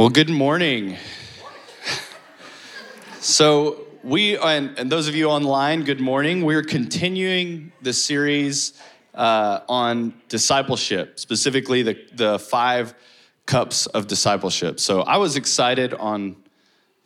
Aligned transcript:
Well, 0.00 0.08
good 0.08 0.30
morning. 0.30 0.96
So, 3.20 3.86
we, 4.02 4.38
and, 4.38 4.78
and, 4.78 4.90
those 4.90 5.08
of 5.08 5.14
you 5.14 5.28
online, 5.28 5.84
good 5.84 6.00
morning. 6.00 6.42
We're 6.42 6.62
continuing 6.62 7.70
the 7.82 7.92
series 7.92 8.80
uh, 9.14 9.60
on 9.68 10.14
discipleship, 10.30 11.20
specifically 11.20 11.82
the, 11.82 11.98
the 12.14 12.38
five 12.38 12.94
cups 13.44 13.84
of 13.88 14.06
discipleship. 14.06 14.80
So, 14.80 15.02
I 15.02 15.18
was 15.18 15.36
excited 15.36 15.92
on 15.92 16.36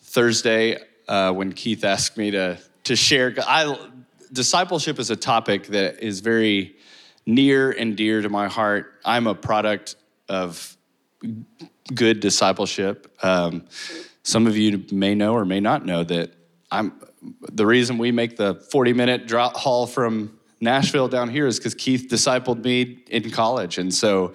Thursday 0.01 0.79
uh, 1.09 1.33
when 1.33 1.53
Keith 1.53 1.83
asked 1.85 2.17
me 2.17 2.31
to, 2.31 2.61
to 2.85 2.95
share. 2.95 3.35
I, 3.45 3.77
discipleship 4.33 5.01
is 5.01 5.11
a 5.11 5.17
topic 5.17 5.67
that 5.67 6.01
is 6.01 6.21
very 6.21 6.77
near 7.27 7.73
and 7.73 7.97
dear 7.97 8.23
to 8.23 8.29
my 8.29 8.47
heart. 8.47 9.01
I'm 9.05 9.27
a 9.27 9.35
product 9.35 9.97
of 10.29 10.77
good 11.93 12.21
discipleship. 12.21 13.15
Um, 13.23 13.67
some 14.23 14.47
of 14.47 14.57
you 14.57 14.85
may 14.91 15.15
know 15.15 15.35
or 15.35 15.45
may 15.45 15.61
not 15.61 15.85
know 15.85 16.05
that 16.05 16.33
I'm 16.71 17.01
the 17.53 17.67
reason 17.67 17.99
we 17.99 18.13
make 18.13 18.37
the 18.37 18.55
40 18.71 18.93
minute 18.93 19.27
drop 19.27 19.57
haul 19.57 19.87
from 19.87 20.39
Nashville 20.61 21.09
down 21.09 21.29
here 21.29 21.47
is 21.47 21.59
because 21.59 21.75
Keith 21.75 22.09
discipled 22.11 22.63
me 22.65 23.03
in 23.09 23.31
college. 23.31 23.79
And 23.79 23.93
so 23.93 24.33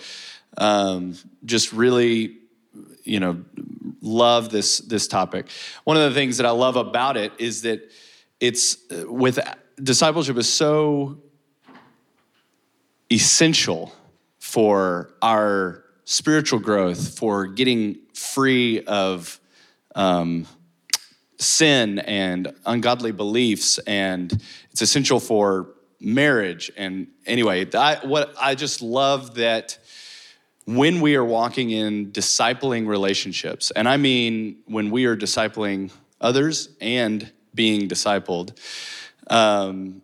um, 0.58 1.16
just 1.46 1.74
really, 1.74 2.38
you 3.04 3.20
know, 3.20 3.44
love 4.02 4.50
this, 4.50 4.80
this 4.80 5.08
topic. 5.08 5.50
One 5.84 5.98
of 5.98 6.04
the 6.04 6.16
things 6.16 6.38
that 6.38 6.46
I 6.46 6.52
love 6.52 6.76
about 6.76 7.18
it 7.18 7.34
is 7.38 7.64
that 7.64 7.92
it's 8.40 8.78
with 9.08 9.40
discipleship 9.82 10.38
is 10.38 10.52
so 10.52 11.18
essential 13.12 13.94
for 14.40 15.14
our 15.22 15.84
spiritual 16.10 16.58
growth, 16.58 17.20
for 17.20 17.46
getting 17.46 17.96
free 18.16 18.82
of 18.86 19.40
um, 19.94 20.48
sin 21.38 22.00
and 22.00 22.52
ungodly 22.66 23.12
beliefs, 23.12 23.78
and 23.86 24.42
it's 24.72 24.82
essential 24.82 25.20
for 25.20 25.68
marriage. 26.00 26.72
And 26.76 27.10
anyway, 27.28 27.68
I, 27.76 27.98
what 27.98 28.34
I 28.42 28.56
just 28.56 28.82
love 28.82 29.36
that 29.36 29.78
when 30.66 31.00
we 31.00 31.16
are 31.16 31.24
walking 31.24 31.70
in 31.70 32.12
discipling 32.12 32.88
relationships, 32.88 33.70
and 33.70 33.88
I 33.88 33.98
mean 33.98 34.58
when 34.66 34.90
we 34.90 35.06
are 35.06 35.16
discipling 35.16 35.92
others 36.20 36.70
and 36.82 37.32
being 37.54 37.88
discipled, 37.88 38.58
um, 39.30 40.02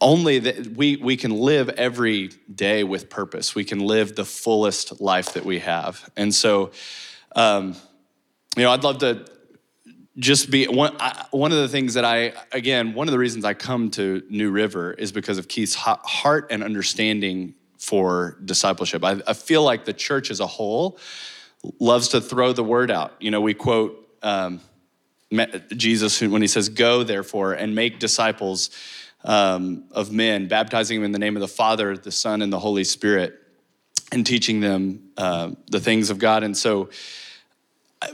only 0.00 0.38
that 0.40 0.76
we, 0.76 0.96
we 0.96 1.16
can 1.16 1.30
live 1.30 1.68
every 1.70 2.30
day 2.54 2.84
with 2.84 3.08
purpose. 3.08 3.54
We 3.54 3.64
can 3.64 3.80
live 3.80 4.14
the 4.14 4.24
fullest 4.24 5.00
life 5.00 5.34
that 5.34 5.44
we 5.44 5.60
have. 5.60 6.08
And 6.16 6.34
so, 6.34 6.72
um, 7.34 7.74
you 8.56 8.62
know, 8.64 8.70
I'd 8.70 8.84
love 8.84 8.98
to 8.98 9.24
just 10.18 10.50
be 10.50 10.66
one, 10.66 10.96
I, 10.98 11.26
one 11.30 11.52
of 11.52 11.58
the 11.58 11.68
things 11.68 11.94
that 11.94 12.04
I, 12.04 12.32
again, 12.52 12.92
one 12.94 13.08
of 13.08 13.12
the 13.12 13.18
reasons 13.18 13.44
I 13.44 13.54
come 13.54 13.90
to 13.92 14.22
New 14.28 14.50
River 14.50 14.92
is 14.92 15.12
because 15.12 15.38
of 15.38 15.48
Keith's 15.48 15.74
heart 15.74 16.48
and 16.50 16.62
understanding 16.62 17.54
for 17.78 18.36
discipleship. 18.44 19.04
I, 19.04 19.20
I 19.26 19.32
feel 19.32 19.62
like 19.62 19.84
the 19.84 19.92
church 19.92 20.30
as 20.30 20.40
a 20.40 20.46
whole 20.46 20.98
loves 21.78 22.08
to 22.08 22.20
throw 22.20 22.52
the 22.52 22.64
word 22.64 22.90
out. 22.90 23.14
You 23.20 23.30
know, 23.30 23.40
we 23.40 23.54
quote 23.54 24.08
um, 24.22 24.60
Jesus 25.76 26.20
when 26.20 26.42
he 26.42 26.48
says, 26.48 26.68
Go, 26.68 27.04
therefore, 27.04 27.52
and 27.52 27.74
make 27.74 27.98
disciples 27.98 28.70
um, 29.24 29.84
of 29.90 30.12
men, 30.12 30.48
baptizing 30.48 30.98
them 30.98 31.04
in 31.04 31.12
the 31.12 31.18
name 31.18 31.36
of 31.36 31.40
the 31.40 31.48
Father, 31.48 31.96
the 31.96 32.12
Son, 32.12 32.42
and 32.42 32.52
the 32.52 32.58
Holy 32.58 32.84
Spirit, 32.84 33.34
and 34.12 34.24
teaching 34.24 34.60
them 34.60 35.10
uh, 35.16 35.50
the 35.70 35.80
things 35.80 36.10
of 36.10 36.18
God. 36.18 36.42
And 36.42 36.56
so, 36.56 36.90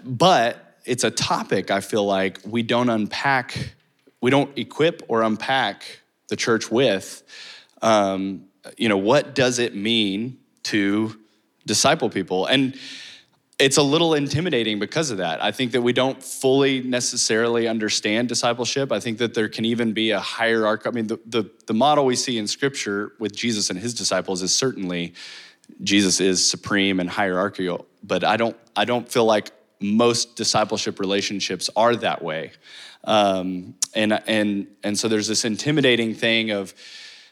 but 0.04 0.78
it's 0.84 1.04
a 1.04 1.10
topic 1.10 1.70
I 1.70 1.80
feel 1.80 2.04
like 2.04 2.40
we 2.44 2.62
don't 2.62 2.88
unpack, 2.88 3.74
we 4.20 4.30
don't 4.30 4.56
equip 4.58 5.02
or 5.08 5.22
unpack 5.22 6.00
the 6.28 6.36
church 6.36 6.70
with. 6.70 7.22
Um, 7.82 8.46
you 8.76 8.88
know, 8.88 8.96
what 8.96 9.34
does 9.34 9.58
it 9.58 9.74
mean 9.74 10.38
to 10.64 11.18
disciple 11.66 12.08
people? 12.08 12.46
And 12.46 12.76
it's 13.64 13.78
a 13.78 13.82
little 13.82 14.12
intimidating 14.12 14.78
because 14.78 15.10
of 15.10 15.16
that. 15.16 15.42
I 15.42 15.50
think 15.50 15.72
that 15.72 15.80
we 15.80 15.94
don't 15.94 16.22
fully 16.22 16.82
necessarily 16.82 17.66
understand 17.66 18.28
discipleship. 18.28 18.92
I 18.92 19.00
think 19.00 19.16
that 19.16 19.32
there 19.32 19.48
can 19.48 19.64
even 19.64 19.94
be 19.94 20.10
a 20.10 20.20
hierarchy. 20.20 20.86
I 20.86 20.92
mean, 20.92 21.06
the, 21.06 21.18
the, 21.24 21.50
the, 21.66 21.72
model 21.72 22.04
we 22.04 22.14
see 22.14 22.36
in 22.36 22.46
scripture 22.46 23.12
with 23.18 23.34
Jesus 23.34 23.70
and 23.70 23.78
his 23.78 23.94
disciples 23.94 24.42
is 24.42 24.54
certainly 24.54 25.14
Jesus 25.82 26.20
is 26.20 26.46
supreme 26.46 27.00
and 27.00 27.08
hierarchical, 27.08 27.86
but 28.02 28.22
I 28.22 28.36
don't, 28.36 28.54
I 28.76 28.84
don't 28.84 29.10
feel 29.10 29.24
like 29.24 29.50
most 29.80 30.36
discipleship 30.36 31.00
relationships 31.00 31.70
are 31.74 31.96
that 31.96 32.22
way. 32.22 32.52
Um, 33.04 33.76
and, 33.94 34.12
and, 34.26 34.66
and 34.82 34.98
so 34.98 35.08
there's 35.08 35.26
this 35.26 35.46
intimidating 35.46 36.14
thing 36.14 36.50
of, 36.50 36.74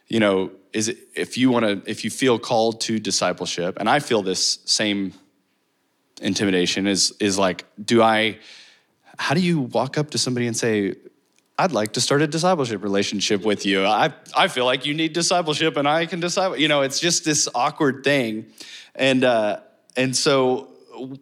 you 0.09 0.19
know, 0.19 0.51
is 0.73 0.89
it, 0.89 0.97
if 1.15 1.37
you 1.37 1.51
want 1.51 1.67
to, 1.67 1.91
if 1.91 2.05
you 2.05 2.11
feel 2.11 2.39
called 2.39 2.81
to 2.83 2.99
discipleship, 2.99 3.77
and 3.79 3.87
I 3.87 3.99
feel 3.99 4.23
this 4.23 4.61
same 4.65 5.13
intimidation 6.23 6.87
is 6.87 7.13
is 7.21 7.39
like 7.39 7.65
do 7.85 8.03
i 8.03 8.39
how 9.19 9.35
do 9.35 9.41
you 9.41 9.61
walk 9.61 9.99
up 9.99 10.11
to 10.11 10.19
somebody 10.19 10.47
and 10.47 10.57
say 10.57 10.95
i'd 11.59 11.73
like 11.73 11.93
to 11.93 12.01
start 12.01 12.23
a 12.23 12.27
discipleship 12.27 12.83
relationship 12.83 13.45
with 13.45 13.65
you. 13.67 13.85
I 13.85 14.13
i 14.37 14.49
feel 14.49 14.65
like 14.65 14.87
you 14.87 14.95
need 14.95 15.13
discipleship 15.13 15.77
and 15.77 15.87
i 15.89 16.07
can 16.07 16.21
disciple 16.21 16.57
you 16.57 16.69
know 16.69 16.83
it's 16.83 17.01
just 17.01 17.25
this 17.25 17.49
awkward 17.55 18.05
thing. 18.05 18.47
And 18.95 19.25
uh 19.25 19.61
and 19.97 20.17
so 20.17 20.69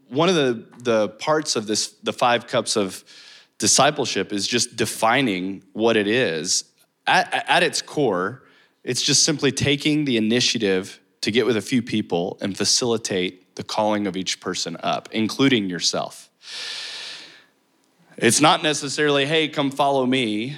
one 0.08 0.28
of 0.28 0.34
the 0.34 0.64
the 0.78 1.08
parts 1.08 1.56
of 1.56 1.66
this 1.66 1.88
the 2.02 2.12
five 2.12 2.46
cups 2.46 2.76
of 2.76 3.04
discipleship 3.58 4.32
is 4.32 4.46
just 4.46 4.76
defining 4.76 5.62
what 5.72 5.96
it 5.96 6.06
is. 6.06 6.64
At, 7.06 7.44
at 7.48 7.62
its 7.62 7.82
core 7.82 8.42
it's 8.82 9.02
just 9.02 9.24
simply 9.24 9.52
taking 9.52 10.06
the 10.06 10.16
initiative 10.16 11.00
to 11.20 11.30
get 11.30 11.44
with 11.44 11.56
a 11.56 11.60
few 11.60 11.82
people 11.82 12.38
and 12.40 12.56
facilitate 12.56 13.39
the 13.54 13.62
calling 13.62 14.06
of 14.06 14.16
each 14.16 14.40
person 14.40 14.76
up, 14.82 15.08
including 15.12 15.68
yourself. 15.68 16.30
It's 18.16 18.40
not 18.40 18.62
necessarily, 18.62 19.26
hey, 19.26 19.48
come 19.48 19.70
follow 19.70 20.04
me. 20.04 20.56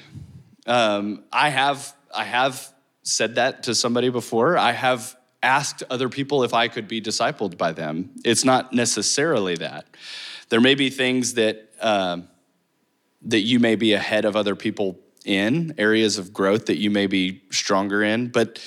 Um, 0.66 1.24
I 1.32 1.48
have 1.50 1.94
I 2.14 2.24
have 2.24 2.72
said 3.02 3.36
that 3.36 3.64
to 3.64 3.74
somebody 3.74 4.08
before. 4.08 4.58
I 4.58 4.72
have 4.72 5.16
asked 5.42 5.82
other 5.90 6.08
people 6.08 6.44
if 6.44 6.54
I 6.54 6.68
could 6.68 6.86
be 6.86 7.00
discipled 7.00 7.56
by 7.56 7.72
them. 7.72 8.10
It's 8.24 8.44
not 8.44 8.72
necessarily 8.72 9.56
that. 9.56 9.86
There 10.48 10.60
may 10.60 10.74
be 10.74 10.90
things 10.90 11.34
that 11.34 11.70
uh, 11.80 12.18
that 13.22 13.40
you 13.40 13.58
may 13.58 13.76
be 13.76 13.92
ahead 13.92 14.24
of 14.24 14.36
other 14.36 14.56
people 14.56 14.98
in 15.24 15.74
areas 15.78 16.18
of 16.18 16.32
growth 16.32 16.66
that 16.66 16.78
you 16.78 16.90
may 16.90 17.06
be 17.06 17.42
stronger 17.50 18.02
in, 18.02 18.28
but 18.28 18.60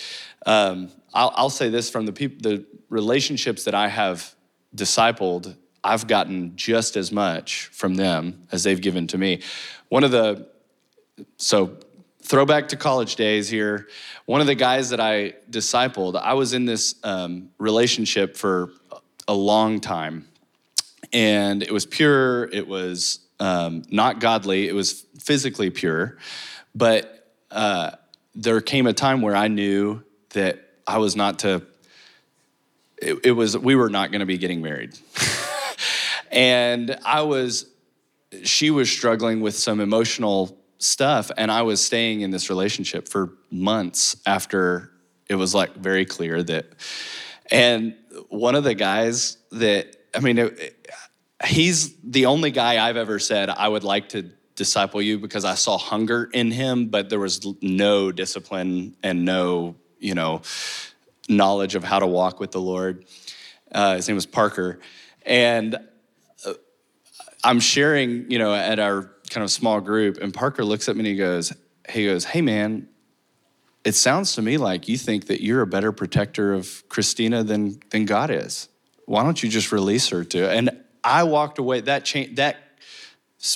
um, 0.46 0.90
I'll, 1.16 1.34
I'll, 1.36 1.50
say 1.50 1.70
this 1.70 1.90
from 1.90 2.06
the 2.06 2.12
people, 2.12 2.38
the 2.42 2.66
relationships 2.90 3.64
that 3.64 3.74
I 3.74 3.88
have 3.88 4.36
discipled, 4.76 5.56
I've 5.84 6.08
gotten 6.08 6.56
just 6.58 6.98
as 6.98 7.12
much 7.12 7.68
from 7.68 7.96
them 7.96 8.48
as 8.52 8.64
they've 8.64 8.82
given 8.82 9.08
to 9.08 9.18
me. 9.18 9.42
One 9.88 10.04
of 10.04 10.12
the, 10.12 10.50
so 11.38 11.78
throwback 12.22 12.68
to 12.70 12.76
college 12.76 13.16
days 13.16 13.48
here, 13.48 13.88
one 14.26 14.42
of 14.42 14.48
the 14.48 14.56
guys 14.56 14.90
that 14.90 15.00
I 15.00 15.36
discipled, 15.50 16.20
I 16.20 16.34
was 16.34 16.54
in 16.54 16.66
this 16.66 16.96
um, 17.04 17.50
relationship 17.60 18.36
for 18.36 18.72
a 19.28 19.34
long 19.34 19.80
time. 19.80 20.28
And 21.14 21.64
it 21.64 21.72
was 21.72 21.86
pure, 21.86 22.46
it 22.52 22.68
was 22.68 23.20
um, 23.40 23.84
not 23.90 24.20
godly, 24.20 24.68
it 24.68 24.74
was 24.74 25.06
physically 25.20 25.70
pure. 25.70 26.18
But 26.74 27.32
uh, 27.52 27.92
there 28.34 28.60
came 28.60 28.86
a 28.86 28.94
time 28.94 29.22
where 29.22 29.36
I 29.36 29.48
knew 29.48 30.04
that 30.32 30.65
I 30.88 30.98
was 31.00 31.16
not 31.16 31.40
to, 31.40 31.64
it, 32.98 33.26
it 33.26 33.32
was, 33.32 33.58
we 33.58 33.76
were 33.76 33.90
not 33.90 34.12
going 34.12 34.20
to 34.20 34.26
be 34.26 34.38
getting 34.38 34.62
married. 34.62 34.98
and 36.32 36.98
I 37.06 37.22
was, 37.22 37.68
she 38.44 38.72
was 38.72 38.90
struggling 38.90 39.42
with 39.42 39.56
some 39.56 39.80
emotional 39.80 40.58
stuff. 40.78 41.32
And 41.38 41.52
I 41.52 41.64
was 41.64 41.84
staying 41.84 42.22
in 42.22 42.32
this 42.32 42.50
relationship 42.50 43.08
for 43.08 43.34
months 43.50 44.16
after 44.26 44.92
it 45.28 45.36
was 45.36 45.56
like 45.56 45.76
very 45.76 46.06
clear 46.06 46.44
that, 46.44 46.68
and 47.52 47.96
one 48.30 48.56
of 48.56 48.64
the 48.64 48.74
guys 48.74 49.38
that, 49.52 49.96
I 50.14 50.20
mean, 50.20 50.38
it, 50.38 50.88
he's 51.46 51.96
the 51.98 52.28
only 52.28 52.52
guy 52.52 52.88
I've 52.88 52.98
ever 52.98 53.20
said 53.20 53.50
I 53.50 53.68
would 53.68 53.84
like 53.84 54.10
to 54.10 54.30
disciple 54.56 55.02
you 55.02 55.20
because 55.20 55.46
I 55.46 55.56
saw 55.56 55.78
hunger 55.78 56.30
in 56.32 56.52
him, 56.52 56.88
but 56.88 57.10
there 57.10 57.20
was 57.20 57.46
no 57.62 58.12
discipline 58.12 58.96
and 59.04 59.26
no 59.26 59.76
you 60.00 60.14
know, 60.14 60.42
knowledge 61.30 61.76
of 61.76 61.84
how 61.84 62.00
to 62.00 62.08
walk 62.08 62.40
with 62.40 62.52
the 62.52 62.62
Lord. 62.62 63.06
Uh, 63.72 63.96
his 63.96 64.08
name 64.08 64.16
was 64.16 64.26
Parker. 64.26 64.80
And 65.26 65.76
uh, 66.46 66.54
I'm 67.44 67.60
sharing, 67.60 68.30
you 68.30 68.40
know, 68.40 68.54
at 68.54 68.80
our 68.80 69.12
kind 69.30 69.44
of 69.44 69.52
small 69.52 69.82
group, 69.82 70.18
and 70.22 70.34
Parker 70.34 70.64
looks 70.64 70.88
at 70.88 70.96
me 70.96 71.02
and 71.02 71.08
he 71.08 71.16
goes, 71.16 71.54
he 71.90 72.06
goes, 72.06 72.26
hey 72.26 72.42
man, 72.42 72.88
it 73.84 73.94
sounds 73.94 74.34
to 74.34 74.42
me 74.42 74.58
like 74.58 74.88
you 74.88 74.98
think 74.98 75.28
that 75.28 75.44
you're 75.44 75.62
a 75.62 75.68
better 75.68 75.92
protector 75.92 76.54
of 76.54 76.84
Christina 76.90 77.44
than, 77.44 77.80
than 77.92 78.06
God 78.06 78.32
is. 78.32 78.68
why 79.06 79.24
don't 79.24 79.42
you 79.42 79.50
just 79.50 79.72
release 79.72 80.10
her 80.10 80.24
to? 80.24 80.50
And 80.50 80.72
I 81.04 81.24
walked 81.24 81.60
away. 81.60 81.82
That 81.82 82.04
change, 82.04 82.38
that 82.38 82.58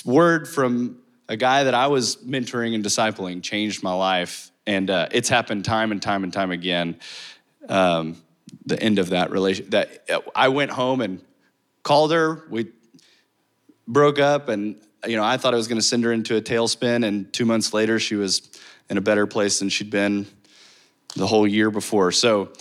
word 0.04 0.46
from 0.46 1.00
a 1.28 1.36
guy 1.36 1.64
that 1.64 1.74
I 1.74 1.88
was 1.88 2.16
mentoring 2.18 2.74
and 2.74 2.84
discipling 2.84 3.42
changed 3.42 3.82
my 3.82 3.92
life, 3.92 4.49
and 4.70 4.88
uh, 4.88 5.08
it's 5.10 5.28
happened 5.28 5.64
time 5.64 5.90
and 5.90 6.00
time 6.00 6.22
and 6.22 6.32
time 6.32 6.52
again. 6.52 6.96
Um, 7.68 8.22
the 8.64 8.80
end 8.80 9.00
of 9.00 9.10
that 9.10 9.30
relation, 9.30 9.68
that 9.70 10.08
I 10.34 10.48
went 10.48 10.70
home 10.70 11.00
and 11.00 11.20
called 11.82 12.12
her. 12.12 12.44
We 12.48 12.68
broke 13.88 14.20
up, 14.20 14.48
and 14.48 14.76
you 15.06 15.16
know 15.16 15.24
I 15.24 15.38
thought 15.38 15.54
I 15.54 15.56
was 15.56 15.66
going 15.66 15.80
to 15.80 15.86
send 15.86 16.04
her 16.04 16.12
into 16.12 16.36
a 16.36 16.40
tailspin, 16.40 17.04
and 17.04 17.32
two 17.32 17.44
months 17.44 17.74
later 17.74 17.98
she 17.98 18.14
was 18.14 18.48
in 18.88 18.96
a 18.96 19.00
better 19.00 19.26
place 19.26 19.58
than 19.58 19.70
she'd 19.70 19.90
been 19.90 20.26
the 21.16 21.26
whole 21.26 21.48
year 21.48 21.70
before. 21.70 22.12
So 22.12 22.52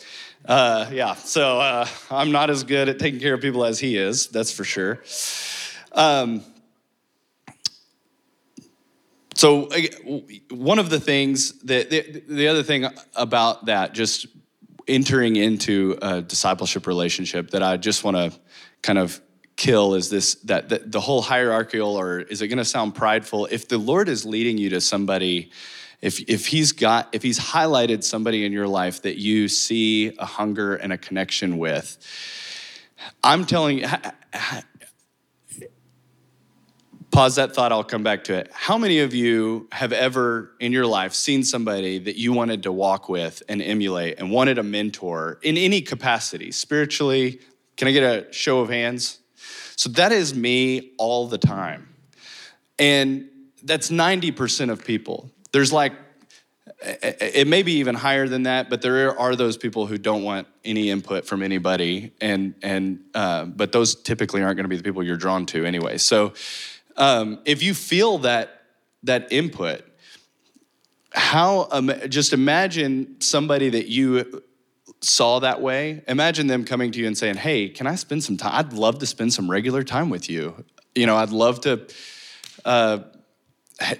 uh, 0.45 0.89
yeah, 0.91 1.13
so 1.13 1.59
uh, 1.59 1.87
I'm 2.09 2.31
not 2.31 2.49
as 2.49 2.63
good 2.63 2.89
at 2.89 2.97
taking 2.97 3.19
care 3.19 3.35
of 3.35 3.41
people 3.41 3.65
as 3.65 3.79
he 3.79 3.97
is, 3.97 4.27
that's 4.27 4.51
for 4.51 4.63
sure. 4.63 5.03
Um, 5.91 6.43
so 9.39 9.69
one 10.51 10.79
of 10.79 10.89
the 10.89 10.99
things 10.99 11.59
that 11.59 11.89
the, 11.89 12.23
the 12.27 12.49
other 12.49 12.61
thing 12.61 12.85
about 13.15 13.67
that, 13.67 13.93
just 13.93 14.25
entering 14.85 15.37
into 15.37 15.97
a 16.01 16.21
discipleship 16.21 16.85
relationship 16.85 17.51
that 17.51 17.63
I 17.63 17.77
just 17.77 18.03
want 18.03 18.17
to 18.17 18.37
kind 18.81 18.99
of 18.99 19.21
kill 19.55 19.93
is 19.93 20.09
this 20.09 20.35
that, 20.43 20.67
that 20.67 20.91
the 20.91 20.99
whole 20.99 21.21
hierarchical 21.21 21.95
or 21.95 22.19
is 22.19 22.41
it 22.41 22.49
going 22.49 22.57
to 22.57 22.65
sound 22.65 22.95
prideful? 22.95 23.47
If 23.49 23.69
the 23.69 23.77
lord 23.77 24.09
is 24.09 24.25
leading 24.25 24.57
you 24.57 24.71
to 24.71 24.81
somebody 24.81 25.51
if, 26.01 26.19
if 26.29 26.47
he's 26.47 26.73
got 26.73 27.07
if 27.13 27.23
he's 27.23 27.39
highlighted 27.39 28.03
somebody 28.03 28.43
in 28.43 28.51
your 28.51 28.67
life 28.67 29.03
that 29.03 29.17
you 29.17 29.47
see 29.47 30.13
a 30.17 30.25
hunger 30.25 30.75
and 30.75 30.91
a 30.91 30.97
connection 30.97 31.57
with 31.57 31.97
i'm 33.23 33.45
telling 33.45 33.79
you 33.79 33.87
pause 37.11 37.35
that 37.35 37.53
thought 37.53 37.71
i'll 37.71 37.83
come 37.83 38.03
back 38.03 38.23
to 38.25 38.33
it. 38.35 38.49
How 38.53 38.77
many 38.77 38.99
of 38.99 39.13
you 39.13 39.67
have 39.71 39.91
ever 39.91 40.51
in 40.59 40.71
your 40.71 40.85
life 40.85 41.13
seen 41.13 41.43
somebody 41.43 41.99
that 41.99 42.17
you 42.17 42.33
wanted 42.33 42.63
to 42.63 42.71
walk 42.71 43.09
with 43.09 43.43
and 43.49 43.61
emulate 43.61 44.19
and 44.19 44.31
wanted 44.31 44.57
a 44.57 44.63
mentor 44.63 45.39
in 45.41 45.57
any 45.57 45.81
capacity 45.81 46.51
spiritually? 46.51 47.39
Can 47.77 47.87
i 47.87 47.91
get 47.91 48.03
a 48.03 48.31
show 48.33 48.59
of 48.59 48.69
hands? 48.69 49.19
So 49.75 49.89
that 49.91 50.11
is 50.11 50.35
me 50.35 50.91
all 50.97 51.27
the 51.27 51.37
time. 51.37 51.87
And 52.77 53.29
that's 53.63 53.89
90% 53.89 54.69
of 54.69 54.83
people. 54.83 55.31
There's 55.51 55.71
like, 55.71 55.93
it 56.81 57.47
may 57.47 57.63
be 57.63 57.73
even 57.73 57.95
higher 57.95 58.27
than 58.27 58.43
that, 58.43 58.69
but 58.69 58.81
there 58.81 59.17
are 59.17 59.35
those 59.35 59.57
people 59.57 59.85
who 59.85 59.97
don't 59.97 60.23
want 60.23 60.47
any 60.63 60.89
input 60.89 61.25
from 61.25 61.43
anybody, 61.43 62.13
and 62.21 62.55
and 62.61 63.01
uh, 63.13 63.45
but 63.45 63.73
those 63.73 63.95
typically 63.95 64.41
aren't 64.41 64.55
going 64.55 64.63
to 64.63 64.69
be 64.69 64.77
the 64.77 64.83
people 64.83 65.03
you're 65.03 65.17
drawn 65.17 65.45
to 65.47 65.65
anyway. 65.65 65.97
So 65.97 66.33
um, 66.99 67.39
if 67.45 67.63
you 67.63 67.73
feel 67.73 68.19
that 68.19 68.61
that 69.03 69.31
input, 69.31 69.81
how 71.13 71.67
um, 71.71 71.91
just 72.09 72.33
imagine 72.33 73.19
somebody 73.21 73.69
that 73.69 73.87
you 73.87 74.43
saw 75.01 75.39
that 75.39 75.61
way. 75.61 76.03
Imagine 76.07 76.47
them 76.47 76.65
coming 76.65 76.91
to 76.91 76.99
you 76.99 77.07
and 77.07 77.17
saying, 77.17 77.37
"Hey, 77.37 77.69
can 77.69 77.87
I 77.87 77.95
spend 77.95 78.23
some 78.23 78.37
time? 78.37 78.51
I'd 78.53 78.73
love 78.73 78.99
to 78.99 79.05
spend 79.05 79.33
some 79.33 79.49
regular 79.49 79.83
time 79.83 80.09
with 80.09 80.29
you. 80.29 80.65
You 80.93 81.07
know, 81.07 81.15
I'd 81.15 81.31
love 81.31 81.61
to." 81.61 81.87
Uh, 82.65 82.99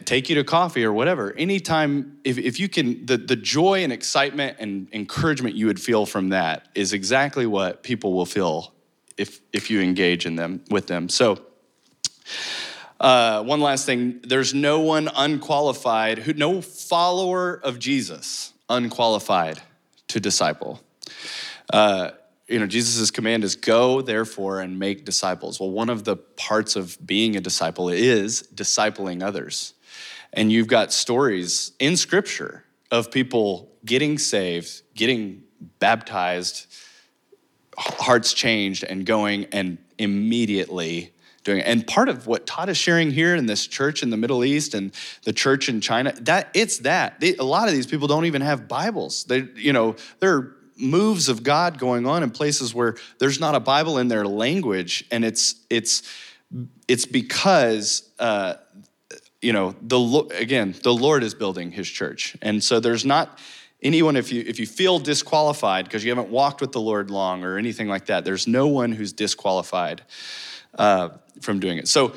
take 0.03 0.29
you 0.29 0.35
to 0.35 0.43
coffee 0.43 0.83
or 0.83 0.91
whatever. 0.91 1.33
Anytime, 1.37 2.19
if, 2.25 2.37
if 2.37 2.59
you 2.59 2.67
can, 2.67 3.05
the, 3.05 3.17
the 3.17 3.37
joy 3.37 3.83
and 3.83 3.93
excitement 3.93 4.57
and 4.59 4.89
encouragement 4.91 5.55
you 5.55 5.67
would 5.67 5.79
feel 5.79 6.05
from 6.05 6.29
that 6.29 6.67
is 6.75 6.91
exactly 6.91 7.45
what 7.45 7.81
people 7.81 8.13
will 8.13 8.25
feel 8.25 8.73
if, 9.17 9.39
if 9.53 9.71
you 9.71 9.79
engage 9.81 10.25
in 10.25 10.35
them 10.35 10.63
with 10.69 10.87
them. 10.87 11.07
So, 11.07 11.39
uh, 12.99 13.43
one 13.43 13.61
last 13.61 13.85
thing 13.85 14.19
there's 14.23 14.53
no 14.53 14.81
one 14.81 15.09
unqualified, 15.15 16.19
who, 16.19 16.33
no 16.33 16.61
follower 16.61 17.59
of 17.63 17.79
Jesus 17.79 18.53
unqualified 18.69 19.61
to 20.09 20.19
disciple. 20.19 20.81
Uh, 21.71 22.11
you 22.47 22.59
know, 22.59 22.65
Jesus' 22.65 23.11
command 23.11 23.43
is 23.43 23.55
go, 23.55 24.01
therefore, 24.01 24.59
and 24.59 24.79
make 24.79 25.05
disciples. 25.05 25.59
Well, 25.59 25.69
one 25.69 25.89
of 25.89 26.03
the 26.03 26.15
parts 26.15 26.75
of 26.75 26.97
being 27.05 27.35
a 27.35 27.39
disciple 27.39 27.89
is 27.89 28.43
discipling 28.53 29.23
others. 29.23 29.75
And 30.33 30.51
you've 30.51 30.67
got 30.67 30.91
stories 30.91 31.71
in 31.79 31.95
scripture 31.95 32.65
of 32.91 33.11
people 33.11 33.71
getting 33.85 34.17
saved, 34.17 34.81
getting 34.95 35.43
baptized, 35.79 36.65
hearts 37.77 38.33
changed, 38.33 38.83
and 38.83 39.05
going 39.05 39.45
and 39.51 39.77
immediately 39.97 41.13
doing 41.49 41.61
it. 41.61 41.67
And 41.67 41.85
part 41.85 42.09
of 42.09 42.27
what 42.27 42.45
Todd 42.45 42.69
is 42.69 42.77
sharing 42.77 43.11
here 43.11 43.35
in 43.35 43.45
this 43.45 43.67
church 43.67 44.03
in 44.03 44.09
the 44.09 44.17
Middle 44.17 44.43
East 44.45 44.73
and 44.73 44.91
the 45.23 45.33
church 45.33 45.69
in 45.69 45.81
China, 45.81 46.13
that 46.21 46.49
it's 46.53 46.79
that. 46.79 47.19
They, 47.19 47.35
a 47.35 47.43
lot 47.43 47.67
of 47.67 47.73
these 47.73 47.87
people 47.87 48.07
don't 48.07 48.25
even 48.25 48.41
have 48.41 48.67
Bibles. 48.67 49.23
They, 49.25 49.47
you 49.55 49.73
know, 49.73 49.95
there 50.19 50.35
are 50.35 50.55
moves 50.77 51.27
of 51.27 51.43
God 51.43 51.77
going 51.77 52.07
on 52.07 52.23
in 52.23 52.29
places 52.31 52.73
where 52.73 52.95
there's 53.19 53.39
not 53.39 53.55
a 53.55 53.59
Bible 53.59 53.97
in 53.97 54.07
their 54.07 54.25
language, 54.25 55.05
and 55.11 55.25
it's 55.25 55.55
it's 55.69 56.03
it's 56.87 57.05
because 57.05 58.09
uh, 58.19 58.55
you 59.41 59.53
know 59.53 59.75
the 59.81 59.99
again 60.37 60.75
the 60.83 60.93
Lord 60.93 61.23
is 61.23 61.33
building 61.33 61.71
His 61.71 61.87
church, 61.87 62.37
and 62.41 62.63
so 62.63 62.79
there's 62.79 63.05
not 63.05 63.39
anyone 63.81 64.15
if 64.15 64.31
you 64.31 64.43
if 64.45 64.59
you 64.59 64.67
feel 64.67 64.99
disqualified 64.99 65.85
because 65.85 66.03
you 66.03 66.11
haven't 66.11 66.29
walked 66.29 66.61
with 66.61 66.71
the 66.71 66.81
Lord 66.81 67.11
long 67.11 67.43
or 67.43 67.57
anything 67.57 67.87
like 67.87 68.05
that. 68.05 68.23
There's 68.23 68.47
no 68.47 68.67
one 68.67 68.91
who's 68.91 69.13
disqualified 69.13 70.03
uh, 70.75 71.09
from 71.41 71.59
doing 71.59 71.77
it. 71.77 71.87
So. 71.87 72.13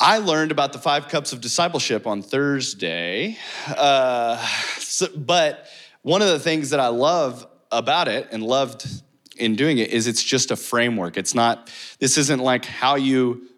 I 0.00 0.18
learned 0.18 0.50
about 0.50 0.72
the 0.72 0.78
five 0.78 1.08
cups 1.08 1.32
of 1.32 1.40
discipleship 1.40 2.06
on 2.06 2.22
Thursday, 2.22 3.36
uh, 3.68 4.38
so, 4.78 5.06
but 5.14 5.68
one 6.02 6.20
of 6.20 6.28
the 6.28 6.38
things 6.38 6.70
that 6.70 6.80
I 6.80 6.88
love 6.88 7.46
about 7.70 8.08
it 8.08 8.28
and 8.32 8.42
loved 8.42 8.86
in 9.36 9.56
doing 9.56 9.78
it 9.78 9.90
is 9.90 10.06
it's 10.06 10.22
just 10.22 10.50
a 10.50 10.56
framework. 10.56 11.16
It's 11.16 11.34
not, 11.34 11.72
this 11.98 12.18
isn't 12.18 12.40
like 12.40 12.64
how 12.64 12.96
you 12.96 13.48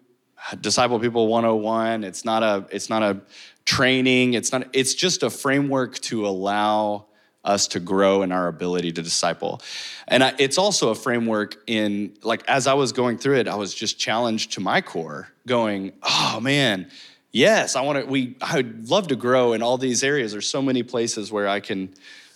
disciple 0.61 0.99
people 0.99 1.27
101. 1.27 2.03
It's 2.03 2.25
not 2.25 2.43
a, 2.43 2.65
it's 2.71 2.89
not 2.89 3.03
a 3.03 3.21
training. 3.65 4.33
It's 4.33 4.51
not, 4.51 4.67
it's 4.73 4.93
just 4.93 5.23
a 5.23 5.29
framework 5.29 5.99
to 5.99 6.25
allow 6.25 7.07
us 7.47 7.67
to 7.69 7.79
grow 7.79 8.21
in 8.21 8.31
our 8.31 8.47
ability 8.47 8.91
to 8.91 9.01
disciple. 9.01 9.61
And 10.07 10.23
I, 10.23 10.33
it's 10.37 10.59
also 10.59 10.89
a 10.89 10.95
framework 10.95 11.57
in, 11.65 12.15
like, 12.21 12.43
as 12.47 12.67
I 12.67 12.73
was 12.73 12.91
going 12.91 13.17
through 13.17 13.37
it, 13.37 13.47
I 13.47 13.55
was 13.55 13.73
just 13.73 13.97
challenged 13.97 14.51
to 14.53 14.59
my 14.59 14.81
core, 14.81 15.29
going, 15.47 15.93
oh 16.03 16.39
man, 16.41 16.91
yes, 17.31 17.75
I 17.75 17.81
want 17.81 17.99
to, 17.99 18.05
we, 18.05 18.35
I 18.41 18.57
would 18.57 18.89
love 18.89 19.07
to 19.07 19.15
grow 19.15 19.53
in 19.53 19.63
all 19.63 19.79
these 19.79 20.03
areas. 20.03 20.33
There's 20.33 20.49
so 20.49 20.61
many 20.61 20.83
places 20.83 21.31
where 21.31 21.47
I 21.47 21.59
can, 21.61 21.93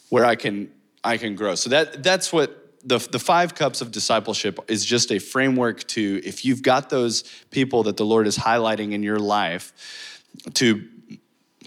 where 0.09 0.25
I 0.25 0.35
can 0.35 0.71
I 1.03 1.17
can 1.17 1.35
grow. 1.35 1.55
So 1.55 1.69
that 1.71 2.03
that's 2.03 2.31
what 2.31 2.57
the, 2.83 2.99
the 2.99 3.19
five 3.19 3.55
cups 3.55 3.81
of 3.81 3.91
discipleship 3.91 4.59
is 4.67 4.85
just 4.85 5.11
a 5.11 5.19
framework 5.19 5.87
to 5.87 6.21
if 6.23 6.45
you've 6.45 6.61
got 6.61 6.89
those 6.89 7.23
people 7.51 7.83
that 7.83 7.97
the 7.97 8.05
Lord 8.05 8.27
is 8.27 8.37
highlighting 8.37 8.91
in 8.91 9.03
your 9.03 9.19
life 9.19 10.23
to 10.55 10.87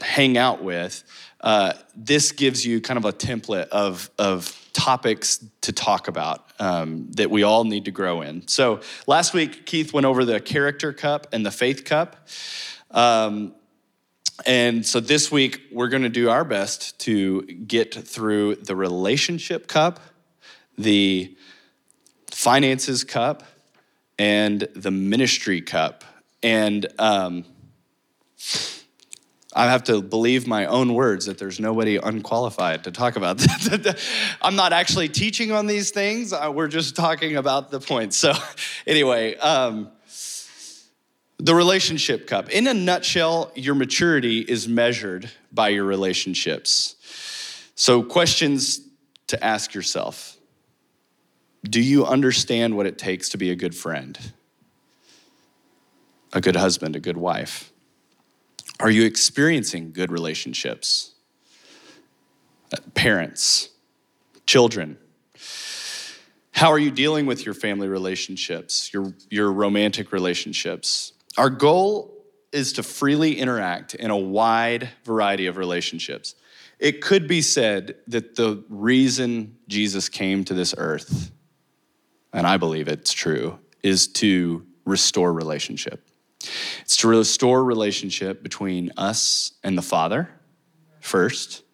hang 0.05 0.39
out 0.39 0.63
with, 0.63 1.03
uh, 1.41 1.73
this 1.97 2.33
gives 2.33 2.65
you 2.65 2.81
kind 2.81 2.99
of 2.99 3.05
a 3.05 3.13
template 3.13 3.69
of, 3.69 4.11
of 4.19 4.61
topics 4.73 5.45
to 5.61 5.73
talk 5.73 6.09
about 6.09 6.51
um, 6.59 7.11
that 7.13 7.31
we 7.31 7.43
all 7.43 7.65
need 7.65 7.85
to 7.87 7.91
grow 7.91 8.23
in. 8.23 8.47
So 8.49 8.81
last 9.07 9.35
week, 9.35 9.67
Keith 9.67 9.93
went 9.93 10.07
over 10.07 10.25
the 10.25 10.41
character 10.41 10.93
cup 10.93 11.27
and 11.33 11.45
the 11.45 11.51
faith 11.51 11.85
cup. 11.85 12.29
Um, 12.91 13.55
and 14.47 14.85
so 14.85 15.01
this 15.01 15.31
week, 15.31 15.61
we're 15.71 15.89
going 15.89 16.03
to 16.03 16.09
do 16.09 16.29
our 16.29 16.45
best 16.45 16.99
to 17.01 17.43
get 17.43 17.95
through 17.95 18.57
the 18.57 18.75
relationship 18.75 19.69
cup, 19.69 20.01
the 20.77 21.37
finances 22.31 23.05
cup, 23.05 23.45
and 24.19 24.69
the 24.75 24.91
ministry 24.91 25.61
cup. 25.61 26.05
And 26.43 26.87
um, 26.99 27.45
I 29.55 29.71
have 29.71 29.85
to 29.85 30.03
believe 30.03 30.47
my 30.47 30.67
own 30.67 30.95
words 30.95 31.27
that 31.27 31.39
there's 31.39 31.61
nobody 31.61 31.97
unqualified 31.97 32.85
to 32.85 32.91
talk 32.91 33.17
about 33.17 33.39
that. 33.39 34.01
I'm 34.43 34.57
not 34.57 34.73
actually 34.73 35.09
teaching 35.09 35.53
on 35.53 35.67
these 35.67 35.91
things, 35.91 36.33
uh, 36.33 36.51
we're 36.53 36.69
just 36.69 36.97
talking 36.97 37.37
about 37.37 37.71
the 37.71 37.79
point. 37.79 38.15
So, 38.15 38.33
anyway, 38.87 39.37
um, 39.37 39.91
the 41.39 41.55
relationship 41.55 42.27
cup. 42.27 42.51
In 42.51 42.67
a 42.67 42.75
nutshell, 42.75 43.53
your 43.55 43.75
maturity 43.75 44.41
is 44.41 44.67
measured 44.67 45.31
by 45.53 45.69
your 45.69 45.85
relationships. 45.85 46.97
So, 47.75 48.03
questions 48.03 48.81
to 49.29 49.43
ask 49.43 49.75
yourself 49.75 50.37
Do 51.63 51.81
you 51.81 52.07
understand 52.07 52.77
what 52.77 52.87
it 52.87 52.99
takes 52.99 53.29
to 53.31 53.39
be 53.39 53.51
a 53.51 53.57
good 53.57 53.75
friend, 53.75 54.19
a 56.33 56.41
good 56.41 56.57
husband, 56.57 56.97
a 56.97 57.01
good 57.01 57.17
wife? 57.17 57.73
Are 58.81 58.91
you 58.91 59.05
experiencing 59.05 59.93
good 59.93 60.11
relationships? 60.11 61.15
Uh, 62.73 62.77
parents, 62.95 63.71
children. 64.47 64.99
How 66.53 66.71
are 66.71 66.79
you 66.79 66.91
dealing 66.91 67.27
with 67.27 67.45
your 67.45 67.55
family 67.55 67.89
relationships, 67.89 68.93
your, 68.93 69.13
your 69.31 69.53
romantic 69.53 70.13
relationships? 70.13 71.13
Our 71.37 71.51
goal 71.51 72.15
is 72.53 72.73
to 72.75 72.83
freely 72.83 73.39
interact 73.39 73.95
in 73.95 74.11
a 74.11 74.17
wide 74.17 74.89
variety 75.05 75.47
of 75.47 75.57
relationships. 75.57 76.37
It 76.79 77.01
could 77.01 77.27
be 77.27 77.43
said 77.43 77.97
that 78.09 78.37
the 78.37 78.65
reason 78.69 79.57
Jesus 79.69 80.09
came 80.09 80.45
to 80.45 80.55
this 80.55 80.75
earth, 80.79 81.33
and 82.33 82.47
I 82.47 82.57
believe 82.57 82.89
it's 82.89 83.13
true, 83.13 83.59
is 83.83 84.07
to 84.09 84.65
restore 84.85 85.33
relationship. 85.33 86.09
It's 86.95 87.01
to 87.01 87.09
restore 87.09 87.65
relationship 87.65 88.41
between 88.41 88.93
us 88.97 89.55
and 89.65 89.77
the 89.77 89.83
Father 89.83 90.31
first, 91.01 91.65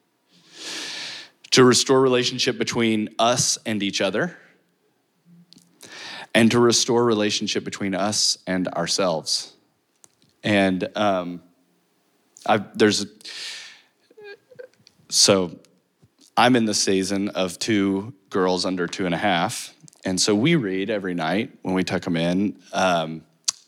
to 1.51 1.63
restore 1.63 2.01
relationship 2.01 2.57
between 2.57 3.11
us 3.19 3.59
and 3.67 3.83
each 3.83 4.01
other, 4.01 4.39
and 6.35 6.51
to 6.51 6.59
restore 6.59 7.05
relationship 7.05 7.65
between 7.65 7.95
us 7.95 8.39
and 8.47 8.69
ourselves. 8.69 9.53
And 10.43 10.89
um, 10.97 11.43
I've, 12.47 12.79
there's, 12.79 13.05
so 15.11 15.55
I'm 16.35 16.57
in 16.57 16.65
the 16.65 16.73
season 16.73 17.29
of 17.29 17.59
two 17.59 18.15
girls 18.31 18.65
under 18.65 18.87
two 18.87 19.05
and 19.05 19.15
a 19.15 19.19
half. 19.19 19.75
And 20.03 20.19
so 20.19 20.35
we 20.35 20.55
read 20.55 20.89
every 20.89 21.13
night 21.13 21.59
when 21.61 21.75
we 21.75 21.85
tuck 21.85 22.01
them 22.05 22.17
in 22.17 22.59
um, 22.73 23.21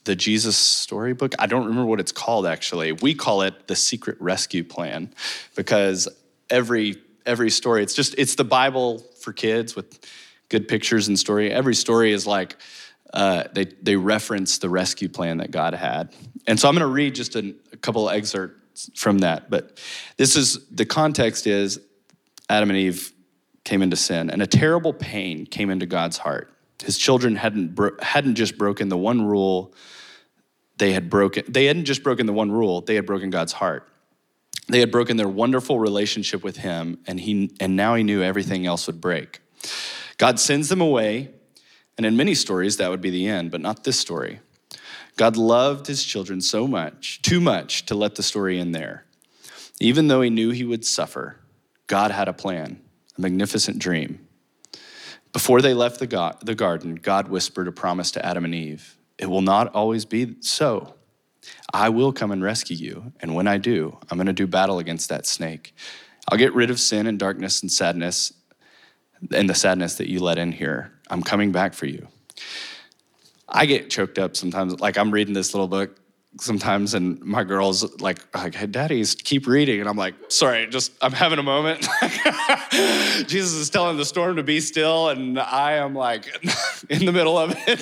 the 0.04 0.16
Jesus 0.16 0.56
storybook. 0.56 1.34
I 1.38 1.46
don't 1.46 1.66
remember 1.66 1.86
what 1.86 2.00
it's 2.00 2.12
called 2.12 2.46
actually. 2.46 2.92
We 2.92 3.14
call 3.14 3.42
it 3.42 3.68
the 3.68 3.76
Secret 3.76 4.20
Rescue 4.20 4.64
Plan 4.64 5.12
because 5.54 6.08
every 6.50 6.96
every 7.24 7.50
story 7.50 7.82
it's 7.82 7.94
just 7.94 8.14
it's 8.18 8.34
the 8.34 8.44
Bible 8.44 8.98
for 9.20 9.32
kids 9.32 9.76
with 9.76 10.04
good 10.48 10.68
pictures 10.68 11.08
and 11.08 11.18
story. 11.18 11.50
Every 11.50 11.74
story 11.74 12.12
is 12.12 12.26
like 12.26 12.56
uh, 13.12 13.44
they, 13.52 13.66
they 13.82 13.96
reference 13.96 14.58
the 14.58 14.68
rescue 14.68 15.08
plan 15.08 15.38
that 15.38 15.50
God 15.50 15.74
had. 15.74 16.14
And 16.46 16.58
so 16.58 16.68
I'm 16.68 16.74
going 16.74 16.80
to 16.80 16.92
read 16.92 17.14
just 17.14 17.36
a, 17.36 17.54
a 17.72 17.76
couple 17.76 18.08
excerpts 18.08 18.90
from 18.94 19.18
that. 19.18 19.50
But 19.50 19.78
this 20.16 20.34
is 20.34 20.66
the 20.68 20.86
context 20.86 21.46
is 21.46 21.80
Adam 22.48 22.70
and 22.70 22.78
Eve 22.78 23.12
came 23.64 23.82
into 23.82 23.96
sin, 23.96 24.28
and 24.28 24.42
a 24.42 24.46
terrible 24.46 24.92
pain 24.92 25.46
came 25.46 25.70
into 25.70 25.86
God's 25.86 26.18
heart. 26.18 26.52
His 26.82 26.98
children 26.98 27.36
hadn't, 27.36 27.74
bro- 27.74 27.96
hadn't 28.00 28.34
just 28.34 28.58
broken 28.58 28.88
the 28.88 28.96
one 28.96 29.26
rule 29.26 29.74
they 30.78 30.92
had 30.92 31.08
broken. 31.08 31.44
They 31.48 31.66
hadn't 31.66 31.84
just 31.84 32.02
broken 32.02 32.26
the 32.26 32.32
one 32.32 32.50
rule, 32.50 32.80
they 32.80 32.96
had 32.96 33.06
broken 33.06 33.30
God's 33.30 33.52
heart. 33.52 33.88
They 34.68 34.80
had 34.80 34.90
broken 34.90 35.16
their 35.16 35.28
wonderful 35.28 35.78
relationship 35.78 36.42
with 36.42 36.56
him, 36.56 36.98
and, 37.06 37.20
he, 37.20 37.54
and 37.60 37.76
now 37.76 37.94
he 37.94 38.02
knew 38.02 38.22
everything 38.22 38.66
else 38.66 38.86
would 38.86 39.00
break. 39.00 39.40
God 40.18 40.38
sends 40.40 40.68
them 40.68 40.80
away, 40.80 41.30
and 41.96 42.06
in 42.06 42.16
many 42.16 42.34
stories, 42.34 42.76
that 42.78 42.90
would 42.90 43.00
be 43.00 43.10
the 43.10 43.26
end, 43.26 43.50
but 43.50 43.60
not 43.60 43.84
this 43.84 43.98
story. 43.98 44.40
God 45.16 45.36
loved 45.36 45.86
his 45.86 46.04
children 46.04 46.40
so 46.40 46.66
much, 46.66 47.20
too 47.22 47.40
much, 47.40 47.86
to 47.86 47.94
let 47.94 48.14
the 48.14 48.22
story 48.22 48.58
end 48.58 48.74
there. 48.74 49.04
Even 49.80 50.08
though 50.08 50.22
he 50.22 50.30
knew 50.30 50.50
he 50.50 50.64
would 50.64 50.84
suffer, 50.84 51.38
God 51.86 52.10
had 52.10 52.28
a 52.28 52.32
plan, 52.32 52.80
a 53.18 53.20
magnificent 53.20 53.78
dream. 53.78 54.26
Before 55.32 55.62
they 55.62 55.74
left 55.74 55.98
the, 55.98 56.06
God, 56.06 56.38
the 56.42 56.54
garden, 56.54 56.96
God 56.96 57.28
whispered 57.28 57.66
a 57.66 57.72
promise 57.72 58.10
to 58.12 58.24
Adam 58.24 58.44
and 58.44 58.54
Eve 58.54 58.96
It 59.18 59.26
will 59.26 59.42
not 59.42 59.74
always 59.74 60.04
be 60.04 60.36
so. 60.40 60.94
I 61.72 61.88
will 61.88 62.12
come 62.12 62.30
and 62.30 62.42
rescue 62.42 62.76
you, 62.76 63.12
and 63.20 63.34
when 63.34 63.48
I 63.48 63.58
do, 63.58 63.98
I'm 64.10 64.18
going 64.18 64.26
to 64.26 64.32
do 64.32 64.46
battle 64.46 64.78
against 64.78 65.08
that 65.08 65.26
snake. 65.26 65.74
I'll 66.28 66.38
get 66.38 66.54
rid 66.54 66.70
of 66.70 66.78
sin 66.78 67.06
and 67.06 67.18
darkness 67.18 67.62
and 67.62 67.72
sadness, 67.72 68.32
and 69.34 69.48
the 69.48 69.54
sadness 69.54 69.96
that 69.96 70.08
you 70.08 70.20
let 70.20 70.38
in 70.38 70.52
here. 70.52 70.92
I'm 71.10 71.22
coming 71.22 71.50
back 71.50 71.74
for 71.74 71.86
you. 71.86 72.06
I 73.48 73.66
get 73.66 73.90
choked 73.90 74.18
up 74.18 74.36
sometimes. 74.36 74.80
Like 74.80 74.96
I'm 74.96 75.10
reading 75.10 75.34
this 75.34 75.52
little 75.52 75.68
book 75.68 75.98
sometimes, 76.40 76.94
and 76.94 77.20
my 77.22 77.44
girls 77.44 78.00
like, 78.00 78.20
like, 78.34 78.54
hey, 78.54 78.66
daddy's 78.66 79.14
keep 79.14 79.46
reading, 79.46 79.80
and 79.80 79.88
I'm 79.88 79.96
like, 79.96 80.14
sorry, 80.28 80.66
just 80.66 80.92
I'm 81.00 81.12
having 81.12 81.38
a 81.38 81.42
moment. 81.42 81.80
Jesus 83.26 83.52
is 83.52 83.70
telling 83.70 83.96
the 83.96 84.04
storm 84.04 84.36
to 84.36 84.42
be 84.42 84.60
still, 84.60 85.08
and 85.08 85.38
I 85.38 85.72
am 85.74 85.94
like 85.94 86.26
in 86.90 87.04
the 87.04 87.12
middle 87.12 87.38
of 87.38 87.54
it. 87.66 87.78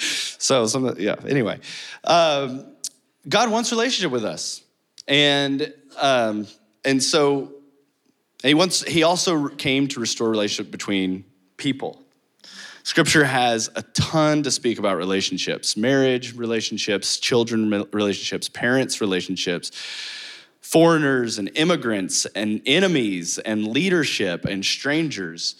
so 0.00 0.66
some, 0.66 0.94
yeah. 0.98 1.16
Anyway, 1.26 1.60
um, 2.04 2.66
God 3.28 3.50
wants 3.50 3.70
relationship 3.70 4.12
with 4.12 4.24
us, 4.24 4.62
and 5.06 5.72
um, 5.98 6.46
and 6.84 7.02
so 7.02 7.52
he 8.42 8.54
wants, 8.54 8.82
he 8.82 9.02
also 9.02 9.48
came 9.48 9.88
to 9.88 10.00
restore 10.00 10.30
relationship 10.30 10.70
between 10.70 11.24
people. 11.56 12.02
Scripture 12.82 13.24
has 13.24 13.68
a 13.76 13.82
ton 13.82 14.42
to 14.42 14.50
speak 14.50 14.78
about 14.78 14.96
relationships 14.96 15.76
marriage 15.76 16.34
relationships, 16.34 17.18
children 17.18 17.70
relationships, 17.92 18.48
parents 18.48 19.00
relationships, 19.00 19.70
foreigners 20.60 21.38
and 21.38 21.50
immigrants 21.56 22.26
and 22.26 22.62
enemies 22.64 23.38
and 23.38 23.68
leadership 23.68 24.44
and 24.44 24.64
strangers. 24.64 25.56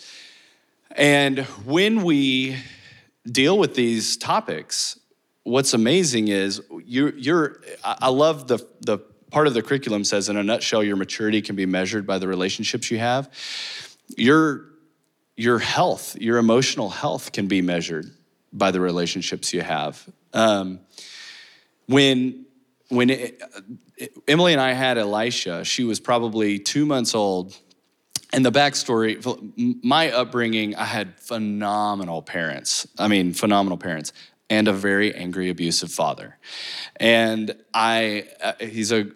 And 0.92 1.40
when 1.64 2.02
we 2.02 2.56
deal 3.30 3.58
with 3.58 3.74
these 3.74 4.16
topics, 4.16 4.98
what's 5.42 5.74
amazing 5.74 6.28
is 6.28 6.62
you, 6.84 7.12
you're, 7.16 7.60
I 7.84 8.08
love 8.08 8.48
the, 8.48 8.66
the 8.80 8.98
part 9.30 9.46
of 9.46 9.54
the 9.54 9.62
curriculum 9.62 10.04
says, 10.04 10.28
in 10.28 10.36
a 10.36 10.42
nutshell, 10.42 10.82
your 10.82 10.96
maturity 10.96 11.42
can 11.42 11.56
be 11.56 11.66
measured 11.66 12.06
by 12.06 12.18
the 12.18 12.28
relationships 12.28 12.90
you 12.90 12.98
have. 12.98 13.30
Your, 14.16 14.69
your 15.40 15.58
health, 15.58 16.16
your 16.20 16.36
emotional 16.36 16.90
health 16.90 17.32
can 17.32 17.46
be 17.46 17.62
measured 17.62 18.10
by 18.52 18.70
the 18.70 18.78
relationships 18.78 19.54
you 19.54 19.62
have. 19.62 20.06
Um, 20.34 20.80
when 21.86 22.44
when 22.88 23.08
it, 23.08 23.42
Emily 24.28 24.52
and 24.52 24.60
I 24.60 24.74
had 24.74 24.98
Elisha, 24.98 25.64
she 25.64 25.84
was 25.84 25.98
probably 25.98 26.58
two 26.58 26.84
months 26.84 27.14
old. 27.14 27.56
And 28.32 28.44
the 28.44 28.52
backstory, 28.52 29.16
my 29.82 30.10
upbringing, 30.10 30.76
I 30.76 30.84
had 30.84 31.18
phenomenal 31.18 32.22
parents. 32.22 32.86
I 32.98 33.08
mean, 33.08 33.32
phenomenal 33.32 33.78
parents 33.78 34.12
and 34.50 34.66
a 34.66 34.72
very 34.72 35.14
angry, 35.14 35.48
abusive 35.48 35.92
father. 35.92 36.36
And 36.96 37.54
I, 37.72 38.26
uh, 38.42 38.54
he's 38.60 38.90
a 38.90 39.06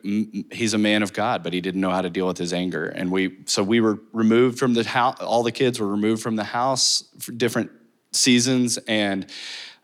he's 0.52 0.72
a 0.72 0.78
man 0.78 1.02
of 1.02 1.12
God, 1.12 1.42
but 1.42 1.52
he 1.52 1.60
didn't 1.60 1.80
know 1.80 1.90
how 1.90 2.00
to 2.00 2.08
deal 2.08 2.28
with 2.28 2.38
his 2.38 2.52
anger. 2.52 2.86
And 2.86 3.10
we, 3.10 3.38
so 3.46 3.64
we 3.64 3.80
were 3.80 3.98
removed 4.12 4.60
from 4.60 4.74
the 4.74 4.84
house. 4.84 5.20
All 5.20 5.42
the 5.42 5.52
kids 5.52 5.80
were 5.80 5.88
removed 5.88 6.22
from 6.22 6.36
the 6.36 6.44
house 6.44 7.04
for 7.18 7.32
different 7.32 7.72
seasons, 8.12 8.78
and 8.86 9.26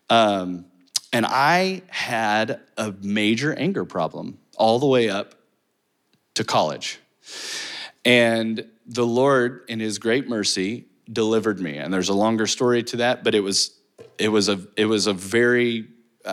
um, 0.09 0.67
and 1.13 1.27
I 1.27 1.83
had 1.89 2.61
a 2.77 2.95
major 3.03 3.53
anger 3.53 3.85
problem 3.85 4.39
all 4.57 4.79
the 4.79 4.87
way 4.87 5.11
up 5.11 5.35
to 6.35 6.45
college. 6.45 7.01
And 8.05 8.65
the 8.87 9.05
Lord, 9.05 9.65
in 9.69 9.81
His 9.81 9.99
great 9.99 10.29
mercy, 10.29 10.87
delivered 11.13 11.59
me. 11.59 11.77
And 11.77 11.93
there's 11.93 12.09
a 12.09 12.15
longer 12.15 12.47
story 12.47 12.85
to 12.85 12.99
that, 12.99 13.25
but 13.25 13.35
it 13.35 13.41
was 13.41 13.80
it 14.21 14.29
was 14.29 14.49
a 14.49 14.61
it 14.77 14.87
was 14.87 15.07
a 15.07 15.13
very 15.13 15.89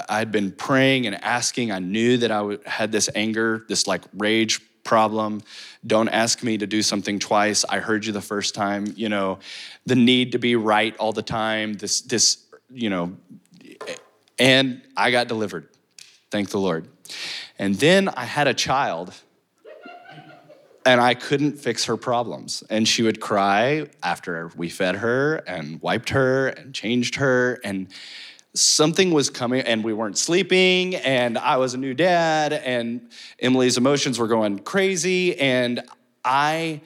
I'd 0.09 0.31
been 0.31 0.51
praying 0.51 1.07
and 1.07 1.23
asking. 1.23 1.71
I 1.71 1.79
knew 1.79 2.17
that 2.17 2.31
I 2.31 2.57
had 2.65 2.91
this 2.91 3.09
anger, 3.15 3.65
this 3.69 3.87
like 3.87 4.03
rage 4.13 4.61
problem. 4.83 5.41
Don't 5.85 6.09
ask 6.09 6.43
me 6.43 6.57
to 6.57 6.67
do 6.67 6.81
something 6.81 7.19
twice. 7.19 7.63
I 7.67 7.79
heard 7.79 8.05
you 8.05 8.11
the 8.11 8.21
first 8.21 8.53
time. 8.53 8.93
You 8.95 9.09
know, 9.09 9.39
the 9.85 9.95
need 9.95 10.33
to 10.33 10.39
be 10.39 10.55
right 10.55 10.95
all 10.97 11.13
the 11.13 11.21
time. 11.21 11.73
This 11.73 12.01
this 12.01 12.45
you 12.69 12.89
know, 12.89 13.17
and 14.37 14.81
I 14.95 15.11
got 15.11 15.27
delivered. 15.27 15.69
Thank 16.29 16.49
the 16.49 16.59
Lord. 16.59 16.87
And 17.57 17.75
then 17.75 18.09
I 18.09 18.25
had 18.25 18.47
a 18.47 18.53
child 18.53 19.13
and 20.87 21.01
I 21.01 21.15
couldn't 21.15 21.59
fix 21.59 21.83
her 21.85 21.97
problems. 21.97 22.63
And 22.69 22.87
she 22.87 23.03
would 23.03 23.19
cry 23.19 23.87
after 24.01 24.49
we 24.55 24.69
fed 24.69 24.95
her 24.95 25.35
and 25.45 25.81
wiped 25.81 26.11
her 26.11 26.47
and 26.47 26.73
changed 26.73 27.15
her. 27.15 27.59
And 27.61 27.89
something 28.53 29.11
was 29.11 29.29
coming, 29.29 29.61
and 29.63 29.83
we 29.83 29.91
weren't 29.91 30.17
sleeping. 30.17 30.95
And 30.95 31.37
I 31.37 31.57
was 31.57 31.73
a 31.73 31.77
new 31.77 31.93
dad, 31.93 32.53
and 32.53 33.11
Emily's 33.37 33.77
emotions 33.77 34.17
were 34.17 34.29
going 34.29 34.59
crazy. 34.59 35.37
And 35.37 35.81
I 36.23 36.79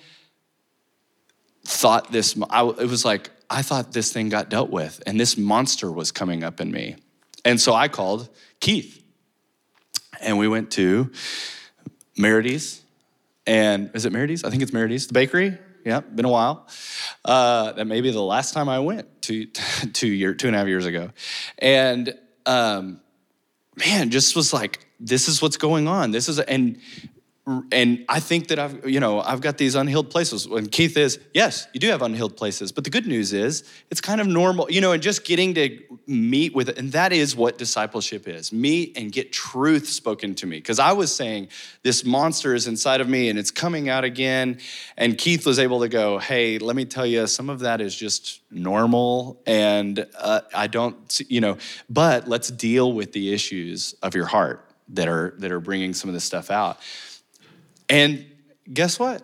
thought 1.63 2.11
this, 2.11 2.35
I, 2.49 2.65
it 2.65 2.89
was 2.89 3.05
like, 3.05 3.29
I 3.51 3.61
thought 3.61 3.93
this 3.93 4.11
thing 4.11 4.29
got 4.29 4.49
dealt 4.49 4.71
with, 4.71 5.03
and 5.05 5.19
this 5.19 5.37
monster 5.37 5.91
was 5.91 6.11
coming 6.11 6.43
up 6.43 6.59
in 6.59 6.71
me. 6.71 6.95
And 7.45 7.61
so 7.61 7.75
I 7.75 7.87
called 7.87 8.29
Keith, 8.61 9.03
and 10.19 10.39
we 10.39 10.47
went 10.47 10.71
to 10.71 11.11
Merides 12.17 12.81
and 13.45 13.91
is 13.93 14.05
it 14.05 14.13
Merides? 14.13 14.45
I 14.45 14.49
think 14.49 14.61
it's 14.61 14.71
Merides, 14.71 15.07
the 15.07 15.13
bakery. 15.13 15.57
Yeah, 15.85 16.01
been 16.01 16.25
a 16.25 16.29
while. 16.29 16.67
Uh, 17.25 17.71
that 17.71 17.85
may 17.85 18.01
be 18.01 18.11
the 18.11 18.21
last 18.21 18.53
time 18.53 18.69
I 18.69 18.79
went 18.79 19.21
two, 19.21 19.45
two, 19.93 20.07
year, 20.07 20.33
two 20.33 20.47
and 20.47 20.55
a 20.55 20.59
half 20.59 20.67
years 20.67 20.85
ago. 20.85 21.09
And 21.57 22.17
um, 22.45 23.01
man, 23.75 24.09
just 24.09 24.35
was 24.35 24.53
like, 24.53 24.85
this 24.99 25.27
is 25.27 25.41
what's 25.41 25.57
going 25.57 25.87
on. 25.87 26.11
This 26.11 26.29
is, 26.29 26.39
and 26.39 26.79
and 27.47 28.05
I 28.07 28.19
think 28.19 28.49
that 28.49 28.59
I've, 28.59 28.87
you 28.87 28.99
know, 28.99 29.19
I've 29.19 29.41
got 29.41 29.57
these 29.57 29.73
unhealed 29.73 30.11
places. 30.11 30.45
And 30.45 30.71
Keith 30.71 30.95
is, 30.95 31.19
yes, 31.33 31.67
you 31.73 31.79
do 31.79 31.87
have 31.87 32.03
unhealed 32.03 32.37
places. 32.37 32.71
But 32.71 32.83
the 32.83 32.91
good 32.91 33.07
news 33.07 33.33
is 33.33 33.63
it's 33.89 33.99
kind 33.99 34.21
of 34.21 34.27
normal, 34.27 34.69
you 34.69 34.79
know, 34.79 34.91
and 34.91 35.01
just 35.01 35.25
getting 35.25 35.55
to 35.55 35.81
meet 36.05 36.53
with 36.53 36.69
it. 36.69 36.77
And 36.77 36.91
that 36.91 37.11
is 37.11 37.35
what 37.35 37.57
discipleship 37.57 38.27
is 38.27 38.53
meet 38.53 38.95
and 38.95 39.11
get 39.11 39.31
truth 39.31 39.89
spoken 39.89 40.35
to 40.35 40.45
me. 40.45 40.57
Because 40.57 40.77
I 40.77 40.91
was 40.91 41.13
saying, 41.13 41.47
this 41.81 42.05
monster 42.05 42.53
is 42.53 42.67
inside 42.67 43.01
of 43.01 43.09
me 43.09 43.27
and 43.27 43.39
it's 43.39 43.51
coming 43.51 43.89
out 43.89 44.03
again. 44.03 44.59
And 44.95 45.17
Keith 45.17 45.43
was 45.43 45.57
able 45.57 45.79
to 45.79 45.89
go, 45.89 46.19
hey, 46.19 46.59
let 46.59 46.75
me 46.75 46.85
tell 46.85 47.07
you, 47.07 47.25
some 47.25 47.49
of 47.49 47.61
that 47.61 47.81
is 47.81 47.95
just 47.95 48.41
normal. 48.51 49.41
And 49.47 50.05
uh, 50.15 50.41
I 50.53 50.67
don't, 50.67 51.21
you 51.27 51.41
know, 51.41 51.57
but 51.89 52.27
let's 52.27 52.51
deal 52.51 52.93
with 52.93 53.13
the 53.13 53.33
issues 53.33 53.95
of 54.03 54.13
your 54.13 54.27
heart 54.27 54.67
that 54.93 55.07
are 55.07 55.33
that 55.37 55.51
are 55.51 55.59
bringing 55.59 55.93
some 55.93 56.09
of 56.09 56.13
this 56.13 56.23
stuff 56.23 56.51
out. 56.51 56.77
And 57.91 58.25
guess 58.71 58.97
what? 58.97 59.21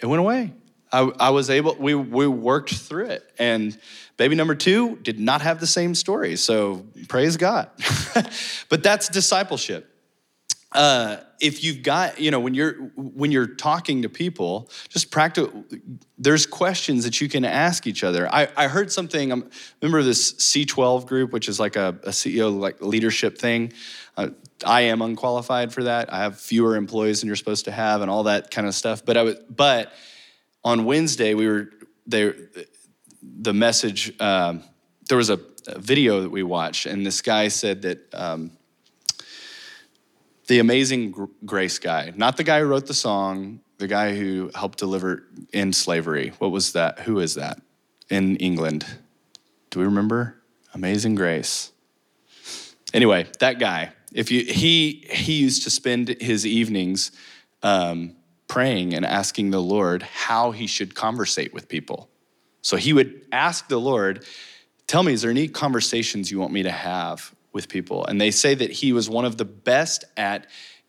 It 0.00 0.06
went 0.06 0.20
away. 0.20 0.52
I, 0.92 1.10
I, 1.18 1.30
was 1.30 1.48
able, 1.48 1.74
we, 1.76 1.94
we 1.94 2.26
worked 2.26 2.74
through 2.74 3.06
it. 3.06 3.24
And 3.38 3.76
baby 4.18 4.34
number 4.34 4.54
two 4.54 4.96
did 4.96 5.18
not 5.18 5.40
have 5.40 5.58
the 5.58 5.66
same 5.66 5.94
story. 5.94 6.36
So 6.36 6.84
praise 7.08 7.38
God. 7.38 7.70
but 8.68 8.82
that's 8.82 9.08
discipleship. 9.08 9.88
Uh, 10.72 11.18
if 11.40 11.64
you've 11.64 11.82
got, 11.82 12.20
you 12.20 12.30
know, 12.30 12.40
when 12.40 12.54
you're 12.54 12.72
when 12.96 13.30
you're 13.30 13.46
talking 13.46 14.02
to 14.02 14.08
people, 14.08 14.70
just 14.88 15.10
practice. 15.10 15.48
There's 16.16 16.46
questions 16.46 17.04
that 17.04 17.20
you 17.20 17.28
can 17.28 17.44
ask 17.44 17.86
each 17.86 18.02
other. 18.02 18.32
I, 18.32 18.48
I 18.56 18.68
heard 18.68 18.90
something. 18.90 19.32
I 19.32 19.34
um, 19.34 19.50
remember 19.82 20.02
this 20.02 20.32
C12 20.34 21.06
group, 21.06 21.32
which 21.32 21.48
is 21.48 21.60
like 21.60 21.76
a, 21.76 21.88
a 22.04 22.10
CEO 22.10 22.58
like 22.58 22.80
leadership 22.80 23.36
thing. 23.36 23.74
Uh, 24.16 24.28
I 24.64 24.82
am 24.82 25.02
unqualified 25.02 25.72
for 25.72 25.84
that. 25.84 26.12
I 26.12 26.18
have 26.18 26.38
fewer 26.38 26.76
employees 26.76 27.20
than 27.20 27.26
you're 27.26 27.36
supposed 27.36 27.64
to 27.66 27.72
have, 27.72 28.02
and 28.02 28.10
all 28.10 28.24
that 28.24 28.50
kind 28.50 28.66
of 28.66 28.74
stuff. 28.74 29.04
But 29.04 29.16
I 29.16 29.22
was, 29.22 29.36
but 29.48 29.92
on 30.64 30.84
Wednesday 30.84 31.34
we 31.34 31.46
were 31.46 31.70
there. 32.06 32.36
The 33.22 33.54
message 33.54 34.20
um, 34.20 34.64
there 35.08 35.16
was 35.16 35.30
a, 35.30 35.40
a, 35.66 35.78
video 35.78 36.22
that 36.22 36.30
we 36.30 36.42
watched, 36.42 36.86
and 36.86 37.04
this 37.06 37.22
guy 37.22 37.48
said 37.48 37.82
that 37.82 38.14
um, 38.14 38.52
the 40.46 40.58
Amazing 40.58 41.28
Grace 41.44 41.78
guy, 41.78 42.12
not 42.16 42.36
the 42.36 42.44
guy 42.44 42.60
who 42.60 42.66
wrote 42.66 42.86
the 42.86 42.94
song, 42.94 43.60
the 43.78 43.86
guy 43.88 44.14
who 44.16 44.50
helped 44.54 44.78
deliver 44.78 45.24
in 45.52 45.72
slavery. 45.72 46.32
What 46.38 46.50
was 46.50 46.72
that? 46.72 47.00
Who 47.00 47.18
is 47.18 47.34
that 47.34 47.60
in 48.10 48.36
England? 48.36 48.86
Do 49.70 49.78
we 49.78 49.84
remember? 49.84 50.42
Amazing 50.74 51.14
Grace. 51.14 51.72
Anyway, 52.94 53.26
that 53.38 53.58
guy 53.58 53.92
if 54.14 54.30
you, 54.30 54.44
he, 54.44 55.06
he 55.10 55.34
used 55.34 55.62
to 55.64 55.70
spend 55.70 56.08
his 56.20 56.46
evenings 56.46 57.12
um, 57.62 58.16
praying 58.48 58.94
and 58.94 59.04
asking 59.04 59.50
the 59.50 59.60
Lord 59.60 60.02
how 60.02 60.50
he 60.50 60.66
should 60.66 60.94
conversate 60.94 61.54
with 61.54 61.68
people. 61.68 62.08
So 62.60 62.76
he 62.76 62.92
would 62.92 63.22
ask 63.32 63.68
the 63.68 63.80
Lord, 63.80 64.24
Tell 64.86 65.02
me, 65.02 65.14
is 65.14 65.22
there 65.22 65.30
any 65.30 65.48
conversations 65.48 66.30
you 66.30 66.38
want 66.38 66.52
me 66.52 66.64
to 66.64 66.70
have 66.70 67.34
with 67.54 67.68
people? 67.68 68.04
And 68.04 68.20
they 68.20 68.30
say 68.30 68.54
that 68.54 68.70
he 68.70 68.92
was 68.92 69.08
one 69.08 69.24
of 69.24 69.38
the 69.38 69.44
best 69.44 70.04
at 70.18 70.48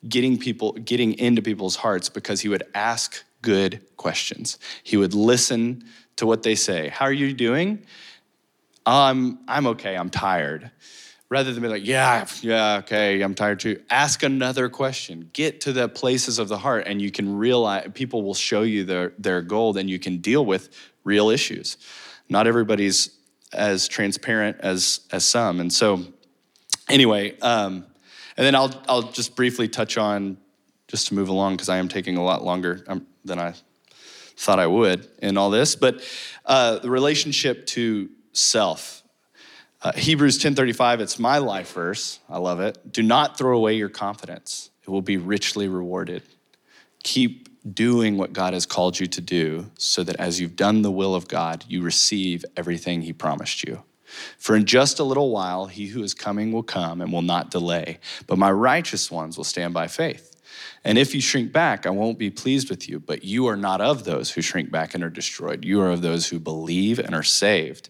getting 0.09 0.37
people, 0.37 0.73
getting 0.73 1.17
into 1.19 1.41
people's 1.41 1.77
hearts 1.77 2.09
because 2.09 2.41
he 2.41 2.49
would 2.49 2.63
ask 2.73 3.23
good 3.41 3.81
questions. 3.95 4.57
He 4.83 4.97
would 4.97 5.13
listen 5.13 5.85
to 6.17 6.25
what 6.25 6.43
they 6.43 6.55
say. 6.55 6.89
How 6.89 7.05
are 7.05 7.13
you 7.13 7.33
doing? 7.33 7.85
I'm, 8.85 9.39
I'm 9.47 9.67
okay, 9.67 9.95
I'm 9.95 10.09
tired 10.09 10.69
rather 11.33 11.51
than 11.51 11.63
be 11.63 11.67
like, 11.67 11.85
yeah, 11.85 12.27
yeah, 12.43 12.77
okay, 12.77 13.19
I'm 13.21 13.33
tired 13.33 13.59
too. 13.59 13.81
Ask 13.89 14.21
another 14.21 14.69
question. 14.69 15.31
Get 15.33 15.61
to 15.61 15.73
the 15.73 15.89
places 15.89 16.37
of 16.37 16.47
the 16.47 16.59
heart, 16.59 16.83
and 16.85 17.01
you 17.01 17.09
can 17.09 17.35
realize 17.35 17.89
people 17.95 18.21
will 18.21 18.35
show 18.35 18.61
you 18.61 18.83
their, 18.83 19.13
their 19.17 19.41
gold, 19.41 19.77
and 19.77 19.89
you 19.89 19.97
can 19.97 20.19
deal 20.19 20.45
with 20.45 20.69
real 21.03 21.29
issues. 21.31 21.77
Not 22.29 22.45
everybody's 22.45 23.17
as 23.51 23.87
transparent 23.87 24.57
as 24.59 25.01
as 25.11 25.25
some, 25.25 25.59
and 25.59 25.73
so 25.73 26.05
anyway, 26.87 27.37
um, 27.39 27.83
and 28.37 28.45
then 28.45 28.53
I'll 28.53 28.73
I'll 28.87 29.11
just 29.11 29.35
briefly 29.35 29.67
touch 29.67 29.97
on 29.97 30.37
just 30.87 31.07
to 31.07 31.15
move 31.15 31.29
along 31.29 31.55
because 31.55 31.69
I 31.69 31.77
am 31.77 31.87
taking 31.89 32.15
a 32.15 32.23
lot 32.23 32.43
longer 32.45 32.83
um, 32.87 33.07
than 33.25 33.39
I 33.39 33.55
thought 34.37 34.59
I 34.59 34.67
would 34.67 35.07
in 35.19 35.37
all 35.37 35.49
this, 35.49 35.75
but 35.75 36.03
uh, 36.45 36.77
the 36.77 36.91
relationship 36.91 37.65
to 37.67 38.09
self 38.33 39.02
uh, 39.83 39.91
Hebrews 39.93 40.39
10:35, 40.39 41.01
it's 41.01 41.19
my 41.19 41.37
life 41.37 41.73
verse. 41.73 42.19
I 42.29 42.37
love 42.37 42.61
it. 42.61 42.91
Do 42.91 43.03
not 43.03 43.37
throw 43.37 43.57
away 43.57 43.75
your 43.75 43.89
confidence. 43.89 44.69
It 44.81 44.89
will 44.89 45.01
be 45.01 45.17
richly 45.17 45.67
rewarded. 45.67 46.23
Keep 47.03 47.49
doing 47.73 48.17
what 48.17 48.33
God 48.33 48.53
has 48.53 48.65
called 48.65 48.99
you 48.99 49.07
to 49.07 49.21
do 49.21 49.71
so 49.77 50.03
that 50.03 50.15
as 50.17 50.39
you've 50.39 50.55
done 50.55 50.81
the 50.81 50.91
will 50.91 51.15
of 51.15 51.27
God, 51.27 51.65
you 51.67 51.81
receive 51.81 52.43
everything 52.57 53.01
he 53.01 53.13
promised 53.13 53.63
you. 53.63 53.83
For 54.37 54.55
in 54.55 54.65
just 54.65 54.99
a 54.99 55.03
little 55.03 55.31
while, 55.31 55.65
he 55.65 55.87
who 55.87 56.03
is 56.03 56.13
coming 56.13 56.51
will 56.51 56.63
come 56.63 57.01
and 57.01 57.11
will 57.11 57.21
not 57.21 57.51
delay, 57.51 57.99
but 58.27 58.37
my 58.37 58.51
righteous 58.51 59.09
ones 59.09 59.37
will 59.37 59.43
stand 59.43 59.73
by 59.73 59.87
faith. 59.87 60.29
And 60.83 60.97
if 60.97 61.15
you 61.15 61.21
shrink 61.21 61.51
back, 61.51 61.85
I 61.85 61.89
won't 61.89 62.19
be 62.19 62.29
pleased 62.29 62.69
with 62.69 62.87
you, 62.89 62.99
but 62.99 63.23
you 63.23 63.47
are 63.47 63.55
not 63.55 63.81
of 63.81 64.03
those 64.03 64.31
who 64.31 64.41
shrink 64.41 64.69
back 64.69 64.93
and 64.93 65.03
are 65.03 65.09
destroyed. 65.09 65.63
You 65.65 65.81
are 65.81 65.89
of 65.89 66.01
those 66.01 66.27
who 66.27 66.39
believe 66.39 66.99
and 66.99 67.15
are 67.15 67.23
saved. 67.23 67.89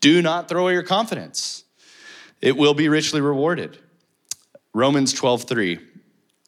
Do 0.00 0.22
not 0.22 0.48
throw 0.48 0.62
away 0.62 0.74
your 0.74 0.82
confidence. 0.82 1.64
It 2.40 2.56
will 2.56 2.74
be 2.74 2.88
richly 2.88 3.20
rewarded. 3.20 3.78
Romans 4.72 5.12
12, 5.12 5.44
3. 5.44 5.78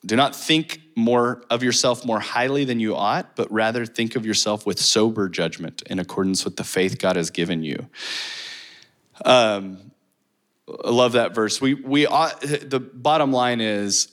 Do 0.06 0.16
not 0.16 0.34
think 0.34 0.80
more 0.94 1.42
of 1.50 1.62
yourself 1.62 2.04
more 2.04 2.20
highly 2.20 2.64
than 2.64 2.80
you 2.80 2.96
ought, 2.96 3.36
but 3.36 3.50
rather 3.50 3.84
think 3.84 4.16
of 4.16 4.24
yourself 4.24 4.64
with 4.64 4.78
sober 4.78 5.28
judgment 5.28 5.82
in 5.86 5.98
accordance 5.98 6.44
with 6.44 6.56
the 6.56 6.64
faith 6.64 6.98
God 6.98 7.16
has 7.16 7.30
given 7.30 7.62
you. 7.62 7.88
Um, 9.24 9.90
I 10.68 10.90
love 10.90 11.12
that 11.12 11.34
verse. 11.34 11.60
We, 11.60 11.74
we 11.74 12.06
ought, 12.06 12.40
the 12.40 12.80
bottom 12.80 13.32
line 13.32 13.60
is 13.60 14.08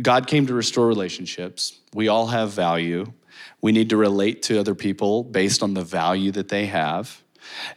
God 0.00 0.26
came 0.26 0.46
to 0.46 0.54
restore 0.54 0.86
relationships. 0.86 1.80
We 1.94 2.08
all 2.08 2.26
have 2.28 2.50
value. 2.52 3.12
We 3.60 3.72
need 3.72 3.90
to 3.90 3.96
relate 3.96 4.42
to 4.44 4.60
other 4.60 4.74
people 4.74 5.24
based 5.24 5.62
on 5.62 5.74
the 5.74 5.82
value 5.82 6.30
that 6.32 6.48
they 6.48 6.66
have 6.66 7.21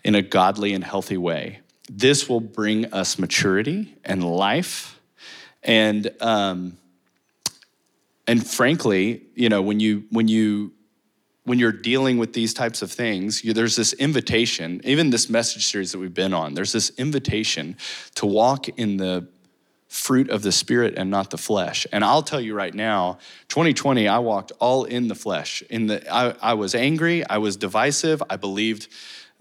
in 0.03 0.15
a 0.15 0.21
godly 0.21 0.73
and 0.73 0.83
healthy 0.83 1.17
way. 1.17 1.59
This 1.89 2.27
will 2.27 2.39
bring 2.39 2.93
us 2.93 3.19
maturity 3.19 3.95
and 4.03 4.23
life. 4.23 4.99
And, 5.63 6.11
um, 6.21 6.77
and 8.27 8.45
frankly, 8.45 9.23
you 9.35 9.49
know, 9.49 9.61
when 9.61 9.79
you, 9.79 10.05
when 10.09 10.27
you, 10.27 10.73
when 11.43 11.59
you're 11.59 11.71
dealing 11.71 12.17
with 12.17 12.33
these 12.33 12.53
types 12.53 12.81
of 12.81 12.91
things, 12.91 13.43
you, 13.43 13.53
there's 13.53 13.75
this 13.75 13.93
invitation, 13.93 14.81
even 14.83 15.11
this 15.11 15.29
message 15.29 15.65
series 15.67 15.91
that 15.91 15.99
we've 15.99 16.13
been 16.13 16.33
on, 16.33 16.55
there's 16.55 16.71
this 16.71 16.89
invitation 16.97 17.77
to 18.15 18.25
walk 18.25 18.67
in 18.69 18.97
the 18.97 19.27
fruit 19.87 20.29
of 20.29 20.41
the 20.41 20.51
spirit 20.51 20.95
and 20.97 21.09
not 21.09 21.29
the 21.29 21.37
flesh. 21.37 21.87
And 21.91 22.03
I'll 22.03 22.23
tell 22.23 22.41
you 22.41 22.53
right 22.53 22.73
now, 22.73 23.19
2020, 23.49 24.07
I 24.07 24.19
walked 24.19 24.51
all 24.59 24.83
in 24.83 25.07
the 25.07 25.15
flesh. 25.15 25.63
In 25.69 25.87
the, 25.87 26.13
I, 26.13 26.35
I 26.41 26.53
was 26.55 26.75
angry, 26.75 27.25
I 27.27 27.37
was 27.37 27.55
divisive, 27.55 28.21
I 28.29 28.35
believed 28.35 28.87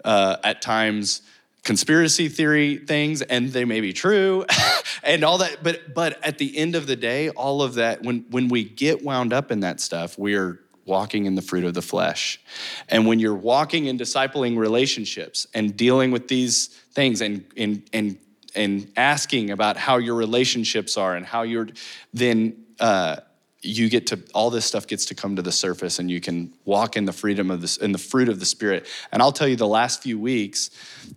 uh, 0.05 0.37
at 0.43 0.61
times 0.61 1.21
conspiracy 1.63 2.29
theory 2.29 2.77
things 2.77 3.21
and 3.23 3.49
they 3.49 3.65
may 3.65 3.81
be 3.81 3.91
true 3.91 4.45
and 5.03 5.23
all 5.23 5.39
that 5.39 5.57
but 5.63 5.93
but 5.95 6.23
at 6.23 6.37
the 6.37 6.55
end 6.55 6.75
of 6.75 6.85
the 6.85 6.95
day 6.95 7.29
all 7.31 7.63
of 7.63 7.73
that 7.73 8.03
when 8.03 8.23
when 8.29 8.47
we 8.47 8.63
get 8.63 9.03
wound 9.03 9.33
up 9.33 9.51
in 9.51 9.61
that 9.61 9.79
stuff 9.79 10.15
we're 10.17 10.59
walking 10.85 11.25
in 11.25 11.35
the 11.35 11.41
fruit 11.41 11.63
of 11.63 11.73
the 11.73 11.81
flesh. 11.81 12.39
And 12.87 13.07
when 13.07 13.19
you're 13.19 13.35
walking 13.35 13.85
in 13.85 13.97
discipling 13.97 14.57
relationships 14.57 15.47
and 15.53 15.75
dealing 15.75 16.11
with 16.11 16.27
these 16.27 16.67
things 16.93 17.21
and 17.21 17.43
and 17.57 17.83
and 17.91 18.17
and 18.55 18.91
asking 18.95 19.49
about 19.49 19.75
how 19.75 19.97
your 19.97 20.15
relationships 20.15 20.95
are 20.95 21.15
and 21.15 21.25
how 21.25 21.41
you're 21.41 21.67
then 22.13 22.65
uh, 22.79 23.17
you 23.65 23.89
get 23.89 24.07
to 24.07 24.19
all 24.33 24.49
this 24.49 24.65
stuff 24.65 24.87
gets 24.87 25.05
to 25.05 25.15
come 25.15 25.35
to 25.35 25.41
the 25.41 25.51
surface 25.51 25.99
and 25.99 26.09
you 26.09 26.21
can 26.21 26.53
walk 26.65 26.95
in 26.95 27.05
the 27.05 27.13
freedom 27.13 27.49
of 27.49 27.61
this 27.61 27.77
in 27.77 27.91
the 27.91 27.97
fruit 27.97 28.29
of 28.29 28.39
the 28.39 28.45
spirit. 28.45 28.87
And 29.11 29.21
i'll 29.21 29.31
tell 29.31 29.47
you 29.47 29.55
the 29.55 29.67
last 29.67 30.03
few 30.03 30.19
weeks 30.19 30.69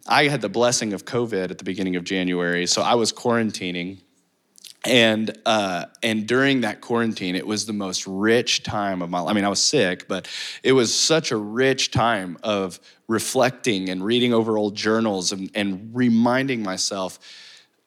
i 0.06 0.24
had 0.28 0.40
the 0.40 0.48
blessing 0.48 0.92
of 0.92 1.04
covid 1.04 1.50
at 1.50 1.58
the 1.58 1.64
beginning 1.64 1.96
of 1.96 2.04
january 2.04 2.66
so 2.66 2.82
i 2.82 2.94
was 2.94 3.12
quarantining. 3.12 3.98
And 4.84 5.36
uh, 5.44 5.86
and 6.02 6.26
during 6.26 6.60
that 6.62 6.80
quarantine 6.80 7.34
it 7.34 7.46
was 7.46 7.66
the 7.66 7.72
most 7.72 8.06
rich 8.06 8.62
time 8.62 9.02
of 9.02 9.10
my 9.10 9.22
i 9.22 9.32
mean 9.32 9.44
i 9.44 9.48
was 9.48 9.62
sick 9.62 10.06
but 10.06 10.28
it 10.62 10.72
was 10.72 10.94
such 10.94 11.32
a 11.32 11.36
rich 11.36 11.90
time 11.90 12.38
of 12.42 12.78
reflecting 13.08 13.88
and 13.88 14.04
reading 14.04 14.32
over 14.32 14.56
old 14.56 14.76
journals 14.76 15.32
and, 15.32 15.50
and 15.54 15.90
reminding 15.94 16.62
myself 16.62 17.18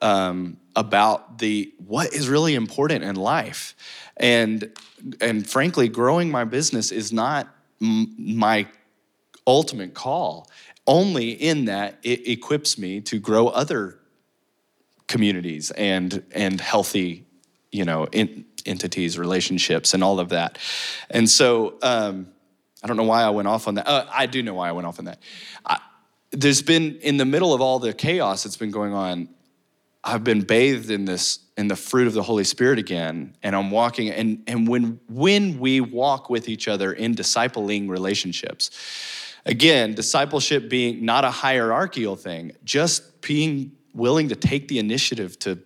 um, 0.02 0.58
about 0.76 1.38
the 1.38 1.74
what 1.78 2.14
is 2.14 2.28
really 2.28 2.56
important 2.56 3.04
in 3.04 3.16
life 3.16 3.76
and 4.22 4.72
and 5.20 5.50
frankly 5.50 5.90
growing 5.90 6.30
my 6.30 6.44
business 6.44 6.92
is 6.92 7.12
not 7.12 7.54
m- 7.82 8.14
my 8.18 8.68
ultimate 9.46 9.94
call 9.94 10.50
only 10.88 11.32
in 11.32 11.66
that 11.66 11.98
it 12.04 12.28
equips 12.28 12.78
me 12.78 13.02
to 13.02 13.20
grow 13.20 13.48
other 13.48 14.00
communities 15.08 15.72
and 15.72 16.24
and 16.32 16.62
healthy 16.62 17.26
you 17.72 17.84
know 17.84 18.06
in 18.12 18.46
entities, 18.66 19.18
relationships, 19.18 19.94
and 19.94 20.04
all 20.04 20.20
of 20.20 20.30
that. 20.30 20.58
And 21.10 21.30
so 21.30 21.78
um, 21.82 22.28
I 22.84 22.88
don't 22.88 22.98
know 22.98 23.04
why 23.04 23.24
I 23.24 23.30
went 23.30 23.48
off 23.48 23.68
on 23.68 23.76
that. 23.76 23.88
Uh, 23.88 24.06
I 24.12 24.26
do 24.26 24.42
know 24.44 24.56
why 24.56 24.70
I 24.70 24.72
went 24.72 24.88
off 24.88 25.00
on 25.00 25.06
that. 25.06 25.20
I, 25.66 25.80
there's 26.32 26.62
been 26.62 26.98
in 26.98 27.18
the 27.18 27.26
middle 27.26 27.54
of 27.54 27.62
all 27.62 27.80
the 27.80 27.94
chaos 27.94 28.44
that's 28.44 28.58
been 28.58 28.72
going 28.72 28.94
on. 28.94 29.30
I've 30.04 30.24
been 30.24 30.42
bathed 30.42 30.90
in 30.90 31.06
this 31.06 31.40
in 31.58 31.68
the 31.68 31.76
fruit 31.76 32.08
of 32.08 32.14
the 32.14 32.24
Holy 32.24 32.44
Spirit 32.44 32.80
again, 32.80 33.36
and 33.44 33.56
I'm 33.56 33.70
walking. 33.70 34.10
And 34.10 34.44
and 34.48 34.68
when 34.68 35.00
when 35.08 35.60
we 35.60 35.80
walk 35.80 36.30
with 36.30 36.50
each 36.50 36.68
other 36.68 36.92
in 36.92 37.14
discipling 37.14 37.88
relationships, 37.88 38.72
again, 39.46 39.94
discipleship 39.94 40.70
being 40.70 41.06
not 41.06 41.24
a 41.24 41.30
hierarchical 41.30 42.16
thing, 42.16 42.54
just 42.64 43.22
being 43.22 43.74
willing 43.94 44.30
to 44.30 44.36
take 44.36 44.68
the 44.68 44.80
initiative 44.80 45.38
to 45.40 45.60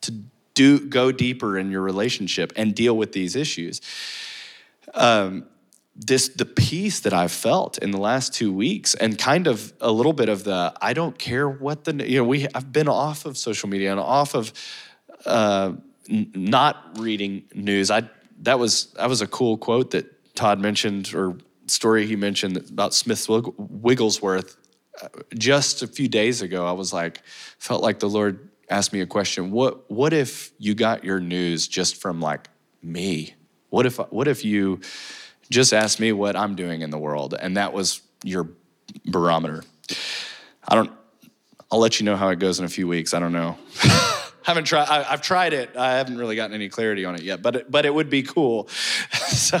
to 0.00 0.12
do 0.54 0.80
go 0.80 1.12
deeper 1.12 1.56
in 1.56 1.70
your 1.70 1.82
relationship 1.82 2.52
and 2.56 2.74
deal 2.74 2.96
with 2.96 3.12
these 3.12 3.36
issues. 3.36 3.80
Um, 4.94 5.46
this 5.98 6.28
the 6.28 6.44
peace 6.44 7.00
that 7.00 7.12
I've 7.12 7.32
felt 7.32 7.78
in 7.78 7.90
the 7.90 7.98
last 7.98 8.32
two 8.32 8.52
weeks, 8.52 8.94
and 8.94 9.18
kind 9.18 9.48
of 9.48 9.72
a 9.80 9.90
little 9.90 10.12
bit 10.12 10.28
of 10.28 10.44
the 10.44 10.72
I 10.80 10.92
don't 10.92 11.18
care 11.18 11.48
what 11.48 11.84
the 11.84 12.08
you 12.08 12.18
know 12.18 12.24
we 12.24 12.46
I've 12.54 12.72
been 12.72 12.88
off 12.88 13.26
of 13.26 13.36
social 13.36 13.68
media 13.68 13.90
and 13.90 14.00
off 14.00 14.34
of 14.34 14.52
uh, 15.26 15.72
n- 16.08 16.30
not 16.34 16.98
reading 16.98 17.44
news. 17.52 17.90
I 17.90 18.08
that 18.42 18.58
was 18.58 18.92
that 18.92 19.08
was 19.08 19.20
a 19.20 19.26
cool 19.26 19.58
quote 19.58 19.90
that 19.90 20.34
Todd 20.36 20.60
mentioned 20.60 21.12
or 21.14 21.36
story 21.66 22.06
he 22.06 22.14
mentioned 22.14 22.56
about 22.56 22.94
Smith 22.94 23.26
Wigglesworth 23.28 24.56
uh, 25.02 25.08
just 25.36 25.82
a 25.82 25.88
few 25.88 26.08
days 26.08 26.42
ago. 26.42 26.64
I 26.64 26.72
was 26.72 26.92
like 26.92 27.22
felt 27.58 27.82
like 27.82 27.98
the 27.98 28.08
Lord 28.08 28.50
asked 28.70 28.92
me 28.92 29.00
a 29.00 29.06
question. 29.06 29.50
What 29.50 29.90
what 29.90 30.12
if 30.12 30.52
you 30.58 30.76
got 30.76 31.02
your 31.02 31.18
news 31.18 31.66
just 31.66 32.00
from 32.00 32.20
like 32.20 32.48
me? 32.82 33.34
What 33.70 33.84
if 33.84 33.96
what 33.96 34.28
if 34.28 34.44
you 34.44 34.80
just 35.50 35.72
ask 35.72 36.00
me 36.00 36.12
what 36.12 36.36
I'm 36.36 36.54
doing 36.54 36.82
in 36.82 36.90
the 36.90 36.98
world. 36.98 37.34
And 37.38 37.56
that 37.56 37.72
was 37.72 38.00
your 38.22 38.48
barometer. 39.06 39.62
I 40.66 40.74
don't, 40.74 40.90
I'll 41.70 41.78
let 41.78 42.00
you 42.00 42.06
know 42.06 42.16
how 42.16 42.28
it 42.28 42.38
goes 42.38 42.58
in 42.58 42.64
a 42.64 42.68
few 42.68 42.88
weeks. 42.88 43.14
I 43.14 43.20
don't 43.20 43.32
know. 43.32 43.58
haven't 44.48 44.64
tried, 44.64 44.88
I, 44.88 45.02
have 45.02 45.20
tried 45.20 45.52
it. 45.52 45.76
I 45.76 45.96
haven't 45.96 46.16
really 46.16 46.34
gotten 46.34 46.54
any 46.54 46.70
clarity 46.70 47.04
on 47.04 47.14
it 47.14 47.22
yet, 47.22 47.42
but 47.42 47.56
it, 47.56 47.70
but 47.70 47.84
it 47.84 47.92
would 47.92 48.08
be 48.08 48.22
cool. 48.22 48.68
so, 49.28 49.60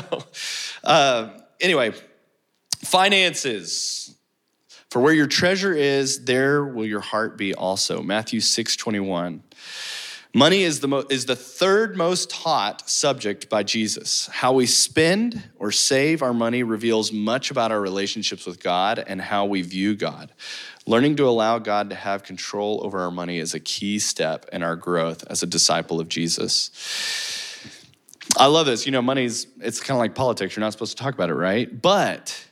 uh, 0.82 1.30
anyway, 1.60 1.92
finances. 2.78 4.14
For 4.90 5.00
where 5.00 5.12
your 5.12 5.26
treasure 5.26 5.74
is, 5.74 6.24
there 6.24 6.64
will 6.64 6.86
your 6.86 7.00
heart 7.00 7.36
be 7.36 7.54
also. 7.54 8.02
Matthew 8.02 8.40
6 8.40 8.76
21. 8.76 9.42
Money 10.34 10.62
is 10.62 10.80
the, 10.80 10.88
mo- 10.88 11.06
is 11.08 11.24
the 11.24 11.36
third 11.36 11.96
most 11.96 12.28
taught 12.28 12.88
subject 12.88 13.48
by 13.48 13.62
Jesus. 13.62 14.26
How 14.26 14.52
we 14.52 14.66
spend 14.66 15.42
or 15.58 15.72
save 15.72 16.22
our 16.22 16.34
money 16.34 16.62
reveals 16.62 17.12
much 17.12 17.50
about 17.50 17.72
our 17.72 17.80
relationships 17.80 18.44
with 18.44 18.62
God 18.62 19.02
and 19.06 19.22
how 19.22 19.46
we 19.46 19.62
view 19.62 19.96
God. 19.96 20.32
Learning 20.86 21.16
to 21.16 21.26
allow 21.26 21.58
God 21.58 21.90
to 21.90 21.96
have 21.96 22.24
control 22.24 22.80
over 22.84 23.00
our 23.00 23.10
money 23.10 23.38
is 23.38 23.54
a 23.54 23.60
key 23.60 23.98
step 23.98 24.46
in 24.52 24.62
our 24.62 24.76
growth 24.76 25.24
as 25.28 25.42
a 25.42 25.46
disciple 25.46 25.98
of 25.98 26.08
Jesus. 26.08 26.70
I 28.36 28.46
love 28.46 28.66
this. 28.66 28.84
You 28.84 28.92
know, 28.92 29.02
money's, 29.02 29.46
it's 29.60 29.80
kind 29.80 29.96
of 29.96 29.98
like 29.98 30.14
politics. 30.14 30.54
You're 30.54 30.60
not 30.60 30.72
supposed 30.72 30.96
to 30.96 31.02
talk 31.02 31.14
about 31.14 31.30
it, 31.30 31.34
right? 31.34 31.80
But 31.80 32.44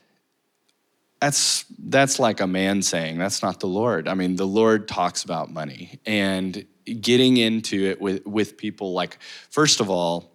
that's 1.19 1.65
that's 1.79 2.19
like 2.19 2.39
a 2.41 2.47
man 2.47 2.81
saying 2.81 3.17
that's 3.17 3.41
not 3.41 3.59
the 3.59 3.67
lord 3.67 4.07
i 4.07 4.13
mean 4.13 4.35
the 4.35 4.45
lord 4.45 4.87
talks 4.87 5.23
about 5.23 5.51
money 5.51 5.99
and 6.05 6.63
getting 7.01 7.37
into 7.37 7.85
it 7.85 8.01
with 8.01 8.25
with 8.25 8.57
people 8.57 8.93
like 8.93 9.17
first 9.49 9.79
of 9.79 9.89
all 9.89 10.31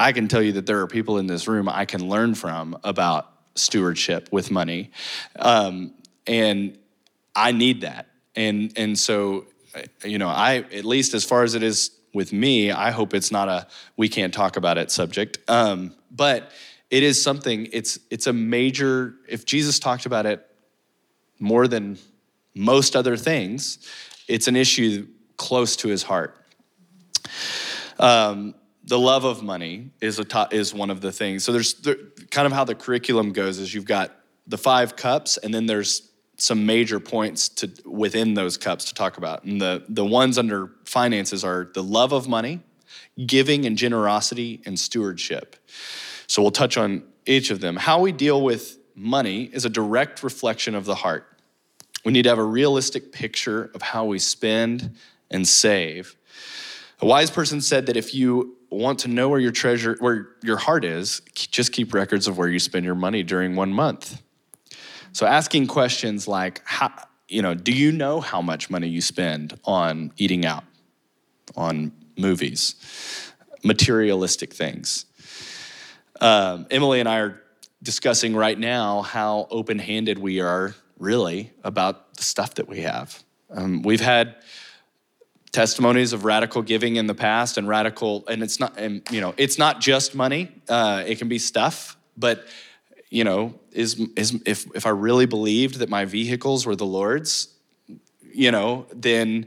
i 0.00 0.12
can 0.12 0.28
tell 0.28 0.42
you 0.42 0.52
that 0.52 0.66
there 0.66 0.80
are 0.80 0.86
people 0.86 1.18
in 1.18 1.26
this 1.26 1.46
room 1.46 1.68
i 1.68 1.84
can 1.84 2.08
learn 2.08 2.34
from 2.34 2.76
about 2.84 3.34
stewardship 3.54 4.28
with 4.30 4.50
money. 4.50 4.90
Um, 5.36 5.94
and 6.26 6.78
i 7.34 7.52
need 7.52 7.82
that. 7.82 8.08
And 8.36 8.72
and 8.76 8.98
so 8.98 9.46
you 10.04 10.18
know 10.18 10.28
i 10.28 10.56
at 10.72 10.84
least 10.84 11.14
as 11.14 11.24
far 11.24 11.42
as 11.42 11.54
it 11.54 11.62
is 11.62 11.90
with 12.12 12.32
me 12.32 12.70
i 12.70 12.92
hope 12.92 13.12
it's 13.12 13.32
not 13.32 13.48
a 13.48 13.66
we 13.96 14.08
can't 14.08 14.32
talk 14.32 14.56
about 14.56 14.78
it 14.78 14.90
subject. 14.90 15.38
Um, 15.48 15.94
but 16.10 16.52
it 16.90 17.02
is 17.02 17.22
something 17.22 17.68
it's 17.72 17.98
it's 18.10 18.26
a 18.26 18.32
major 18.32 19.14
if 19.28 19.44
jesus 19.44 19.78
talked 19.78 20.06
about 20.06 20.26
it 20.26 20.46
more 21.40 21.66
than 21.66 21.98
most 22.54 22.94
other 22.94 23.16
things 23.16 23.78
it's 24.28 24.46
an 24.46 24.54
issue 24.54 25.06
close 25.36 25.76
to 25.76 25.88
his 25.88 26.02
heart 26.02 26.36
um, 27.98 28.54
the 28.86 28.98
love 28.98 29.24
of 29.24 29.42
money 29.42 29.90
is 30.00 30.18
a 30.18 30.24
to, 30.24 30.48
is 30.50 30.74
one 30.74 30.90
of 30.90 31.00
the 31.00 31.12
things 31.12 31.44
so 31.44 31.52
there's 31.52 31.74
there, 31.74 31.96
kind 32.30 32.46
of 32.46 32.52
how 32.52 32.64
the 32.64 32.74
curriculum 32.74 33.32
goes 33.32 33.58
is 33.58 33.72
you've 33.72 33.84
got 33.84 34.12
the 34.46 34.58
five 34.58 34.96
cups 34.96 35.36
and 35.38 35.52
then 35.52 35.66
there's 35.66 36.10
some 36.36 36.66
major 36.66 36.98
points 36.98 37.48
to 37.48 37.70
within 37.84 38.34
those 38.34 38.56
cups 38.56 38.86
to 38.86 38.94
talk 38.94 39.16
about 39.16 39.44
and 39.44 39.60
the 39.60 39.84
the 39.88 40.04
ones 40.04 40.36
under 40.38 40.72
finances 40.84 41.44
are 41.44 41.70
the 41.74 41.82
love 41.82 42.12
of 42.12 42.28
money 42.28 42.60
giving 43.26 43.64
and 43.64 43.78
generosity 43.78 44.60
and 44.66 44.78
stewardship 44.78 45.56
so 46.26 46.42
we'll 46.42 46.50
touch 46.50 46.76
on 46.76 47.04
each 47.26 47.50
of 47.50 47.60
them. 47.60 47.76
How 47.76 48.00
we 48.00 48.12
deal 48.12 48.42
with 48.42 48.78
money 48.94 49.44
is 49.44 49.64
a 49.64 49.70
direct 49.70 50.22
reflection 50.22 50.74
of 50.74 50.84
the 50.84 50.94
heart. 50.94 51.26
We 52.04 52.12
need 52.12 52.22
to 52.24 52.28
have 52.28 52.38
a 52.38 52.44
realistic 52.44 53.12
picture 53.12 53.70
of 53.74 53.82
how 53.82 54.04
we 54.04 54.18
spend 54.18 54.96
and 55.34 55.46
save. 55.46 56.16
A 57.00 57.06
wise 57.06 57.30
person 57.30 57.60
said 57.60 57.86
that 57.86 57.96
if 57.96 58.14
you 58.14 58.56
want 58.70 59.00
to 59.00 59.08
know 59.08 59.28
where 59.28 59.40
your 59.40 59.52
treasure, 59.52 59.96
where 59.98 60.28
your 60.42 60.56
heart 60.56 60.84
is, 60.84 61.20
just 61.34 61.72
keep 61.72 61.92
records 61.92 62.28
of 62.28 62.38
where 62.38 62.48
you 62.48 62.58
spend 62.58 62.84
your 62.84 62.94
money 62.94 63.22
during 63.22 63.56
one 63.56 63.72
month. 63.72 64.22
So 65.12 65.26
asking 65.26 65.66
questions 65.66 66.26
like, 66.26 66.62
how, 66.64 66.92
you 67.28 67.42
know, 67.42 67.54
do 67.54 67.72
you 67.72 67.92
know 67.92 68.20
how 68.20 68.40
much 68.40 68.70
money 68.70 68.88
you 68.88 69.00
spend 69.00 69.58
on 69.64 70.12
eating 70.16 70.46
out, 70.46 70.64
on 71.56 71.92
movies, 72.16 72.76
materialistic 73.62 74.52
things? 74.54 75.06
Um, 76.20 76.66
Emily 76.70 77.00
and 77.00 77.08
I 77.08 77.18
are 77.18 77.42
discussing 77.82 78.34
right 78.34 78.58
now 78.58 79.02
how 79.02 79.46
open 79.50 79.78
handed 79.78 80.18
we 80.18 80.40
are, 80.40 80.74
really, 80.98 81.52
about 81.64 82.14
the 82.14 82.22
stuff 82.22 82.54
that 82.54 82.68
we 82.68 82.80
have. 82.80 83.22
Um, 83.50 83.82
we've 83.82 84.00
had 84.00 84.36
testimonies 85.54 86.12
of 86.12 86.24
radical 86.24 86.60
giving 86.60 86.96
in 86.96 87.06
the 87.06 87.14
past 87.14 87.56
and 87.56 87.66
radical 87.66 88.24
and 88.28 88.42
it's 88.42 88.60
not 88.60 88.76
and 88.76 89.02
you 89.10 89.20
know 89.20 89.32
it's 89.36 89.58
not 89.58 89.80
just 89.80 90.14
money 90.14 90.50
uh, 90.68 91.02
it 91.06 91.16
can 91.16 91.28
be 91.28 91.38
stuff 91.38 91.96
but 92.16 92.44
you 93.08 93.24
know 93.24 93.54
is 93.72 93.98
is 94.16 94.40
if 94.44 94.66
if 94.74 94.84
i 94.84 94.90
really 94.90 95.26
believed 95.26 95.78
that 95.78 95.88
my 95.88 96.04
vehicles 96.04 96.66
were 96.66 96.76
the 96.76 96.84
lord's 96.84 97.48
you 98.32 98.50
know 98.50 98.84
then 98.92 99.46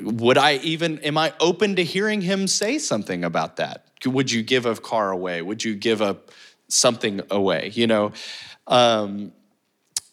would 0.00 0.38
i 0.38 0.56
even 0.56 0.98
am 1.00 1.16
i 1.16 1.32
open 1.40 1.74
to 1.74 1.82
hearing 1.82 2.20
him 2.20 2.46
say 2.46 2.78
something 2.78 3.24
about 3.24 3.56
that 3.56 3.84
would 4.06 4.30
you 4.30 4.42
give 4.42 4.66
a 4.66 4.74
car 4.76 5.10
away? 5.10 5.42
Would 5.42 5.64
you 5.64 5.74
give 5.74 6.00
a 6.00 6.16
something 6.68 7.20
away? 7.30 7.70
You 7.74 7.86
know, 7.86 8.12
um, 8.66 9.32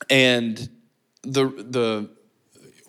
and 0.10 0.70
the 1.24 1.46
the 1.48 2.10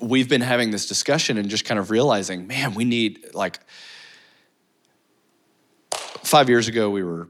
we've 0.02 0.28
been 0.28 0.40
having 0.40 0.70
this 0.70 0.86
discussion 0.86 1.38
and 1.38 1.48
just 1.48 1.64
kind 1.64 1.78
of 1.78 1.90
realizing, 1.90 2.46
man, 2.46 2.74
we 2.74 2.84
need 2.84 3.34
like 3.34 3.60
five 6.22 6.48
years 6.48 6.68
ago 6.68 6.90
we 6.90 7.02
were 7.02 7.28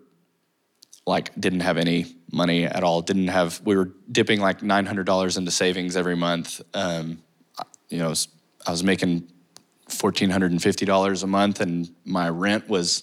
like 1.06 1.34
didn't 1.40 1.60
have 1.60 1.76
any 1.76 2.06
money 2.30 2.64
at 2.64 2.84
all 2.84 3.02
didn't 3.02 3.28
have 3.28 3.60
we 3.64 3.74
were 3.74 3.90
dipping 4.10 4.40
like 4.40 4.60
$900 4.60 5.38
into 5.38 5.50
savings 5.50 5.96
every 5.96 6.16
month. 6.16 6.60
Um, 6.74 7.22
you 7.88 7.98
know 7.98 8.14
i 8.66 8.70
was 8.70 8.82
making 8.82 9.28
$1450 9.88 11.22
a 11.22 11.26
month 11.26 11.60
and 11.60 11.94
my 12.04 12.28
rent 12.28 12.68
was 12.68 13.02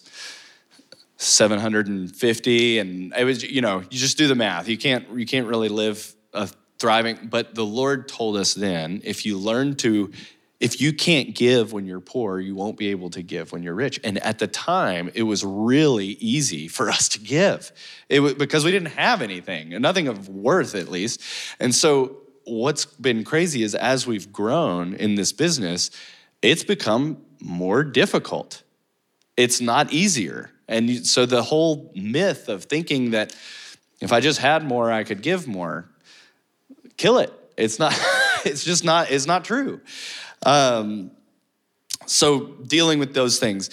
750 1.17 2.79
and 2.79 3.13
it 3.13 3.23
was 3.23 3.43
you 3.43 3.61
know 3.61 3.79
you 3.79 3.97
just 3.99 4.17
do 4.17 4.27
the 4.27 4.35
math. 4.35 4.67
You 4.67 4.77
can't 4.77 5.07
you 5.17 5.25
can't 5.25 5.47
really 5.47 5.69
live 5.69 6.15
a 6.33 6.49
thriving. 6.79 7.27
But 7.29 7.55
the 7.55 7.65
lord 7.65 8.07
told 8.07 8.37
us 8.37 8.53
then 8.53 9.01
if 9.03 9.25
you 9.25 9.37
learn 9.37 9.75
to 9.77 10.11
if 10.59 10.81
you 10.81 10.91
can't 10.91 11.33
give 11.33 11.71
when 11.71 11.85
you're 11.85 11.99
poor 11.99 12.39
you 12.39 12.55
won't 12.55 12.77
be 12.77 12.89
able 12.89 13.09
to 13.11 13.21
give 13.21 13.51
when 13.51 13.63
you're 13.63 13.75
rich. 13.75 13.99
And 14.03 14.17
at 14.19 14.39
the 14.39 14.47
time 14.47 15.11
it 15.13 15.23
was 15.23 15.43
really 15.43 16.17
easy 16.19 16.67
for 16.67 16.89
us 16.89 17.09
to 17.09 17.19
give. 17.19 17.71
It 18.07 18.37
because 18.37 18.63
we 18.63 18.71
didn't 18.71 18.93
have 18.93 19.21
anything 19.21 19.69
nothing 19.81 20.07
of 20.07 20.29
worth 20.29 20.75
at 20.75 20.89
least. 20.89 21.21
And 21.59 21.73
so 21.73 22.17
what's 22.45 22.85
been 22.85 23.23
crazy 23.23 23.63
is 23.63 23.75
as 23.75 24.07
we've 24.07 24.31
grown 24.31 24.93
in 24.95 25.15
this 25.15 25.31
business 25.31 25.91
it's 26.41 26.63
become 26.63 27.21
more 27.41 27.83
difficult. 27.83 28.63
It's 29.37 29.61
not 29.61 29.91
easier. 29.91 30.51
And 30.67 31.05
so 31.05 31.25
the 31.25 31.43
whole 31.43 31.91
myth 31.95 32.49
of 32.49 32.65
thinking 32.65 33.11
that 33.11 33.35
if 34.01 34.13
I 34.13 34.19
just 34.19 34.39
had 34.39 34.63
more, 34.63 34.91
I 34.91 35.03
could 35.03 35.21
give 35.21 35.47
more, 35.47 35.89
kill 36.99 37.17
it. 37.17 37.33
It's 37.57 37.79
not, 37.79 37.93
it's 38.45 38.63
just 38.63 38.83
not, 38.83 39.09
it's 39.09 39.25
not 39.25 39.43
true. 39.43 39.81
Um, 40.45 41.09
so 42.05 42.45
dealing 42.67 42.99
with 42.99 43.13
those 43.15 43.39
things, 43.39 43.71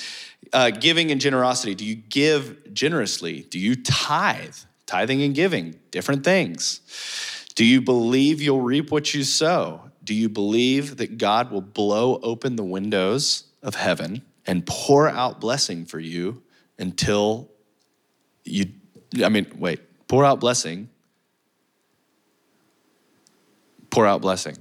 Uh, 0.53 0.71
giving 0.71 1.11
and 1.11 1.21
generosity. 1.21 1.75
Do 1.75 1.85
you 1.85 1.97
give 1.97 2.73
generously? 2.73 3.43
Do 3.51 3.59
you 3.59 3.75
tithe? 3.75 4.55
Tithing 4.87 5.21
and 5.25 5.35
giving, 5.35 5.75
different 5.91 6.23
things. 6.23 6.81
Do 7.57 7.65
you 7.65 7.81
believe 7.81 8.41
you'll 8.41 8.63
reap 8.63 8.93
what 8.93 9.13
you 9.13 9.25
sow? 9.25 9.91
Do 10.05 10.15
you 10.15 10.29
believe 10.29 10.99
that 10.99 11.19
God 11.19 11.51
will 11.51 11.67
blow 11.81 12.21
open 12.23 12.55
the 12.55 12.63
windows 12.63 13.45
of 13.61 13.75
heaven 13.75 14.23
and 14.47 14.65
pour 14.65 15.09
out 15.09 15.41
blessing 15.41 15.85
for 15.85 15.99
you 15.99 16.43
until 16.79 17.51
you, 18.45 18.67
I 19.25 19.29
mean, 19.29 19.47
wait, 19.59 19.81
pour 20.07 20.25
out 20.25 20.39
blessing? 20.39 20.89
Pour 23.97 24.07
out 24.07 24.21
blessing. 24.21 24.59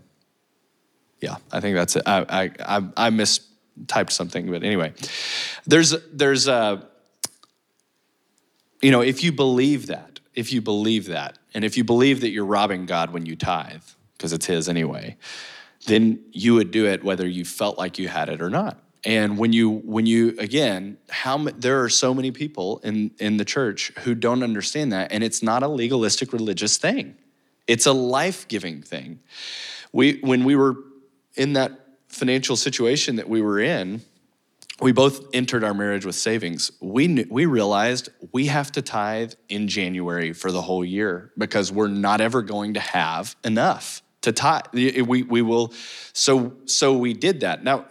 Yeah, 1.20 1.36
I 1.52 1.60
think 1.60 1.76
that's 1.76 1.98
it. 1.98 2.04
I, 2.06 2.26
I, 2.30 2.78
I, 2.78 3.08
I 3.08 3.10
mistyped 3.10 4.14
something, 4.14 4.50
but 4.50 4.64
anyway, 4.64 4.94
there's, 5.66 5.94
there's, 6.14 6.48
a, 6.48 6.88
you 8.82 8.92
know, 8.92 9.02
if 9.02 9.26
you 9.26 9.34
believe 9.34 9.88
that, 9.88 10.22
if 10.36 10.54
you 10.54 10.62
believe 10.62 11.08
that, 11.08 11.38
and 11.54 11.66
if 11.66 11.76
you 11.76 11.84
believe 11.84 12.22
that 12.22 12.30
you're 12.30 12.46
robbing 12.46 12.86
God 12.86 13.10
when 13.10 13.26
you 13.26 13.36
tithe, 13.36 13.84
because 14.18 14.32
it's 14.32 14.46
His 14.46 14.70
anyway, 14.70 15.18
then 15.86 16.24
you 16.32 16.54
would 16.54 16.72
do 16.72 16.86
it 16.86 17.04
whether 17.04 17.28
you 17.28 17.44
felt 17.44 17.78
like 17.78 18.00
you 18.00 18.08
had 18.08 18.30
it 18.30 18.42
or 18.42 18.50
not. 18.50 18.82
And 19.04 19.38
when 19.38 19.52
you, 19.52 19.70
when 19.70 20.06
you 20.06 20.34
again, 20.40 20.98
how 21.10 21.40
there 21.58 21.84
are 21.84 21.90
so 21.90 22.14
many 22.14 22.32
people 22.32 22.80
in 22.86 23.12
in 23.20 23.36
the 23.36 23.44
church 23.44 23.92
who 24.00 24.16
don't 24.16 24.44
understand 24.44 24.94
that, 24.94 25.12
and 25.12 25.26
it's 25.26 25.44
not 25.44 25.62
a 25.62 25.68
legalistic 25.68 26.32
religious 26.32 26.78
thing; 26.78 27.18
it's 27.68 27.86
a 27.86 27.94
life 27.94 28.48
giving 28.48 28.82
thing. 28.82 29.20
We 29.92 30.20
when 30.22 30.44
we 30.44 30.56
were 30.56 30.76
in 31.36 31.54
that 31.54 31.72
financial 32.08 32.56
situation 32.56 33.18
that 33.18 33.28
we 33.28 33.42
were 33.42 33.60
in, 33.60 34.02
we 34.82 34.92
both 34.92 35.34
entered 35.34 35.64
our 35.64 35.74
marriage 35.74 36.06
with 36.06 36.16
savings. 36.16 36.72
We 36.82 37.08
knew, 37.08 37.26
we 37.30 37.46
realized 37.46 38.10
we 38.32 38.48
have 38.48 38.72
to 38.74 38.82
tithe 38.82 39.34
in 39.48 39.68
January 39.68 40.34
for 40.34 40.52
the 40.52 40.62
whole 40.62 40.84
year 40.84 41.32
because 41.38 41.72
we're 41.72 41.88
not 41.88 42.22
ever 42.22 42.42
going 42.42 42.74
to 42.74 42.80
have 42.80 43.36
enough 43.44 44.02
to 44.22 44.32
tithe. 44.32 44.66
We 44.74 45.24
we 45.24 45.42
will. 45.42 45.74
So 46.14 46.58
so 46.66 46.98
we 46.98 47.14
did 47.14 47.42
that. 47.42 47.64
Now, 47.64 47.86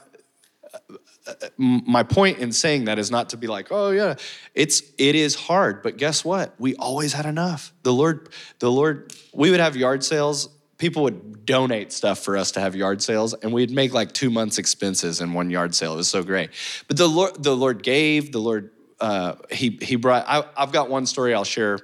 my 1.57 2.03
point 2.03 2.39
in 2.39 2.53
saying 2.53 2.85
that 2.85 2.99
is 2.99 3.11
not 3.11 3.31
to 3.31 3.37
be 3.37 3.47
like, 3.47 3.69
oh 3.71 3.91
yeah, 3.91 4.15
it's 4.55 4.83
it 4.99 5.15
is 5.15 5.35
hard, 5.35 5.83
but 5.83 5.97
guess 5.97 6.25
what? 6.25 6.55
We 6.59 6.75
always 6.77 7.13
had 7.13 7.27
enough. 7.27 7.73
The 7.83 7.93
Lord, 7.93 8.29
the 8.59 8.71
Lord, 8.71 9.13
we 9.33 9.51
would 9.51 9.61
have 9.61 9.77
yard 9.77 10.05
sales. 10.05 10.49
People 10.77 11.05
would 11.05 11.47
donate 11.47 11.93
stuff 11.93 12.19
for 12.19 12.37
us 12.37 12.53
to 12.53 12.61
have 12.61 12.75
yard 12.75 13.01
sales 13.01 13.33
and 13.33 13.53
we'd 13.53 13.71
make 13.71 13.95
like 13.95 14.13
two 14.13 14.29
months 14.29 14.59
expenses 14.59 15.21
in 15.21 15.33
one 15.33 15.51
yard 15.51 15.75
sale. 15.75 15.95
It 15.95 15.97
was 15.97 16.11
so 16.11 16.23
great. 16.23 16.51
But 16.89 16.97
the 16.97 17.07
lord 17.07 17.43
the 17.43 17.57
lord 17.57 17.83
gave 17.83 18.33
the 18.33 18.41
lord 18.41 18.71
uh, 19.01 19.37
he 19.51 19.79
he 19.81 19.97
brought 19.97 20.25
I, 20.27 20.45
have 20.57 20.73
got 20.73 20.89
one 20.89 21.07
story 21.07 21.35
i'll 21.35 21.45
share 21.45 21.79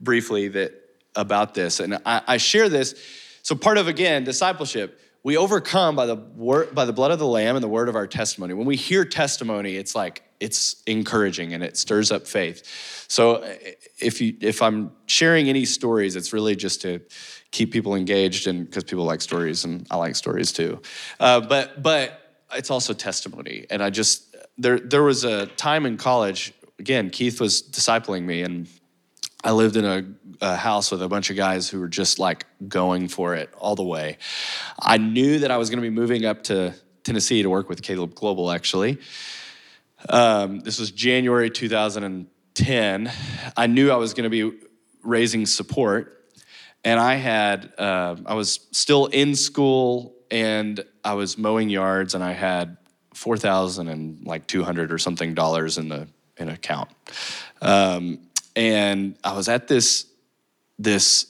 briefly 0.00 0.48
that 0.48 0.72
about 1.14 1.54
this 1.54 1.80
and 1.80 1.98
I, 2.04 2.22
I 2.26 2.36
share 2.36 2.68
this. 2.68 2.94
So 3.42 3.54
part 3.54 3.78
of 3.78 3.88
again 3.88 4.24
discipleship 4.24 4.98
we 5.24 5.36
overcome 5.36 5.94
by 5.96 6.06
the 6.06 6.16
word 6.16 6.74
by 6.74 6.84
the 6.84 6.92
blood 6.92 7.10
of 7.10 7.18
the 7.18 7.26
lamb 7.26 7.56
and 7.56 7.62
the 7.62 7.68
word 7.68 7.88
of 7.88 7.96
our 7.96 8.06
testimony 8.06 8.54
when 8.54 8.66
we 8.66 8.76
hear 8.76 9.04
testimony 9.04 9.76
it's 9.76 9.94
like 9.94 10.22
it's 10.40 10.82
encouraging 10.86 11.54
and 11.54 11.62
it 11.62 11.76
stirs 11.76 12.10
up 12.10 12.26
faith 12.26 13.04
so 13.08 13.42
if 13.98 14.20
you 14.20 14.36
if 14.40 14.62
i'm 14.62 14.90
sharing 15.06 15.48
any 15.48 15.64
stories 15.64 16.16
it's 16.16 16.32
really 16.32 16.56
just 16.56 16.82
to 16.82 17.00
keep 17.52 17.70
people 17.70 17.94
engaged 17.94 18.48
and 18.48 18.64
because 18.64 18.82
people 18.82 19.04
like 19.04 19.20
stories 19.20 19.64
and 19.64 19.86
I 19.90 19.96
like 19.96 20.16
stories 20.16 20.50
too. 20.50 20.80
Uh, 21.20 21.40
but 21.40 21.80
but 21.80 22.18
it's 22.52 22.70
also 22.70 22.92
testimony. 22.92 23.66
And 23.70 23.82
I 23.82 23.90
just 23.90 24.34
there 24.58 24.80
there 24.80 25.04
was 25.04 25.22
a 25.24 25.46
time 25.46 25.86
in 25.86 25.96
college. 25.96 26.52
Again, 26.78 27.10
Keith 27.10 27.40
was 27.40 27.62
discipling 27.62 28.24
me, 28.24 28.42
and 28.42 28.66
I 29.44 29.52
lived 29.52 29.76
in 29.76 29.84
a, 29.84 30.04
a 30.40 30.56
house 30.56 30.90
with 30.90 31.02
a 31.02 31.08
bunch 31.08 31.30
of 31.30 31.36
guys 31.36 31.68
who 31.68 31.80
were 31.80 31.88
just 31.88 32.18
like 32.18 32.46
going 32.68 33.08
for 33.08 33.34
it 33.34 33.52
all 33.58 33.74
the 33.74 33.82
way. 33.82 34.18
I 34.80 34.98
knew 34.98 35.40
that 35.40 35.50
I 35.50 35.56
was 35.56 35.70
going 35.70 35.82
to 35.82 35.88
be 35.88 35.94
moving 35.94 36.24
up 36.24 36.44
to 36.44 36.74
Tennessee 37.02 37.42
to 37.42 37.50
work 37.50 37.68
with 37.68 37.82
Caleb 37.82 38.14
Global. 38.14 38.50
Actually, 38.50 38.98
um, 40.08 40.60
this 40.60 40.78
was 40.78 40.90
January 40.90 41.50
2010. 41.50 43.12
I 43.56 43.66
knew 43.66 43.90
I 43.90 43.96
was 43.96 44.14
going 44.14 44.30
to 44.30 44.50
be 44.50 44.58
raising 45.02 45.46
support 45.46 46.22
and 46.84 46.98
I 46.98 47.14
had 47.14 47.72
uh, 47.78 48.16
I 48.26 48.34
was 48.34 48.66
still 48.72 49.06
in 49.06 49.34
school 49.34 50.14
and 50.30 50.84
I 51.04 51.14
was 51.14 51.38
mowing 51.38 51.68
yards 51.68 52.14
and 52.14 52.24
I 52.24 52.32
had 52.32 52.76
four 53.14 53.36
thousand 53.36 53.88
and 53.88 54.26
like 54.26 54.46
two 54.46 54.62
hundred 54.62 54.92
or 54.92 54.98
something 54.98 55.34
dollars 55.34 55.78
in 55.78 55.88
the 55.88 56.08
in 56.36 56.48
account, 56.48 56.88
um, 57.60 58.18
and 58.56 59.16
I 59.24 59.34
was 59.34 59.48
at 59.48 59.68
this 59.68 60.06
this 60.78 61.26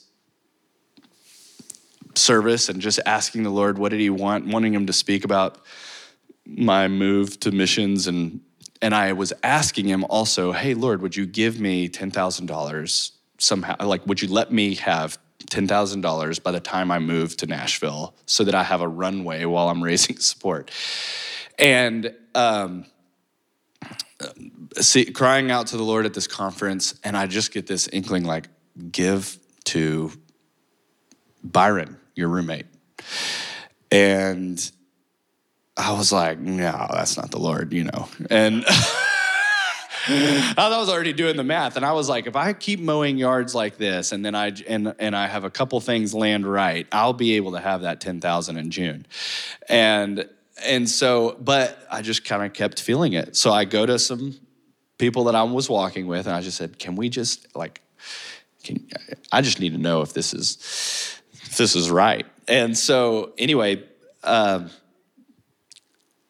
service 2.15 2.69
and 2.69 2.79
just 2.81 2.99
asking 3.05 3.43
the 3.43 3.49
Lord 3.49 3.77
what 3.77 3.89
did 3.89 3.99
He 3.99 4.09
want, 4.09 4.47
wanting 4.47 4.73
Him 4.73 4.85
to 4.87 4.93
speak 4.93 5.23
about 5.25 5.59
my 6.45 6.87
move 6.87 7.39
to 7.41 7.51
missions 7.51 8.07
and 8.07 8.41
and 8.81 8.93
I 8.93 9.13
was 9.13 9.31
asking 9.43 9.87
Him 9.87 10.03
also, 10.05 10.51
hey 10.51 10.73
Lord, 10.73 11.01
would 11.01 11.15
you 11.15 11.25
give 11.25 11.59
me 11.59 11.89
ten 11.89 12.11
thousand 12.11 12.47
dollars 12.47 13.13
somehow? 13.37 13.75
Like, 13.79 14.05
would 14.07 14.21
you 14.21 14.27
let 14.27 14.51
me 14.51 14.75
have 14.75 15.17
$10,000 15.47 16.41
by 16.41 16.51
the 16.51 16.59
time 16.59 16.89
I 16.89 16.99
move 16.99 17.37
to 17.37 17.45
Nashville 17.45 18.15
so 18.25 18.43
that 18.43 18.55
I 18.55 18.63
have 18.63 18.81
a 18.81 18.87
runway 18.87 19.45
while 19.45 19.69
I'm 19.69 19.83
raising 19.83 20.17
support. 20.19 20.71
And 21.59 22.13
um, 22.33 22.85
see, 24.81 25.05
crying 25.05 25.51
out 25.51 25.67
to 25.67 25.77
the 25.77 25.83
Lord 25.83 26.05
at 26.05 26.13
this 26.13 26.27
conference, 26.27 26.99
and 27.03 27.15
I 27.15 27.27
just 27.27 27.51
get 27.51 27.67
this 27.67 27.87
inkling 27.87 28.25
like, 28.25 28.47
give 28.91 29.37
to 29.65 30.11
Byron, 31.43 31.97
your 32.15 32.29
roommate. 32.29 32.65
And 33.91 34.71
I 35.77 35.93
was 35.93 36.11
like, 36.11 36.39
no, 36.39 36.87
that's 36.91 37.17
not 37.17 37.31
the 37.31 37.39
Lord, 37.39 37.73
you 37.73 37.83
know. 37.85 38.07
And 38.29 38.63
I 40.07 40.77
was 40.77 40.89
already 40.89 41.13
doing 41.13 41.37
the 41.37 41.43
math, 41.43 41.77
and 41.77 41.85
I 41.85 41.93
was 41.93 42.09
like, 42.09 42.27
if 42.27 42.35
I 42.35 42.53
keep 42.53 42.79
mowing 42.79 43.17
yards 43.17 43.55
like 43.55 43.77
this, 43.77 44.11
and 44.11 44.25
then 44.25 44.35
I 44.35 44.51
and 44.67 44.93
and 44.99 45.15
I 45.15 45.27
have 45.27 45.45
a 45.45 45.49
couple 45.49 45.79
things 45.79 46.13
land 46.13 46.45
right, 46.45 46.85
I'll 46.91 47.13
be 47.13 47.35
able 47.35 47.53
to 47.53 47.59
have 47.59 47.81
that 47.81 48.01
ten 48.01 48.19
thousand 48.19 48.57
in 48.57 48.69
June, 48.69 49.05
and 49.69 50.27
and 50.65 50.89
so, 50.89 51.37
but 51.39 51.85
I 51.89 52.01
just 52.01 52.25
kind 52.25 52.43
of 52.43 52.53
kept 52.53 52.81
feeling 52.81 53.13
it. 53.13 53.35
So 53.35 53.51
I 53.51 53.65
go 53.65 53.85
to 53.85 53.97
some 53.97 54.35
people 55.05 55.23
that 55.25 55.35
I 55.35 55.43
was 55.43 55.69
walking 55.69 56.05
with, 56.07 56.23
and 56.27 56.35
I 56.35 56.41
just 56.41 56.57
said, 56.57 56.71
can 56.83 56.95
we 56.95 57.09
just 57.09 57.37
like, 57.55 57.75
can 58.63 58.75
I 59.31 59.39
just 59.41 59.59
need 59.59 59.73
to 59.77 59.81
know 59.87 60.01
if 60.01 60.11
this 60.13 60.33
is 60.33 60.47
if 61.47 61.57
this 61.57 61.75
is 61.75 61.89
right? 61.89 62.25
And 62.47 62.77
so 62.77 63.33
anyway. 63.37 63.71
Um, 64.25 64.69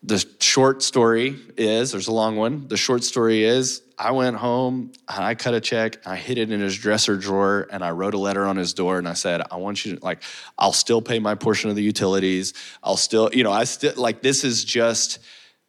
the 0.05 0.19
short 0.39 0.83
story 0.83 1.39
is 1.55 1.93
there's 1.93 2.09
a 2.09 2.12
long 2.12 2.36
one. 2.36 2.67
The 2.67 2.75
short 2.75 3.03
story 3.03 3.43
is 3.43 3.81
I 3.97 4.12
went 4.12 4.36
home 4.36 4.91
and 5.07 5.23
I 5.23 5.33
cut 5.36 5.53
a 5.53 5.62
check, 5.62 6.05
I 6.05 6.17
hid 6.17 6.38
it 6.38 6.51
in 6.51 6.59
his 6.59 6.77
dresser 6.77 7.15
drawer, 7.15 7.67
and 7.71 7.83
I 7.83 7.91
wrote 7.91 8.13
a 8.13 8.17
letter 8.17 8.45
on 8.45 8.57
his 8.57 8.73
door 8.73 8.97
and 8.97 9.07
I 9.07 9.13
said, 9.13 9.41
I 9.49 9.55
want 9.55 9.86
you 9.86 9.95
to, 9.95 10.03
like, 10.03 10.21
I'll 10.57 10.73
still 10.73 11.01
pay 11.01 11.19
my 11.19 11.36
portion 11.36 11.69
of 11.69 11.77
the 11.77 11.83
utilities. 11.83 12.53
I'll 12.83 12.97
still, 12.97 13.29
you 13.31 13.43
know, 13.43 13.51
I 13.51 13.63
still, 13.63 13.93
like, 13.95 14.21
this 14.21 14.43
is 14.43 14.65
just 14.65 15.19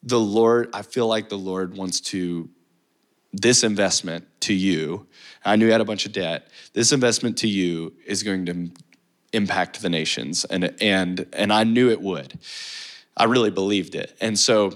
the 0.02 0.18
Lord. 0.18 0.70
I 0.72 0.82
feel 0.82 1.06
like 1.06 1.28
the 1.28 1.38
Lord 1.38 1.76
wants 1.76 2.00
to, 2.12 2.48
this 3.34 3.64
investment 3.64 4.26
to 4.40 4.54
you. 4.54 5.06
I 5.44 5.56
knew 5.56 5.66
you 5.66 5.72
had 5.72 5.80
a 5.80 5.84
bunch 5.84 6.06
of 6.06 6.12
debt. 6.12 6.48
This 6.72 6.92
investment 6.92 7.38
to 7.38 7.48
you 7.48 7.92
is 8.06 8.22
going 8.22 8.46
to 8.46 8.70
impact 9.32 9.82
the 9.82 9.90
nations. 9.90 10.44
And, 10.44 10.74
and, 10.80 11.26
and 11.32 11.52
I 11.52 11.64
knew 11.64 11.90
it 11.90 12.00
would. 12.00 12.38
I 13.16 13.24
really 13.24 13.50
believed 13.50 13.94
it. 13.94 14.16
And 14.20 14.38
so, 14.38 14.72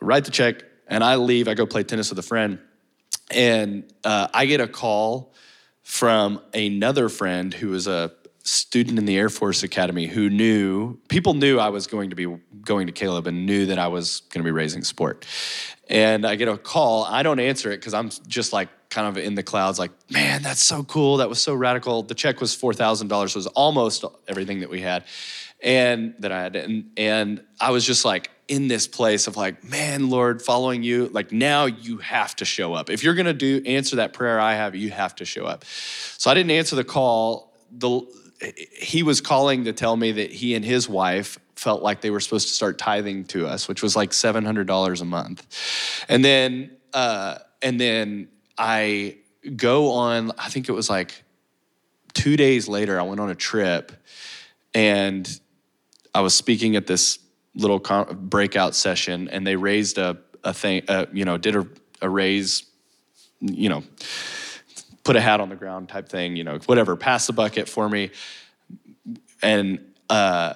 write 0.00 0.24
the 0.24 0.30
check, 0.30 0.64
and 0.88 1.02
I 1.02 1.16
leave. 1.16 1.48
I 1.48 1.54
go 1.54 1.66
play 1.66 1.82
tennis 1.82 2.10
with 2.10 2.18
a 2.18 2.22
friend, 2.22 2.58
and 3.30 3.84
uh, 4.04 4.28
I 4.34 4.46
get 4.46 4.60
a 4.60 4.68
call 4.68 5.32
from 5.82 6.40
another 6.52 7.08
friend 7.08 7.52
who 7.54 7.68
was 7.68 7.86
a 7.86 8.12
student 8.44 8.98
in 8.98 9.04
the 9.04 9.16
Air 9.16 9.28
Force 9.28 9.62
Academy 9.62 10.06
who 10.06 10.28
knew 10.28 10.98
people 11.08 11.34
knew 11.34 11.58
I 11.58 11.68
was 11.68 11.86
going 11.86 12.10
to 12.10 12.16
be 12.16 12.26
going 12.62 12.86
to 12.86 12.92
Caleb 12.92 13.26
and 13.26 13.46
knew 13.46 13.66
that 13.66 13.78
I 13.78 13.88
was 13.88 14.20
going 14.30 14.42
to 14.42 14.44
be 14.44 14.52
raising 14.52 14.84
sport. 14.84 15.26
And 15.88 16.26
I 16.26 16.36
get 16.36 16.48
a 16.48 16.56
call. 16.56 17.04
I 17.04 17.22
don't 17.22 17.40
answer 17.40 17.70
it 17.70 17.78
because 17.78 17.94
I'm 17.94 18.10
just 18.26 18.52
like 18.52 18.68
kind 18.90 19.08
of 19.08 19.16
in 19.22 19.34
the 19.34 19.42
clouds, 19.42 19.78
like, 19.78 19.90
man, 20.10 20.42
that's 20.42 20.62
so 20.62 20.84
cool. 20.84 21.18
That 21.18 21.28
was 21.28 21.42
so 21.42 21.54
radical. 21.54 22.02
The 22.02 22.14
check 22.14 22.40
was 22.40 22.54
four 22.54 22.74
thousand 22.74 23.08
dollars. 23.08 23.34
Was 23.34 23.46
almost 23.48 24.04
everything 24.28 24.60
that 24.60 24.70
we 24.70 24.80
had 24.80 25.04
and 25.62 26.14
that 26.18 26.32
I 26.32 26.42
had, 26.42 26.56
and 26.56 26.90
and 26.96 27.42
I 27.60 27.70
was 27.70 27.86
just 27.86 28.04
like 28.04 28.30
in 28.48 28.68
this 28.68 28.86
place 28.86 29.26
of 29.26 29.36
like, 29.36 29.64
man, 29.64 30.10
Lord, 30.10 30.42
following 30.42 30.82
you. 30.82 31.08
Like 31.08 31.32
now, 31.32 31.66
you 31.66 31.98
have 31.98 32.36
to 32.36 32.44
show 32.44 32.74
up. 32.74 32.90
If 32.90 33.02
you're 33.04 33.14
gonna 33.14 33.32
do 33.32 33.62
answer 33.64 33.96
that 33.96 34.12
prayer 34.12 34.40
I 34.40 34.54
have, 34.54 34.74
you 34.74 34.90
have 34.90 35.14
to 35.16 35.24
show 35.24 35.46
up. 35.46 35.64
So 35.64 36.30
I 36.30 36.34
didn't 36.34 36.50
answer 36.50 36.76
the 36.76 36.84
call. 36.84 37.52
The 37.70 38.02
he 38.72 39.02
was 39.02 39.20
calling 39.20 39.64
to 39.64 39.72
tell 39.72 39.96
me 39.96 40.12
that 40.12 40.30
he 40.30 40.54
and 40.54 40.64
his 40.64 40.88
wife 40.88 41.38
felt 41.56 41.82
like 41.82 42.00
they 42.00 42.10
were 42.10 42.20
supposed 42.20 42.48
to 42.48 42.54
start 42.54 42.78
tithing 42.78 43.24
to 43.24 43.46
us, 43.46 43.68
which 43.68 43.82
was 43.82 43.94
like 43.94 44.10
$700 44.10 45.00
a 45.00 45.04
month. 45.04 46.04
And 46.08 46.24
then, 46.24 46.76
uh, 46.92 47.38
and 47.60 47.80
then 47.80 48.28
I 48.58 49.18
go 49.56 49.92
on, 49.92 50.32
I 50.38 50.48
think 50.48 50.68
it 50.68 50.72
was 50.72 50.90
like 50.90 51.22
two 52.14 52.36
days 52.36 52.68
later, 52.68 52.98
I 52.98 53.04
went 53.04 53.20
on 53.20 53.30
a 53.30 53.34
trip 53.34 53.92
and 54.74 55.40
I 56.14 56.20
was 56.20 56.34
speaking 56.34 56.76
at 56.76 56.86
this 56.86 57.18
little 57.54 57.78
breakout 57.78 58.74
session 58.74 59.28
and 59.28 59.46
they 59.46 59.56
raised 59.56 59.98
a, 59.98 60.18
a 60.42 60.52
thing, 60.52 60.82
uh, 60.88 61.06
you 61.12 61.24
know, 61.24 61.38
did 61.38 61.56
a, 61.56 61.66
a 62.00 62.08
raise, 62.08 62.64
you 63.40 63.68
know, 63.68 63.84
put 65.04 65.16
a 65.16 65.20
hat 65.20 65.40
on 65.40 65.48
the 65.48 65.56
ground 65.56 65.88
type 65.88 66.08
thing, 66.08 66.36
you 66.36 66.44
know, 66.44 66.58
whatever, 66.66 66.96
pass 66.96 67.26
the 67.26 67.32
bucket 67.32 67.68
for 67.68 67.88
me. 67.88 68.10
And 69.42 69.80
uh, 70.08 70.54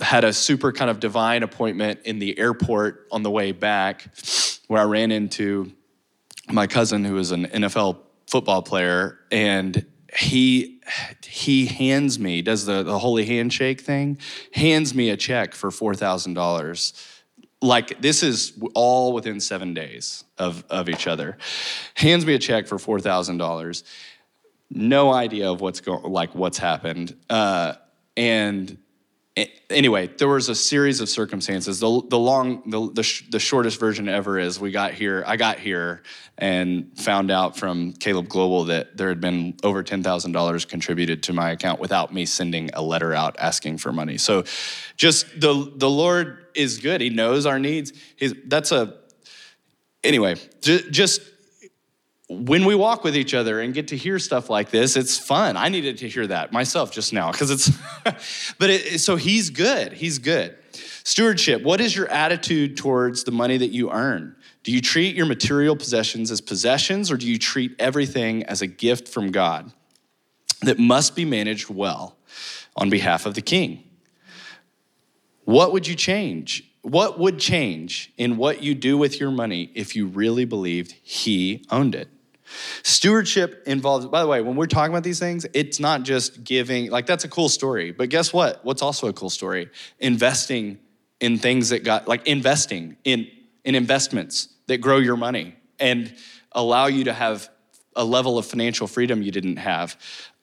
had 0.00 0.24
a 0.24 0.32
super 0.32 0.72
kind 0.72 0.90
of 0.90 1.00
divine 1.00 1.42
appointment 1.42 2.00
in 2.04 2.18
the 2.18 2.38
airport 2.38 3.06
on 3.10 3.22
the 3.22 3.30
way 3.30 3.52
back 3.52 4.06
where 4.68 4.80
I 4.80 4.84
ran 4.84 5.10
into 5.10 5.72
my 6.50 6.66
cousin 6.66 7.04
who 7.04 7.18
is 7.18 7.30
an 7.30 7.46
NFL 7.46 7.98
football 8.26 8.62
player 8.62 9.18
and 9.30 9.84
he 10.16 10.80
he 11.26 11.66
hands 11.66 12.18
me 12.18 12.40
does 12.40 12.66
the, 12.66 12.82
the 12.82 12.98
holy 12.98 13.24
handshake 13.24 13.80
thing 13.80 14.18
hands 14.52 14.94
me 14.94 15.10
a 15.10 15.16
check 15.16 15.54
for 15.54 15.70
$4000 15.70 17.13
like 17.64 18.00
this 18.00 18.22
is 18.22 18.52
all 18.74 19.12
within 19.12 19.40
seven 19.40 19.74
days 19.74 20.24
of, 20.38 20.64
of 20.70 20.88
each 20.88 21.06
other. 21.06 21.38
Hands 21.94 22.24
me 22.24 22.34
a 22.34 22.38
check 22.38 22.66
for 22.66 22.76
$4000 22.76 23.82
no 24.70 25.12
idea 25.12 25.50
of 25.50 25.60
what's 25.60 25.80
going 25.80 26.02
like 26.02 26.34
what's 26.34 26.58
happened. 26.58 27.16
Uh, 27.30 27.74
and 28.16 28.78
anyway, 29.68 30.06
there 30.06 30.28
was 30.28 30.48
a 30.48 30.54
series 30.54 31.00
of 31.00 31.08
circumstances. 31.08 31.80
The, 31.80 32.02
the 32.08 32.18
long, 32.18 32.62
the, 32.70 32.90
the, 32.92 33.02
sh- 33.02 33.24
the, 33.30 33.40
shortest 33.40 33.80
version 33.80 34.08
ever 34.08 34.38
is 34.38 34.60
we 34.60 34.70
got 34.70 34.92
here, 34.92 35.24
I 35.26 35.36
got 35.36 35.58
here 35.58 36.02
and 36.38 36.96
found 36.96 37.30
out 37.30 37.56
from 37.56 37.92
Caleb 37.94 38.28
Global 38.28 38.64
that 38.66 38.96
there 38.96 39.08
had 39.08 39.20
been 39.20 39.56
over 39.64 39.82
$10,000 39.82 40.68
contributed 40.68 41.24
to 41.24 41.32
my 41.32 41.50
account 41.50 41.80
without 41.80 42.14
me 42.14 42.26
sending 42.26 42.70
a 42.74 42.82
letter 42.82 43.12
out 43.12 43.36
asking 43.38 43.78
for 43.78 43.92
money. 43.92 44.18
So 44.18 44.44
just 44.96 45.40
the, 45.40 45.72
the 45.76 45.90
Lord 45.90 46.46
is 46.54 46.78
good. 46.78 47.00
He 47.00 47.10
knows 47.10 47.44
our 47.44 47.58
needs. 47.58 47.92
He's, 48.16 48.34
that's 48.46 48.70
a, 48.70 48.94
anyway, 50.04 50.36
just 50.60 51.22
when 52.42 52.64
we 52.64 52.74
walk 52.74 53.04
with 53.04 53.16
each 53.16 53.34
other 53.34 53.60
and 53.60 53.74
get 53.74 53.88
to 53.88 53.96
hear 53.96 54.18
stuff 54.18 54.50
like 54.50 54.70
this, 54.70 54.96
it's 54.96 55.18
fun. 55.18 55.56
I 55.56 55.68
needed 55.68 55.98
to 55.98 56.08
hear 56.08 56.26
that 56.26 56.52
myself 56.52 56.92
just 56.92 57.12
now 57.12 57.32
because 57.32 57.50
it's, 57.50 57.70
but 58.58 58.70
it, 58.70 59.00
so 59.00 59.16
he's 59.16 59.50
good. 59.50 59.92
He's 59.92 60.18
good. 60.18 60.56
Stewardship. 61.04 61.62
What 61.62 61.80
is 61.80 61.94
your 61.94 62.08
attitude 62.08 62.76
towards 62.76 63.24
the 63.24 63.30
money 63.30 63.56
that 63.56 63.70
you 63.70 63.90
earn? 63.90 64.36
Do 64.62 64.72
you 64.72 64.80
treat 64.80 65.14
your 65.14 65.26
material 65.26 65.76
possessions 65.76 66.30
as 66.30 66.40
possessions 66.40 67.10
or 67.10 67.16
do 67.16 67.28
you 67.28 67.38
treat 67.38 67.74
everything 67.78 68.44
as 68.44 68.62
a 68.62 68.66
gift 68.66 69.08
from 69.08 69.30
God 69.30 69.70
that 70.62 70.78
must 70.78 71.14
be 71.14 71.24
managed 71.24 71.68
well 71.68 72.16
on 72.74 72.88
behalf 72.88 73.26
of 73.26 73.34
the 73.34 73.42
king? 73.42 73.84
What 75.44 75.72
would 75.72 75.86
you 75.86 75.94
change? 75.94 76.70
What 76.80 77.18
would 77.18 77.38
change 77.38 78.12
in 78.16 78.36
what 78.36 78.62
you 78.62 78.74
do 78.74 78.96
with 78.96 79.20
your 79.20 79.30
money 79.30 79.70
if 79.74 79.94
you 79.94 80.06
really 80.06 80.44
believed 80.44 80.92
he 81.02 81.64
owned 81.70 81.94
it? 81.94 82.08
Stewardship 82.82 83.62
involves, 83.66 84.06
by 84.06 84.20
the 84.22 84.28
way, 84.28 84.40
when 84.40 84.56
we're 84.56 84.66
talking 84.66 84.92
about 84.92 85.04
these 85.04 85.18
things, 85.18 85.46
it's 85.54 85.80
not 85.80 86.02
just 86.02 86.44
giving, 86.44 86.90
like 86.90 87.06
that's 87.06 87.24
a 87.24 87.28
cool 87.28 87.48
story. 87.48 87.92
But 87.92 88.08
guess 88.08 88.32
what? 88.32 88.64
What's 88.64 88.82
also 88.82 89.08
a 89.08 89.12
cool 89.12 89.30
story? 89.30 89.70
Investing 89.98 90.78
in 91.20 91.38
things 91.38 91.68
that 91.70 91.84
got, 91.84 92.08
like 92.08 92.26
investing 92.26 92.96
in, 93.04 93.28
in 93.64 93.74
investments 93.74 94.48
that 94.66 94.78
grow 94.78 94.98
your 94.98 95.16
money 95.16 95.54
and 95.78 96.14
allow 96.52 96.86
you 96.86 97.04
to 97.04 97.12
have 97.12 97.48
a 97.96 98.04
level 98.04 98.38
of 98.38 98.46
financial 98.46 98.86
freedom 98.86 99.22
you 99.22 99.30
didn't 99.30 99.56
have. 99.56 99.96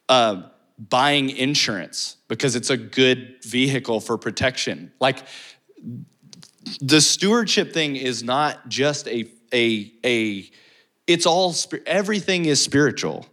Uh, 0.08 0.44
buying 0.90 1.30
insurance 1.30 2.18
because 2.28 2.56
it's 2.56 2.70
a 2.70 2.78
good 2.78 3.36
vehicle 3.44 4.00
for 4.00 4.18
protection. 4.18 4.92
Like 5.00 5.26
the 6.82 7.02
stewardship 7.02 7.74
thing 7.74 7.96
is 7.96 8.24
not 8.24 8.68
just 8.68 9.08
a, 9.08 9.30
a, 9.54 9.92
a 10.04 10.50
it's 11.12 11.26
all, 11.26 11.56
everything 11.86 12.46
is 12.46 12.62
spiritual. 12.62 13.26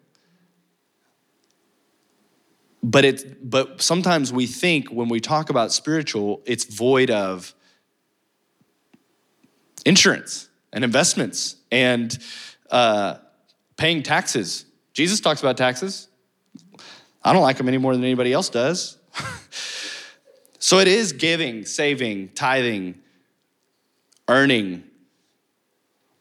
But 2.83 3.05
it, 3.05 3.51
but 3.51 3.83
sometimes 3.83 4.33
we 4.33 4.47
think 4.47 4.89
when 4.89 5.09
we 5.09 5.21
talk 5.21 5.51
about 5.51 5.73
spiritual, 5.73 6.43
it's 6.45 6.65
void 6.65 7.11
of 7.11 7.55
insurance 9.85 10.49
and 10.73 10.85
investments 10.85 11.57
and 11.73 12.17
uh, 12.71 13.17
paying 13.77 14.03
taxes. 14.03 14.65
Jesus 14.93 15.21
talks 15.21 15.41
about 15.41 15.57
taxes. 15.57 16.09
I 17.23 17.33
don't 17.33 17.43
like 17.43 17.57
them 17.57 17.69
any 17.69 17.79
more 17.79 17.95
than 17.95 18.05
anybody 18.05 18.33
else 18.33 18.49
does. 18.49 18.99
so 20.59 20.79
it 20.79 20.89
is 20.89 21.13
giving, 21.13 21.65
saving, 21.65 22.29
tithing, 22.31 23.01
earning, 24.29 24.85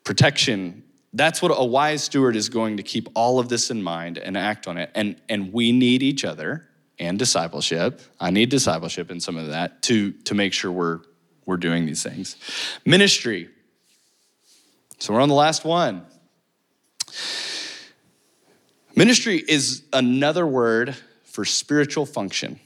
protection, 0.04 0.84
that's 1.17 1.41
what 1.41 1.49
a 1.49 1.65
wise 1.65 2.03
steward 2.03 2.36
is 2.36 2.49
going 2.49 2.77
to 2.77 2.84
keep 2.84 3.10
all 3.15 3.39
of 3.39 3.49
this 3.49 3.71
in 3.71 3.82
mind 3.82 4.17
and 4.17 4.38
act 4.38 4.67
on 4.67 4.77
it. 4.77 4.91
And, 4.95 5.19
and 5.27 5.51
we 5.51 5.71
need 5.71 6.03
each 6.03 6.23
other 6.23 6.67
and 6.99 7.17
discipleship. 7.17 8.01
I 8.19 8.32
need 8.32 8.49
discipleship 8.49 9.12
in 9.12 9.19
some 9.19 9.38
of 9.38 9.47
that 9.47 9.82
to, 9.84 10.12
to 10.12 10.36
make 10.36 10.53
sure 10.53 10.71
we're, 10.71 11.01
we're 11.45 11.58
doing 11.58 11.86
these 11.86 12.03
things. 12.03 12.36
Ministry. 12.86 13.49
So 14.99 15.13
we're 15.13 15.21
on 15.21 15.30
the 15.30 15.36
last 15.36 15.63
one. 15.63 16.06
Ministry 18.95 19.43
is 19.47 19.84
another 19.93 20.45
word 20.47 20.95
for 21.23 21.45
spiritual 21.45 22.06
function. 22.06 22.60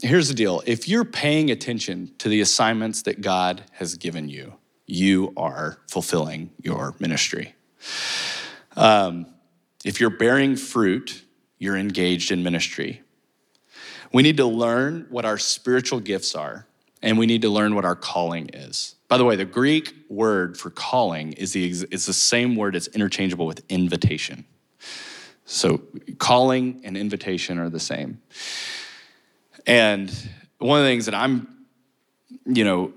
Here's 0.00 0.28
the 0.28 0.34
deal 0.34 0.62
if 0.66 0.88
you're 0.88 1.04
paying 1.04 1.50
attention 1.50 2.12
to 2.18 2.28
the 2.28 2.40
assignments 2.40 3.02
that 3.02 3.22
God 3.22 3.64
has 3.72 3.96
given 3.96 4.28
you, 4.28 4.54
you 4.86 5.32
are 5.36 5.78
fulfilling 5.88 6.50
your 6.62 6.94
ministry. 6.98 7.54
Um, 8.76 9.26
if 9.84 10.00
you're 10.00 10.10
bearing 10.10 10.56
fruit, 10.56 11.24
you're 11.58 11.76
engaged 11.76 12.30
in 12.30 12.42
ministry. 12.42 13.02
We 14.12 14.22
need 14.22 14.36
to 14.36 14.46
learn 14.46 15.06
what 15.10 15.24
our 15.24 15.38
spiritual 15.38 16.00
gifts 16.00 16.34
are, 16.34 16.66
and 17.02 17.18
we 17.18 17.26
need 17.26 17.42
to 17.42 17.48
learn 17.48 17.74
what 17.74 17.84
our 17.84 17.96
calling 17.96 18.50
is. 18.52 18.94
By 19.08 19.18
the 19.18 19.24
way, 19.24 19.36
the 19.36 19.44
Greek 19.44 19.94
word 20.08 20.56
for 20.56 20.70
calling 20.70 21.32
is 21.34 21.52
the, 21.52 21.64
is 21.68 22.06
the 22.06 22.12
same 22.12 22.56
word 22.56 22.74
that's 22.74 22.86
interchangeable 22.88 23.46
with 23.46 23.62
invitation. 23.68 24.44
So, 25.46 25.82
calling 26.18 26.80
and 26.84 26.96
invitation 26.96 27.58
are 27.58 27.68
the 27.68 27.80
same. 27.80 28.22
And 29.66 30.10
one 30.58 30.78
of 30.78 30.84
the 30.84 30.90
things 30.90 31.04
that 31.04 31.14
I'm, 31.14 31.66
you 32.46 32.64
know, 32.64 32.92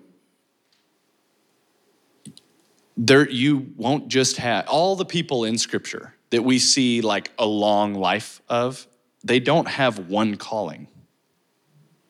there 2.97 3.29
you 3.29 3.71
won't 3.75 4.07
just 4.07 4.37
have 4.37 4.67
all 4.67 4.95
the 4.95 5.05
people 5.05 5.45
in 5.45 5.57
scripture 5.57 6.15
that 6.31 6.43
we 6.43 6.59
see 6.59 7.01
like 7.01 7.31
a 7.37 7.45
long 7.45 7.93
life 7.93 8.41
of 8.49 8.87
they 9.23 9.39
don't 9.39 9.67
have 9.67 10.09
one 10.09 10.35
calling. 10.35 10.87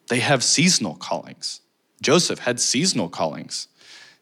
They 0.09 0.19
have 0.19 0.43
seasonal 0.43 0.95
callings. 0.95 1.61
Joseph 2.01 2.39
had 2.39 2.59
seasonal 2.59 3.09
callings. 3.09 3.67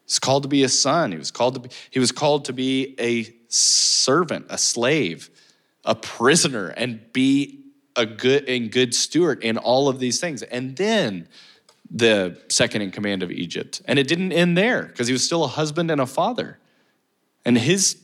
He's 0.06 0.18
called 0.18 0.42
to 0.42 0.48
be 0.48 0.62
a 0.62 0.68
son. 0.68 1.12
He 1.12 1.18
was 1.18 1.30
called 1.30 1.54
to 1.54 1.60
be 1.60 1.68
he 1.90 1.98
was 1.98 2.12
called 2.12 2.46
to 2.46 2.52
be 2.52 2.94
a 2.98 3.34
servant 3.48 4.46
a 4.50 4.58
slave 4.58 5.30
a 5.86 5.94
prisoner 5.94 6.68
and 6.68 7.00
be 7.12 7.62
a 7.94 8.04
good 8.04 8.46
and 8.48 8.70
good 8.70 8.94
steward 8.94 9.42
in 9.42 9.56
all 9.56 9.88
of 9.88 10.00
these 10.00 10.20
things. 10.20 10.42
And 10.42 10.76
then 10.76 11.28
the 11.90 12.40
second 12.48 12.82
in 12.82 12.90
command 12.90 13.22
of 13.22 13.30
Egypt. 13.30 13.82
And 13.86 13.98
it 13.98 14.08
didn't 14.08 14.32
end 14.32 14.56
there 14.56 14.82
because 14.82 15.06
he 15.06 15.12
was 15.12 15.24
still 15.24 15.44
a 15.44 15.48
husband 15.48 15.90
and 15.90 16.00
a 16.00 16.06
father. 16.06 16.58
And 17.44 17.56
his 17.56 18.02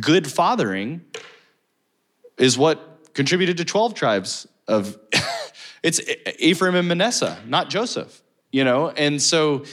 good 0.00 0.30
fathering 0.30 1.02
is 2.38 2.58
what 2.58 3.12
contributed 3.14 3.56
to 3.58 3.64
12 3.64 3.94
tribes 3.94 4.46
of 4.68 4.98
it's 5.82 6.00
Ephraim 6.38 6.74
and 6.74 6.88
Manasseh, 6.88 7.38
not 7.46 7.70
Joseph, 7.70 8.22
you 8.50 8.64
know? 8.64 8.90
And 8.90 9.20
so 9.20 9.64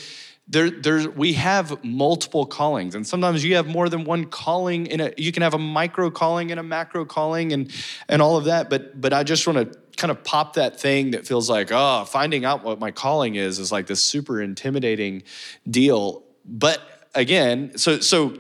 there, 0.52 0.70
there's, 0.70 1.08
we 1.08 1.32
have 1.34 1.82
multiple 1.82 2.46
callings, 2.46 2.94
and 2.94 3.08
sometimes 3.08 3.42
you 3.44 3.56
have 3.56 3.68
more 3.68 3.88
than 3.88 4.04
one 4.04 4.26
calling. 4.26 4.86
In 4.86 5.00
a, 5.00 5.14
you 5.16 5.32
can 5.32 5.44
have 5.44 5.54
a 5.54 5.58
micro 5.58 6.12
calling 6.12 6.52
and 6.52 6.60
a 6.60 6.64
macro 6.64 7.06
calling, 7.06 7.54
and 7.54 7.72
and 8.10 8.22
all 8.22 8.36
of 8.36 8.44
that. 8.46 8.70
But 8.70 9.00
but 9.00 9.14
I 9.14 9.24
just 9.24 9.48
want 9.48 9.60
to 9.60 9.80
kind 9.96 10.12
of 10.12 10.26
pop 10.26 10.56
that 10.56 10.78
thing 10.78 11.12
that 11.12 11.26
feels 11.26 11.50
like 11.50 11.70
oh, 11.72 12.04
finding 12.04 12.44
out 12.44 12.66
what 12.66 12.80
my 12.80 12.92
calling 12.92 13.36
is 13.36 13.60
is 13.60 13.72
like 13.72 13.88
this 13.88 14.04
super 14.04 14.42
intimidating 14.42 15.24
deal. 15.70 16.24
But 16.44 16.82
again, 17.16 17.78
so 17.78 18.02
so 18.02 18.36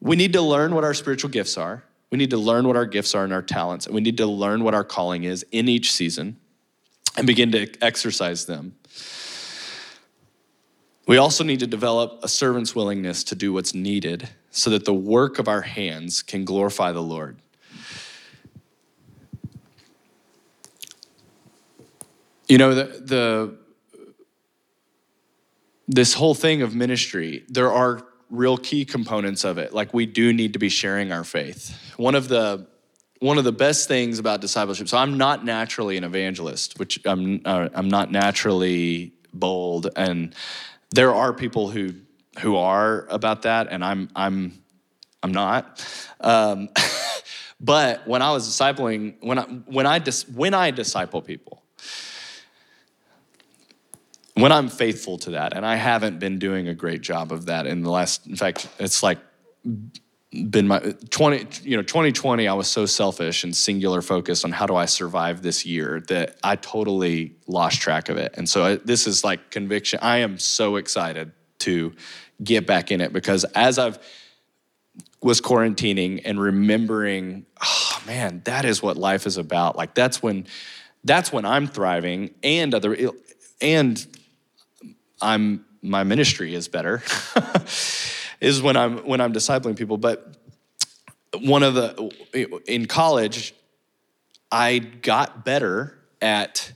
we 0.00 0.16
need 0.16 0.32
to 0.32 0.40
learn 0.40 0.74
what 0.74 0.82
our 0.82 0.94
spiritual 0.94 1.28
gifts 1.28 1.58
are. 1.58 1.84
We 2.10 2.16
need 2.16 2.30
to 2.30 2.38
learn 2.38 2.66
what 2.66 2.76
our 2.76 2.86
gifts 2.86 3.14
are 3.14 3.24
and 3.24 3.34
our 3.34 3.42
talents, 3.42 3.84
and 3.84 3.94
we 3.94 4.00
need 4.00 4.16
to 4.16 4.26
learn 4.26 4.64
what 4.64 4.72
our 4.72 4.84
calling 4.84 5.24
is 5.24 5.44
in 5.52 5.68
each 5.68 5.92
season. 5.92 6.38
and 7.16 7.26
begin 7.26 7.52
to 7.52 7.68
exercise 7.80 8.46
them. 8.46 8.74
We 11.06 11.18
also 11.18 11.44
need 11.44 11.60
to 11.60 11.66
develop 11.66 12.20
a 12.22 12.28
servant's 12.28 12.74
willingness 12.74 13.24
to 13.24 13.34
do 13.34 13.52
what's 13.52 13.74
needed 13.74 14.30
so 14.50 14.70
that 14.70 14.84
the 14.84 14.94
work 14.94 15.38
of 15.38 15.48
our 15.48 15.60
hands 15.60 16.22
can 16.22 16.44
glorify 16.44 16.92
the 16.92 17.02
Lord. 17.02 17.38
You 22.48 22.58
know, 22.58 22.74
the, 22.74 22.84
the 22.84 23.56
this 25.86 26.14
whole 26.14 26.34
thing 26.34 26.62
of 26.62 26.74
ministry, 26.74 27.44
there 27.48 27.70
are 27.70 28.06
real 28.30 28.56
key 28.56 28.84
components 28.84 29.44
of 29.44 29.58
it. 29.58 29.74
Like 29.74 29.92
we 29.92 30.06
do 30.06 30.32
need 30.32 30.54
to 30.54 30.58
be 30.58 30.68
sharing 30.68 31.12
our 31.12 31.24
faith. 31.24 31.76
One 31.96 32.14
of 32.14 32.28
the 32.28 32.66
one 33.20 33.38
of 33.38 33.44
the 33.44 33.52
best 33.52 33.88
things 33.88 34.18
about 34.18 34.40
discipleship. 34.40 34.88
So 34.88 34.98
I'm 34.98 35.16
not 35.16 35.44
naturally 35.44 35.96
an 35.96 36.04
evangelist, 36.04 36.78
which 36.78 37.00
I'm 37.04 37.40
uh, 37.44 37.68
I'm 37.74 37.88
not 37.88 38.10
naturally 38.10 39.12
bold, 39.32 39.88
and 39.96 40.34
there 40.94 41.12
are 41.12 41.32
people 41.32 41.68
who 41.68 41.94
who 42.40 42.56
are 42.56 43.06
about 43.10 43.42
that, 43.42 43.68
and 43.70 43.84
I'm 43.84 44.08
I'm 44.14 44.62
I'm 45.22 45.32
not. 45.32 45.84
Um, 46.20 46.68
but 47.60 48.06
when 48.06 48.22
I 48.22 48.32
was 48.32 48.48
discipling, 48.48 49.16
when 49.20 49.38
I 49.38 49.42
when 49.42 49.86
I 49.86 49.98
dis, 49.98 50.28
when 50.28 50.54
I 50.54 50.70
disciple 50.70 51.20
people, 51.20 51.62
when 54.34 54.52
I'm 54.52 54.68
faithful 54.68 55.18
to 55.18 55.30
that, 55.30 55.56
and 55.56 55.66
I 55.66 55.74
haven't 55.74 56.20
been 56.20 56.38
doing 56.38 56.68
a 56.68 56.74
great 56.74 57.02
job 57.02 57.32
of 57.32 57.46
that 57.46 57.66
in 57.66 57.82
the 57.82 57.90
last. 57.90 58.26
In 58.26 58.36
fact, 58.36 58.68
it's 58.78 59.02
like 59.02 59.18
been 60.42 60.66
my 60.66 60.80
20 61.10 61.68
you 61.68 61.76
know 61.76 61.82
2020 61.82 62.48
i 62.48 62.52
was 62.52 62.66
so 62.66 62.86
selfish 62.86 63.44
and 63.44 63.54
singular 63.54 64.02
focused 64.02 64.44
on 64.44 64.52
how 64.52 64.66
do 64.66 64.74
i 64.74 64.84
survive 64.84 65.42
this 65.42 65.64
year 65.64 66.02
that 66.08 66.36
i 66.42 66.56
totally 66.56 67.36
lost 67.46 67.80
track 67.80 68.08
of 68.08 68.16
it. 68.16 68.34
And 68.36 68.48
so 68.48 68.64
I, 68.64 68.76
this 68.76 69.06
is 69.06 69.22
like 69.22 69.50
conviction 69.50 69.98
i 70.02 70.18
am 70.18 70.38
so 70.38 70.76
excited 70.76 71.32
to 71.60 71.92
get 72.42 72.66
back 72.66 72.90
in 72.90 73.00
it 73.00 73.12
because 73.12 73.44
as 73.54 73.78
i've 73.78 73.98
was 75.22 75.40
quarantining 75.40 76.20
and 76.24 76.40
remembering 76.40 77.46
oh 77.62 78.02
man 78.06 78.42
that 78.44 78.64
is 78.64 78.82
what 78.82 78.96
life 78.96 79.26
is 79.26 79.38
about. 79.38 79.76
Like 79.76 79.94
that's 79.94 80.22
when 80.22 80.46
that's 81.04 81.32
when 81.32 81.44
i'm 81.44 81.66
thriving 81.66 82.34
and 82.42 82.74
other 82.74 82.96
and 83.60 84.06
i'm 85.20 85.64
my 85.82 86.02
ministry 86.02 86.54
is 86.54 86.68
better 86.68 87.02
is 88.44 88.62
when 88.62 88.76
I'm 88.76 88.98
when 88.98 89.20
I'm 89.20 89.32
discipling 89.32 89.76
people. 89.76 89.96
But 89.96 90.36
one 91.40 91.62
of 91.62 91.74
the 91.74 92.62
in 92.66 92.86
college, 92.86 93.54
I 94.52 94.78
got 94.78 95.44
better 95.44 95.98
at 96.20 96.72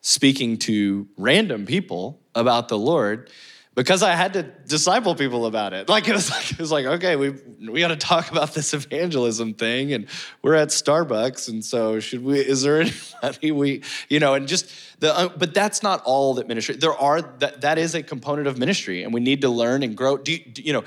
speaking 0.00 0.58
to 0.58 1.08
random 1.16 1.66
people 1.66 2.20
about 2.34 2.68
the 2.68 2.76
Lord 2.78 3.30
because 3.74 4.02
I 4.02 4.14
had 4.14 4.34
to 4.34 4.42
disciple 4.42 5.14
people 5.14 5.46
about 5.46 5.72
it. 5.72 5.88
Like 5.88 6.08
it 6.08 6.12
was 6.12 6.30
like 6.30 6.50
it 6.52 6.58
was 6.58 6.70
like 6.70 6.86
okay, 6.86 7.16
we 7.16 7.30
we 7.68 7.80
got 7.80 7.88
to 7.88 7.96
talk 7.96 8.30
about 8.30 8.54
this 8.54 8.74
evangelism 8.74 9.54
thing, 9.54 9.92
and 9.92 10.06
we're 10.42 10.54
at 10.54 10.68
Starbucks, 10.68 11.48
and 11.48 11.64
so 11.64 12.00
should 12.00 12.24
we? 12.24 12.38
Is 12.38 12.62
there 12.62 12.80
anybody 13.22 13.52
we 13.52 13.82
you 14.08 14.20
know? 14.20 14.34
And 14.34 14.46
just 14.46 14.70
the 15.00 15.16
uh, 15.16 15.28
but 15.36 15.54
that's 15.54 15.82
not 15.82 16.02
all 16.04 16.34
that 16.34 16.46
ministry. 16.46 16.76
There 16.76 16.94
are 16.94 17.22
that 17.22 17.62
that 17.62 17.78
is 17.78 17.94
a 17.94 18.02
component 18.02 18.46
of 18.46 18.58
ministry, 18.58 19.02
and 19.02 19.12
we 19.12 19.20
need 19.20 19.40
to 19.40 19.48
learn 19.48 19.82
and 19.82 19.96
grow. 19.96 20.16
Do 20.16 20.32
you, 20.32 20.38
do, 20.38 20.62
you 20.62 20.72
know? 20.72 20.84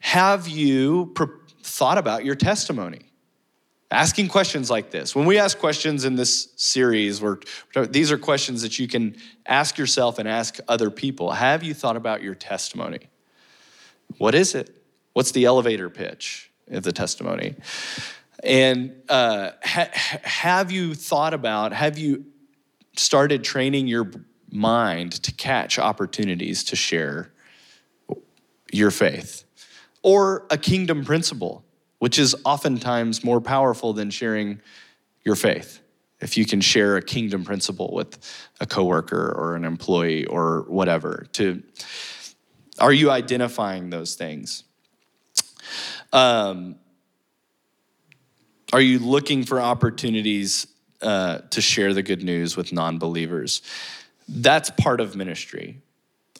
Have 0.00 0.46
you 0.46 1.12
thought 1.62 1.98
about 1.98 2.24
your 2.24 2.36
testimony? 2.36 3.07
Asking 3.90 4.28
questions 4.28 4.70
like 4.70 4.90
this. 4.90 5.14
When 5.14 5.26
we 5.26 5.38
ask 5.38 5.58
questions 5.58 6.04
in 6.04 6.16
this 6.16 6.48
series, 6.56 7.22
we're, 7.22 7.38
these 7.88 8.12
are 8.12 8.18
questions 8.18 8.62
that 8.62 8.78
you 8.78 8.86
can 8.86 9.16
ask 9.46 9.78
yourself 9.78 10.18
and 10.18 10.28
ask 10.28 10.58
other 10.68 10.90
people. 10.90 11.32
Have 11.32 11.62
you 11.62 11.74
thought 11.74 11.96
about 11.96 12.22
your 12.22 12.34
testimony? 12.34 13.08
What 14.18 14.34
is 14.34 14.54
it? 14.54 14.76
What's 15.14 15.32
the 15.32 15.46
elevator 15.46 15.88
pitch 15.88 16.50
of 16.70 16.82
the 16.82 16.92
testimony? 16.92 17.54
And 18.44 18.94
uh, 19.08 19.52
ha- 19.64 19.90
have 20.22 20.70
you 20.70 20.94
thought 20.94 21.34
about, 21.34 21.72
have 21.72 21.98
you 21.98 22.26
started 22.96 23.42
training 23.42 23.88
your 23.88 24.10
mind 24.50 25.12
to 25.22 25.32
catch 25.32 25.78
opportunities 25.78 26.62
to 26.64 26.76
share 26.76 27.32
your 28.70 28.90
faith? 28.90 29.44
Or 30.02 30.46
a 30.50 30.58
kingdom 30.58 31.04
principle? 31.04 31.64
Which 31.98 32.18
is 32.18 32.34
oftentimes 32.44 33.24
more 33.24 33.40
powerful 33.40 33.92
than 33.92 34.10
sharing 34.10 34.60
your 35.24 35.36
faith. 35.36 35.80
If 36.20 36.36
you 36.36 36.44
can 36.44 36.60
share 36.60 36.96
a 36.96 37.02
kingdom 37.02 37.44
principle 37.44 37.92
with 37.92 38.18
a 38.60 38.66
coworker 38.66 39.34
or 39.36 39.54
an 39.54 39.64
employee 39.64 40.26
or 40.26 40.64
whatever, 40.68 41.26
to 41.34 41.62
are 42.80 42.92
you 42.92 43.10
identifying 43.10 43.90
those 43.90 44.14
things? 44.14 44.64
Um, 46.12 46.76
are 48.72 48.80
you 48.80 48.98
looking 48.98 49.44
for 49.44 49.60
opportunities 49.60 50.66
uh, 51.02 51.38
to 51.50 51.60
share 51.60 51.94
the 51.94 52.02
good 52.02 52.22
news 52.22 52.56
with 52.56 52.72
non 52.72 52.98
believers? 52.98 53.62
That's 54.28 54.70
part 54.70 55.00
of 55.00 55.16
ministry. 55.16 55.82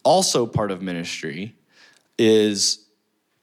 Also, 0.04 0.46
part 0.46 0.70
of 0.70 0.82
ministry 0.82 1.54
is 2.18 2.84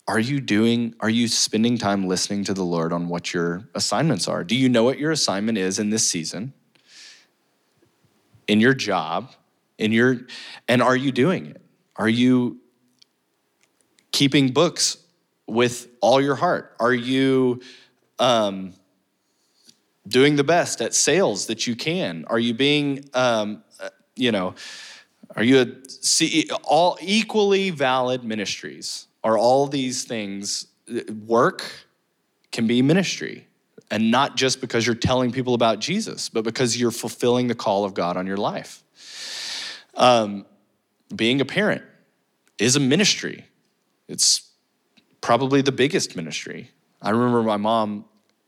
are 0.07 0.19
you 0.19 0.39
doing 0.39 0.93
are 0.99 1.09
you 1.09 1.27
spending 1.27 1.77
time 1.77 2.07
listening 2.07 2.43
to 2.43 2.53
the 2.53 2.63
lord 2.63 2.93
on 2.93 3.07
what 3.07 3.33
your 3.33 3.67
assignments 3.73 4.27
are? 4.27 4.43
Do 4.43 4.55
you 4.55 4.69
know 4.69 4.83
what 4.83 4.99
your 4.99 5.11
assignment 5.11 5.57
is 5.57 5.79
in 5.79 5.89
this 5.89 6.07
season? 6.07 6.53
In 8.47 8.59
your 8.59 8.73
job? 8.73 9.31
In 9.77 9.91
your 9.91 10.21
and 10.67 10.81
are 10.81 10.95
you 10.95 11.11
doing 11.11 11.47
it? 11.47 11.61
Are 11.95 12.09
you 12.09 12.59
keeping 14.11 14.49
books 14.51 14.97
with 15.47 15.87
all 16.01 16.21
your 16.21 16.35
heart? 16.35 16.75
Are 16.79 16.93
you 16.93 17.61
um, 18.19 18.73
doing 20.07 20.35
the 20.35 20.43
best 20.43 20.81
at 20.81 20.93
sales 20.93 21.47
that 21.47 21.65
you 21.65 21.75
can? 21.75 22.25
Are 22.27 22.39
you 22.39 22.53
being 22.53 23.09
um, 23.13 23.63
uh, 23.79 23.89
you 24.15 24.31
know 24.31 24.53
are 25.35 25.43
you 25.43 25.61
a 25.61 26.45
all 26.63 26.97
equally 27.01 27.71
valid 27.71 28.23
ministries 28.23 29.07
are 29.25 29.37
all 29.37 29.67
these 29.67 30.05
things 30.05 30.67
work 31.25 31.65
can 32.51 32.67
be 32.67 32.81
ministry. 32.81 33.47
And 33.91 34.09
not 34.11 34.37
just 34.37 34.61
because 34.61 34.85
you're 34.85 34.95
telling 34.95 35.31
people 35.31 35.53
about 35.53 35.79
jesus 35.79 36.29
but 36.29 36.43
because 36.43 36.79
you're 36.79 36.91
fulfilling 36.91 37.47
the 37.47 37.55
call 37.55 37.83
of 37.83 37.93
god 37.93 38.17
on 38.17 38.25
your 38.25 38.37
life. 38.37 38.83
Um, 39.95 40.45
being 41.15 41.41
a 41.41 41.45
parent 41.45 41.83
is 42.57 42.75
a 42.75 42.79
ministry. 42.79 43.45
It's 44.07 44.49
probably 45.21 45.61
the 45.61 45.71
biggest 45.71 46.15
ministry. 46.15 46.71
I 47.01 47.11
remember 47.11 47.43
my 47.43 47.57
mom 47.57 48.05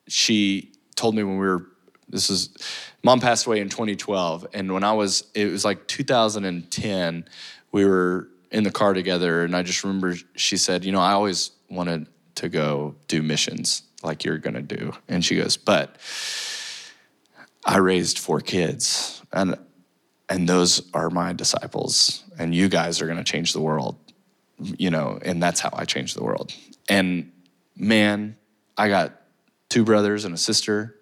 she 0.07 0.71
told 0.95 1.15
me 1.15 1.23
when 1.23 1.37
we 1.37 1.45
were 1.45 1.67
this 2.09 2.29
is 2.29 2.55
mom 3.03 3.19
passed 3.19 3.45
away 3.45 3.59
in 3.59 3.67
2012 3.67 4.47
and 4.53 4.73
when 4.73 4.83
i 4.83 4.93
was 4.93 5.25
it 5.33 5.51
was 5.51 5.65
like 5.65 5.85
2010 5.87 7.25
we 7.73 7.85
were 7.85 8.29
in 8.51 8.63
the 8.63 8.71
car 8.71 8.93
together, 8.93 9.43
and 9.43 9.55
I 9.55 9.63
just 9.63 9.83
remember 9.83 10.15
she 10.35 10.57
said, 10.57 10.85
You 10.85 10.91
know, 10.91 11.01
I 11.01 11.11
always 11.11 11.51
wanted 11.69 12.07
to 12.35 12.49
go 12.49 12.95
do 13.07 13.21
missions 13.21 13.83
like 14.03 14.23
you're 14.23 14.37
gonna 14.37 14.61
do. 14.61 14.93
And 15.07 15.23
she 15.23 15.35
goes, 15.35 15.57
But 15.57 15.97
I 17.65 17.77
raised 17.77 18.19
four 18.19 18.39
kids, 18.39 19.21
and 19.31 19.57
and 20.29 20.47
those 20.47 20.89
are 20.93 21.09
my 21.09 21.33
disciples, 21.33 22.23
and 22.37 22.53
you 22.53 22.69
guys 22.69 23.01
are 23.01 23.07
gonna 23.07 23.23
change 23.23 23.53
the 23.53 23.61
world, 23.61 23.97
you 24.59 24.89
know, 24.89 25.19
and 25.21 25.41
that's 25.41 25.59
how 25.59 25.69
I 25.73 25.85
changed 25.85 26.15
the 26.15 26.23
world. 26.23 26.53
And 26.89 27.31
man, 27.75 28.37
I 28.77 28.89
got 28.89 29.21
two 29.69 29.83
brothers 29.83 30.25
and 30.25 30.33
a 30.33 30.37
sister 30.37 30.95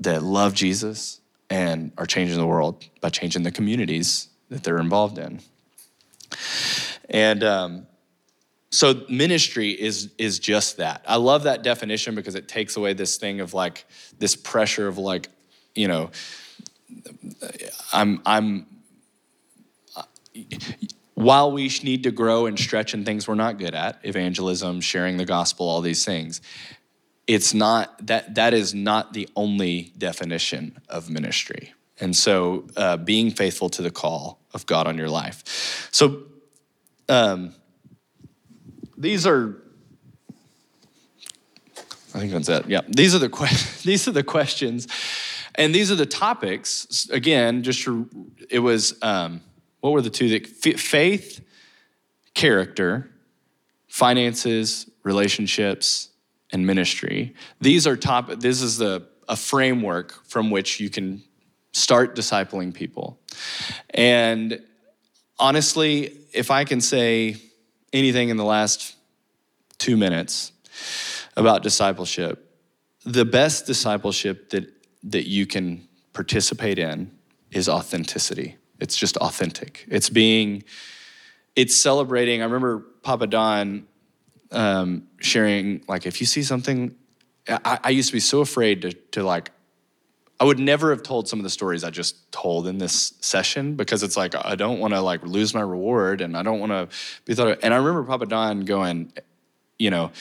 that 0.00 0.22
love 0.22 0.54
Jesus 0.54 1.20
and 1.50 1.92
are 1.98 2.06
changing 2.06 2.38
the 2.38 2.46
world 2.46 2.84
by 3.00 3.08
changing 3.08 3.42
the 3.42 3.50
communities 3.50 4.28
that 4.48 4.64
they're 4.64 4.78
involved 4.78 5.18
in. 5.18 5.40
And 7.08 7.42
um, 7.42 7.86
so 8.70 9.02
ministry 9.08 9.70
is 9.70 10.12
is 10.18 10.38
just 10.38 10.76
that. 10.76 11.04
I 11.06 11.16
love 11.16 11.44
that 11.44 11.62
definition 11.62 12.14
because 12.14 12.34
it 12.34 12.48
takes 12.48 12.76
away 12.76 12.92
this 12.92 13.16
thing 13.16 13.40
of 13.40 13.54
like 13.54 13.86
this 14.18 14.36
pressure 14.36 14.88
of 14.88 14.98
like, 14.98 15.28
you 15.74 15.88
know, 15.88 16.10
I'm 17.92 18.20
I'm 18.26 18.66
while 21.14 21.50
we 21.50 21.68
need 21.82 22.04
to 22.04 22.12
grow 22.12 22.46
and 22.46 22.58
stretch 22.58 22.94
in 22.94 23.04
things 23.04 23.26
we're 23.26 23.34
not 23.34 23.58
good 23.58 23.74
at, 23.74 23.98
evangelism, 24.04 24.80
sharing 24.80 25.16
the 25.16 25.24
gospel, 25.24 25.68
all 25.68 25.80
these 25.80 26.04
things, 26.04 26.40
it's 27.26 27.52
not 27.52 28.06
that 28.06 28.36
that 28.36 28.54
is 28.54 28.74
not 28.74 29.14
the 29.14 29.28
only 29.34 29.92
definition 29.98 30.78
of 30.88 31.10
ministry. 31.10 31.74
And 32.00 32.14
so, 32.14 32.66
uh, 32.76 32.96
being 32.96 33.30
faithful 33.30 33.68
to 33.70 33.82
the 33.82 33.90
call 33.90 34.40
of 34.54 34.66
God 34.66 34.86
on 34.86 34.96
your 34.96 35.08
life. 35.08 35.88
So, 35.90 36.22
um, 37.08 37.54
these 38.96 39.26
are. 39.26 39.62
I 42.14 42.20
think 42.20 42.32
that's 42.32 42.48
it. 42.48 42.66
Yeah, 42.68 42.80
these 42.88 43.14
are 43.14 43.18
the 43.18 43.28
que- 43.28 43.48
these 43.84 44.08
are 44.08 44.12
the 44.12 44.22
questions, 44.22 44.88
And 45.54 45.74
these 45.74 45.90
are 45.90 45.94
the 45.96 46.06
topics. 46.06 47.08
Again, 47.10 47.62
just 47.62 47.82
to, 47.82 48.08
it 48.50 48.60
was 48.60 48.96
um, 49.02 49.40
what 49.80 49.92
were 49.92 50.02
the 50.02 50.10
two 50.10 50.28
that 50.30 50.46
faith, 50.46 51.44
character, 52.34 53.10
finances, 53.88 54.90
relationships, 55.02 56.10
and 56.52 56.66
ministry. 56.66 57.34
These 57.60 57.86
are 57.86 57.96
top. 57.96 58.28
This 58.40 58.62
is 58.62 58.78
the 58.78 59.06
a 59.28 59.36
framework 59.36 60.24
from 60.24 60.50
which 60.50 60.80
you 60.80 60.88
can 60.88 61.22
start 61.72 62.16
discipling 62.16 62.72
people. 62.72 63.18
And 63.90 64.62
honestly, 65.38 66.18
if 66.32 66.50
I 66.50 66.64
can 66.64 66.80
say 66.80 67.36
anything 67.92 68.28
in 68.28 68.36
the 68.36 68.44
last 68.44 68.96
two 69.78 69.96
minutes 69.96 70.52
about 71.36 71.62
discipleship, 71.62 72.44
the 73.04 73.24
best 73.24 73.66
discipleship 73.66 74.50
that, 74.50 74.70
that 75.04 75.28
you 75.28 75.46
can 75.46 75.86
participate 76.12 76.78
in 76.78 77.10
is 77.50 77.68
authenticity. 77.68 78.56
It's 78.80 78.96
just 78.96 79.16
authentic. 79.18 79.86
It's 79.88 80.10
being, 80.10 80.64
it's 81.56 81.76
celebrating. 81.76 82.42
I 82.42 82.44
remember 82.44 82.80
Papa 83.02 83.26
Don 83.26 83.86
um, 84.50 85.08
sharing, 85.20 85.84
like, 85.88 86.06
if 86.06 86.20
you 86.20 86.26
see 86.26 86.42
something, 86.42 86.94
I, 87.48 87.78
I 87.84 87.90
used 87.90 88.08
to 88.10 88.12
be 88.12 88.20
so 88.20 88.40
afraid 88.40 88.82
to, 88.82 88.92
to 88.92 89.22
like 89.22 89.50
I 90.40 90.44
would 90.44 90.58
never 90.58 90.90
have 90.90 91.02
told 91.02 91.28
some 91.28 91.40
of 91.40 91.42
the 91.42 91.50
stories 91.50 91.82
I 91.82 91.90
just 91.90 92.30
told 92.30 92.68
in 92.68 92.78
this 92.78 93.14
session 93.20 93.74
because 93.74 94.02
it's 94.02 94.16
like 94.16 94.34
I 94.36 94.54
don't 94.54 94.78
want 94.78 94.94
to 94.94 95.00
like 95.00 95.24
lose 95.24 95.52
my 95.52 95.60
reward 95.60 96.20
and 96.20 96.36
I 96.36 96.42
don't 96.42 96.60
want 96.60 96.70
to 96.70 96.88
be 97.24 97.34
thought 97.34 97.48
of. 97.48 97.58
And 97.62 97.74
I 97.74 97.78
remember 97.78 98.04
Papa 98.04 98.26
Don 98.26 98.64
going, 98.64 99.12
you 99.78 99.90
know, 99.90 100.12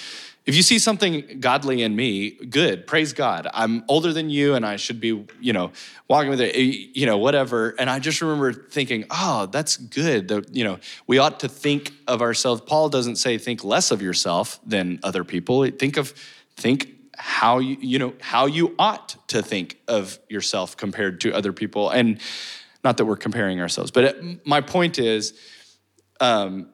if 0.48 0.56
you 0.56 0.64
see 0.64 0.80
something 0.80 1.40
godly 1.42 1.84
in 1.84 1.96
me, 1.96 2.32
good, 2.32 2.88
praise 2.88 3.12
God. 3.12 3.48
I'm 3.54 3.84
older 3.90 4.14
than 4.14 4.30
you 4.30 4.56
and 4.56 4.66
I 4.66 4.78
should 4.78 5.00
be, 5.00 5.26
you 5.42 5.54
know, 5.54 5.72
walking 6.08 6.30
with 6.30 6.40
it, 6.40 6.56
eh, 6.56 6.88
you 6.94 7.06
know, 7.06 7.18
whatever. 7.18 7.76
And 7.78 7.90
I 7.90 8.00
just 8.00 8.22
remember 8.22 8.54
thinking, 8.54 9.06
oh, 9.12 9.48
that's 9.48 9.76
good. 9.76 10.30
The, 10.30 10.48
you 10.52 10.64
know, 10.64 10.80
we 11.06 11.18
ought 11.18 11.42
to 11.42 11.50
think 11.50 11.92
of 12.08 12.22
ourselves. 12.22 12.62
Paul 12.62 12.88
doesn't 12.88 13.18
say 13.18 13.38
think 13.38 13.64
less 13.64 13.92
of 13.92 14.02
yourself 14.02 14.60
than 14.66 15.00
other 15.04 15.26
people. 15.26 15.70
Think 15.70 15.98
of, 15.98 16.14
think 16.56 16.98
how 17.18 17.58
you 17.58 17.76
you 17.80 18.00
know 18.00 18.14
how 18.22 18.46
you 18.46 18.76
ought 18.78 19.17
to 19.28 19.42
think 19.42 19.80
of 19.88 20.20
yourself 20.30 20.78
compared 20.78 21.22
to 21.22 21.34
other 21.34 21.54
people. 21.54 21.90
And 21.90 22.20
not 22.84 22.98
that 22.98 23.06
we're 23.06 23.18
comparing 23.18 23.60
ourselves 23.60 23.92
but 23.92 24.04
it, 24.06 24.46
my 24.48 24.62
point 24.62 24.98
is 24.98 25.34
um, 26.22 26.70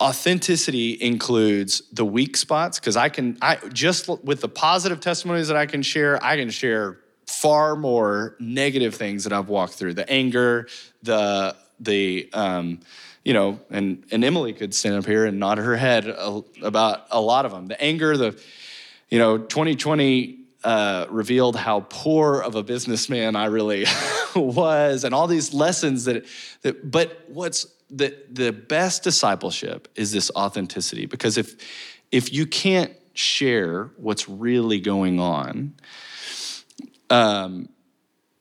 authenticity 0.00 1.00
includes 1.00 1.82
the 1.92 2.04
weak 2.04 2.36
spots 2.36 2.80
because 2.80 2.96
i 2.96 3.08
can 3.08 3.38
i 3.40 3.56
just 3.72 4.08
with 4.24 4.40
the 4.40 4.48
positive 4.48 4.98
testimonies 4.98 5.46
that 5.46 5.56
i 5.56 5.64
can 5.64 5.80
share 5.82 6.22
i 6.24 6.36
can 6.36 6.50
share 6.50 6.98
far 7.26 7.76
more 7.76 8.36
negative 8.40 8.94
things 8.94 9.24
that 9.24 9.32
i've 9.32 9.48
walked 9.48 9.74
through. 9.74 9.94
The 9.94 10.08
anger 10.10 10.66
the 11.02 11.54
the 11.78 12.28
um, 12.32 12.80
you 13.24 13.32
know 13.32 13.60
and 13.70 14.04
and 14.10 14.24
emily 14.24 14.52
could 14.54 14.74
stand 14.74 14.96
up 14.96 15.06
here 15.06 15.24
and 15.24 15.38
nod 15.38 15.58
her 15.58 15.76
head 15.76 16.08
about 16.62 17.06
a 17.12 17.20
lot 17.20 17.46
of 17.46 17.52
them 17.52 17.66
the 17.68 17.80
anger 17.80 18.16
the 18.16 18.42
you 19.12 19.18
know, 19.18 19.36
2020 19.36 20.38
uh, 20.64 21.06
revealed 21.10 21.56
how 21.56 21.86
poor 21.88 22.40
of 22.40 22.54
a 22.54 22.62
businessman 22.62 23.36
I 23.36 23.46
really 23.46 23.84
was, 24.36 25.04
and 25.04 25.14
all 25.14 25.26
these 25.26 25.52
lessons 25.52 26.04
that, 26.04 26.26
that. 26.62 26.90
But 26.90 27.24
what's 27.28 27.66
the 27.90 28.16
the 28.30 28.52
best 28.52 29.02
discipleship 29.02 29.88
is 29.94 30.12
this 30.12 30.30
authenticity, 30.36 31.06
because 31.06 31.36
if 31.36 31.56
if 32.10 32.32
you 32.32 32.46
can't 32.46 32.92
share 33.14 33.90
what's 33.96 34.28
really 34.28 34.80
going 34.80 35.20
on, 35.20 35.74
um, 37.10 37.68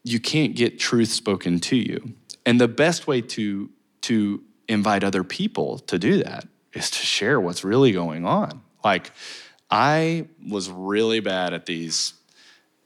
you 0.04 0.20
can't 0.20 0.56
get 0.56 0.80
truth 0.80 1.10
spoken 1.10 1.60
to 1.60 1.76
you. 1.76 2.14
And 2.46 2.60
the 2.60 2.68
best 2.68 3.08
way 3.08 3.22
to 3.22 3.70
to 4.02 4.42
invite 4.68 5.04
other 5.04 5.24
people 5.24 5.80
to 5.80 6.00
do 6.00 6.24
that 6.24 6.48
is 6.74 6.90
to 6.90 6.98
share 6.98 7.40
what's 7.40 7.64
really 7.64 7.92
going 7.92 8.26
on. 8.26 8.62
Like 8.84 9.12
I 9.72 10.28
was 10.48 10.70
really 10.70 11.22
bad 11.22 11.54
at 11.54 11.66
these. 11.66 12.14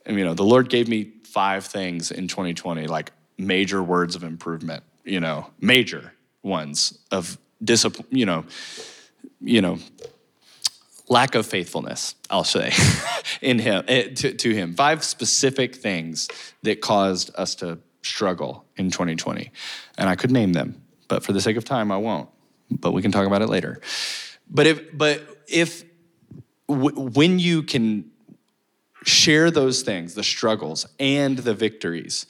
You 0.08 0.24
know, 0.24 0.36
the 0.36 0.44
Lord 0.44 0.70
gave 0.70 0.88
me 0.88 1.12
five 1.24 1.66
things 1.66 2.12
in 2.12 2.28
2020, 2.28 2.88
like 2.88 3.12
major 3.38 3.82
words 3.82 4.16
of 4.16 4.24
improvement, 4.24 4.84
you 5.04 5.20
know, 5.20 5.50
major 5.60 6.14
ones 6.44 7.00
of 7.12 7.38
discipline, 7.64 8.08
you 8.12 8.26
know, 8.26 8.46
you 9.42 9.62
know, 9.62 9.80
lack 11.10 11.36
of 11.36 11.46
faithfulness, 11.46 12.16
I'll 12.30 12.44
say, 12.44 12.72
in 13.42 13.60
him 13.60 13.84
eh, 13.88 14.14
to, 14.16 14.34
to 14.34 14.54
him. 14.54 14.76
Five 14.76 15.04
specific 15.04 15.76
things 15.76 16.30
that 16.64 16.82
caused 16.82 17.32
us 17.36 17.56
to 17.56 17.80
struggle 18.04 18.66
in 18.78 18.92
2020. 18.92 19.52
And 19.98 20.10
I 20.10 20.16
could 20.16 20.32
name 20.32 20.54
them, 20.54 20.82
but 21.08 21.24
for 21.24 21.34
the 21.34 21.42
sake 21.42 21.58
of 21.58 21.66
time, 21.66 21.92
I 21.92 21.98
won't. 21.98 22.30
But 22.72 22.94
we 22.94 23.02
can 23.02 23.12
talk 23.12 23.28
about 23.28 23.42
it 23.42 23.50
later. 23.50 23.82
But 24.50 24.68
if 24.68 24.98
but 24.98 25.22
if 25.48 25.84
w- 26.68 27.00
when 27.00 27.40
you 27.40 27.64
can 27.64 28.12
share 29.04 29.52
those 29.52 29.82
things, 29.84 30.16
the 30.16 30.24
struggles 30.24 30.88
and 31.00 31.38
the 31.40 31.54
victories 31.54 32.26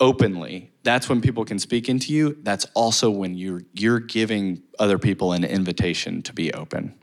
openly, 0.00 0.72
that's 0.82 1.08
when 1.08 1.20
people 1.20 1.44
can 1.44 1.58
speak 1.58 1.88
into 1.88 2.12
you. 2.12 2.36
That's 2.42 2.66
also 2.74 3.10
when 3.10 3.34
you're 3.34 3.62
you're 3.72 4.00
giving 4.00 4.62
other 4.78 4.98
people 4.98 5.32
an 5.32 5.44
invitation 5.44 6.22
to 6.22 6.32
be 6.32 6.52
open. 6.52 6.94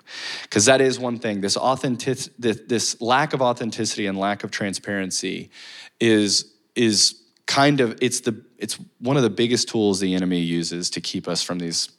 Because 0.43 0.65
that 0.65 0.81
is 0.81 0.99
one 0.99 1.17
thing. 1.17 1.41
This 1.41 1.57
authentic 1.57 2.19
this, 2.37 2.61
this 2.67 3.01
lack 3.01 3.33
of 3.33 3.41
authenticity 3.41 4.07
and 4.07 4.17
lack 4.17 4.43
of 4.43 4.51
transparency 4.51 5.51
is 5.99 6.53
is 6.75 7.21
kind 7.45 7.81
of 7.81 7.97
it's 8.01 8.21
the 8.21 8.43
it's 8.57 8.77
one 8.99 9.17
of 9.17 9.23
the 9.23 9.29
biggest 9.29 9.69
tools 9.69 9.99
the 9.99 10.13
enemy 10.13 10.39
uses 10.39 10.89
to 10.91 11.01
keep 11.01 11.27
us 11.27 11.41
from 11.41 11.59
these 11.59 11.89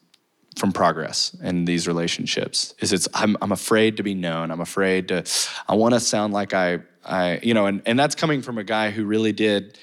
from 0.57 0.73
progress 0.73 1.35
in 1.43 1.65
these 1.65 1.89
relationships 1.89 2.75
is 2.81 2.93
it's 2.93 3.09
I'm, 3.15 3.37
I'm 3.41 3.53
afraid 3.53 3.97
to 3.97 4.03
be 4.03 4.15
known. 4.15 4.51
I'm 4.51 4.61
afraid 4.61 5.09
to 5.09 5.25
i 5.69 5.75
want 5.75 5.95
to 5.95 6.01
sound 6.01 6.33
like 6.33 6.53
i 6.55 6.81
i 7.05 7.41
you 7.43 7.55
know 7.55 7.67
and, 7.67 7.83
and 7.87 7.99
that's 7.99 8.15
coming 8.15 8.43
from 8.43 8.59
a 8.59 8.65
guy 8.65 8.91
who 8.91 9.05
really 9.05 9.33
did 9.33 9.79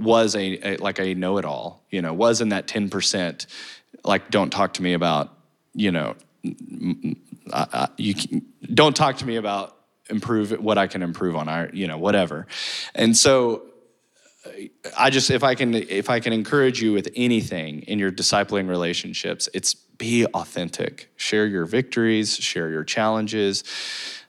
was 0.00 0.34
a, 0.36 0.74
a 0.74 0.76
like 0.76 0.98
a 1.00 1.14
know-it-all 1.14 1.84
you 1.90 2.00
know 2.00 2.12
was 2.12 2.40
in 2.40 2.50
that 2.50 2.66
10% 2.66 3.46
like 4.04 4.30
don't 4.30 4.50
talk 4.50 4.74
to 4.74 4.82
me 4.82 4.92
about 4.94 5.36
you 5.74 5.90
know 5.90 6.14
I, 7.52 7.66
I, 7.72 7.88
you 7.96 8.14
don't 8.72 8.96
talk 8.96 9.18
to 9.18 9.26
me 9.26 9.36
about 9.36 9.76
improve 10.08 10.50
what 10.52 10.78
i 10.78 10.86
can 10.86 11.02
improve 11.02 11.36
on 11.36 11.48
i 11.48 11.68
you 11.72 11.86
know 11.86 11.98
whatever. 11.98 12.46
And 12.94 13.16
so 13.16 13.62
I 14.98 15.10
just 15.10 15.30
if 15.30 15.44
I 15.44 15.54
can 15.54 15.74
if 15.74 16.10
I 16.10 16.20
can 16.20 16.32
encourage 16.32 16.82
you 16.82 16.92
with 16.92 17.08
anything 17.14 17.82
in 17.82 17.98
your 17.98 18.10
discipling 18.10 18.68
relationships, 18.68 19.48
it's 19.54 19.74
be 20.02 20.26
authentic. 20.26 21.12
Share 21.14 21.46
your 21.46 21.64
victories, 21.64 22.34
share 22.34 22.68
your 22.70 22.82
challenges. 22.82 23.62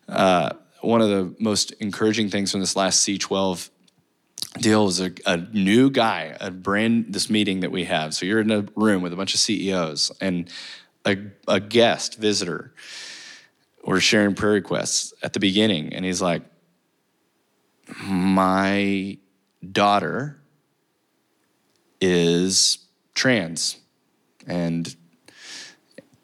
Uh, 0.08 0.52
one 0.82 1.02
of 1.02 1.10
the 1.10 1.36
most 1.40 1.72
encouraging 1.80 2.30
things 2.30 2.52
from 2.52 2.60
this 2.60 2.76
last 2.76 3.04
C12 3.08 3.72
deal 4.60 4.86
was 4.86 5.02
a, 5.02 5.12
a, 5.26 5.38
new 5.38 5.90
guy, 5.90 6.38
a 6.40 6.52
brand 6.52 7.08
this 7.10 7.28
meeting 7.28 7.62
that 7.62 7.72
we 7.72 7.86
have. 7.86 8.14
So 8.14 8.28
you're 8.28 8.42
in 8.42 8.52
a 8.52 8.68
room 8.76 9.02
with 9.02 9.14
a 9.14 9.16
bunch 9.16 9.34
of 9.34 9.40
CEOs 9.40 10.12
and 10.22 10.48
a, 11.06 11.18
a 11.48 11.60
guest 11.60 12.20
visitor. 12.20 12.72
We're 13.84 14.00
sharing 14.00 14.36
prayer 14.36 14.54
requests 14.54 15.12
at 15.24 15.34
the 15.34 15.40
beginning, 15.40 15.92
and 15.96 16.06
he's 16.06 16.22
like, 16.22 16.44
"My 18.06 19.18
daughter 19.72 20.40
is 22.00 22.78
trans, 23.16 23.78
and 24.46 24.96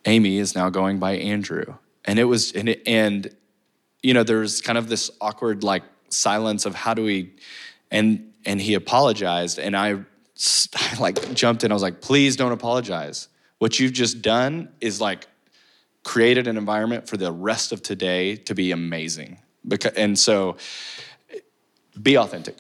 Amy 0.05 0.37
is 0.37 0.55
now 0.55 0.69
going 0.69 0.99
by 0.99 1.13
Andrew. 1.13 1.75
And 2.05 2.19
it 2.19 2.25
was, 2.25 2.51
and, 2.53 2.69
it, 2.69 2.81
and 2.85 3.35
you 4.01 4.13
know, 4.13 4.23
there's 4.23 4.61
kind 4.61 4.77
of 4.77 4.89
this 4.89 5.11
awkward 5.19 5.63
like 5.63 5.83
silence 6.09 6.65
of 6.65 6.75
how 6.75 6.93
do 6.93 7.03
we, 7.03 7.33
and, 7.91 8.33
and 8.45 8.61
he 8.61 8.73
apologized. 8.73 9.59
And 9.59 9.75
I, 9.75 9.91
I 9.91 10.95
like 10.99 11.33
jumped 11.33 11.63
in. 11.63 11.71
I 11.71 11.73
was 11.73 11.83
like, 11.83 12.01
please 12.01 12.35
don't 12.35 12.51
apologize. 12.51 13.27
What 13.59 13.79
you've 13.79 13.93
just 13.93 14.21
done 14.21 14.69
is 14.79 15.01
like 15.01 15.27
created 16.03 16.47
an 16.47 16.57
environment 16.57 17.07
for 17.07 17.17
the 17.17 17.31
rest 17.31 17.71
of 17.71 17.83
today 17.83 18.35
to 18.35 18.55
be 18.55 18.71
amazing. 18.71 19.39
Because, 19.67 19.93
and 19.93 20.17
so 20.17 20.55
be 22.01 22.17
authentic 22.17 22.55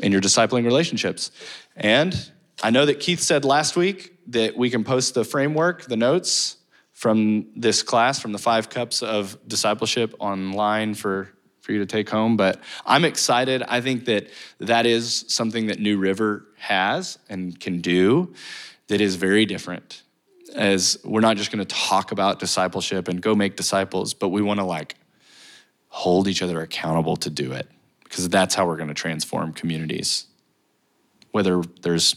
in 0.00 0.12
your 0.12 0.20
discipling 0.20 0.64
relationships. 0.64 1.30
And 1.76 2.30
I 2.62 2.70
know 2.70 2.86
that 2.86 3.00
Keith 3.00 3.20
said 3.20 3.44
last 3.44 3.76
week 3.76 4.14
that 4.28 4.56
we 4.56 4.70
can 4.70 4.84
post 4.84 5.14
the 5.14 5.24
framework, 5.24 5.84
the 5.84 5.96
notes 5.96 6.56
from 7.00 7.46
this 7.56 7.82
class, 7.82 8.20
from 8.20 8.32
the 8.32 8.38
five 8.38 8.68
cups 8.68 9.02
of 9.02 9.38
discipleship 9.48 10.14
online 10.18 10.92
for, 10.92 11.30
for 11.60 11.72
you 11.72 11.78
to 11.78 11.86
take 11.86 12.10
home. 12.10 12.36
But 12.36 12.60
I'm 12.84 13.06
excited. 13.06 13.62
I 13.62 13.80
think 13.80 14.04
that 14.04 14.28
that 14.58 14.84
is 14.84 15.24
something 15.28 15.68
that 15.68 15.80
New 15.80 15.96
River 15.96 16.44
has 16.58 17.18
and 17.30 17.58
can 17.58 17.80
do 17.80 18.34
that 18.88 19.00
is 19.00 19.16
very 19.16 19.46
different. 19.46 20.02
As 20.54 20.98
we're 21.02 21.20
not 21.20 21.38
just 21.38 21.50
going 21.50 21.64
to 21.64 21.74
talk 21.74 22.12
about 22.12 22.38
discipleship 22.38 23.08
and 23.08 23.22
go 23.22 23.34
make 23.34 23.56
disciples, 23.56 24.12
but 24.12 24.28
we 24.28 24.42
want 24.42 24.60
to 24.60 24.66
like 24.66 24.96
hold 25.88 26.28
each 26.28 26.42
other 26.42 26.60
accountable 26.60 27.16
to 27.16 27.30
do 27.30 27.52
it 27.52 27.66
because 28.04 28.28
that's 28.28 28.54
how 28.54 28.66
we're 28.66 28.76
going 28.76 28.88
to 28.88 28.94
transform 28.94 29.54
communities 29.54 30.26
whether 31.32 31.62
there's 31.82 32.14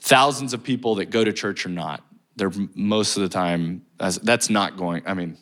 thousands 0.00 0.52
of 0.54 0.62
people 0.62 0.96
that 0.96 1.06
go 1.06 1.24
to 1.24 1.32
church 1.32 1.66
or 1.66 1.68
not. 1.68 2.02
They're 2.36 2.52
most 2.74 3.16
of 3.16 3.22
the 3.22 3.28
time, 3.28 3.82
that's 3.98 4.50
not 4.50 4.76
going, 4.76 5.02
I 5.06 5.14
mean, 5.14 5.36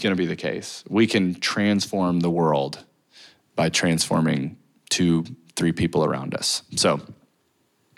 going 0.00 0.12
to 0.14 0.16
be 0.16 0.26
the 0.26 0.36
case. 0.36 0.84
We 0.88 1.06
can 1.06 1.34
transform 1.34 2.20
the 2.20 2.30
world 2.30 2.84
by 3.54 3.68
transforming 3.68 4.56
two, 4.88 5.24
three 5.56 5.72
people 5.72 6.04
around 6.04 6.34
us. 6.34 6.62
So 6.76 7.00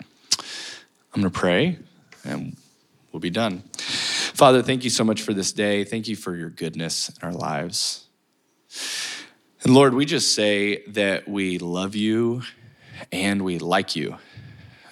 I'm 0.01 1.21
going 1.21 1.23
to 1.23 1.29
pray 1.29 1.79
and 2.23 2.57
we'll 3.11 3.19
be 3.19 3.29
done. 3.29 3.63
Father, 4.35 4.61
thank 4.61 4.83
you 4.83 4.89
so 4.89 5.03
much 5.03 5.21
for 5.21 5.33
this 5.33 5.53
day. 5.53 5.83
Thank 5.83 6.07
you 6.07 6.15
for 6.15 6.35
your 6.35 6.49
goodness 6.49 7.09
in 7.09 7.25
our 7.25 7.33
lives. 7.33 8.05
And 9.63 9.73
Lord, 9.73 9.93
we 9.93 10.05
just 10.05 10.35
say 10.35 10.83
that 10.87 11.27
we 11.27 11.57
love 11.57 11.95
you 11.95 12.43
and 13.11 13.43
we 13.43 13.59
like 13.59 13.95
you. 13.95 14.17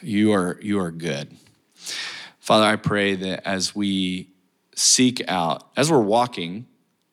You 0.01 0.33
are, 0.33 0.57
you 0.61 0.79
are 0.79 0.91
good. 0.91 1.37
Father, 2.43 2.65
I 2.65 2.75
pray 2.75 3.15
that 3.15 3.47
as 3.47 3.73
we 3.73 4.27
seek 4.75 5.23
out, 5.29 5.69
as 5.77 5.89
we're 5.89 6.01
walking 6.01 6.65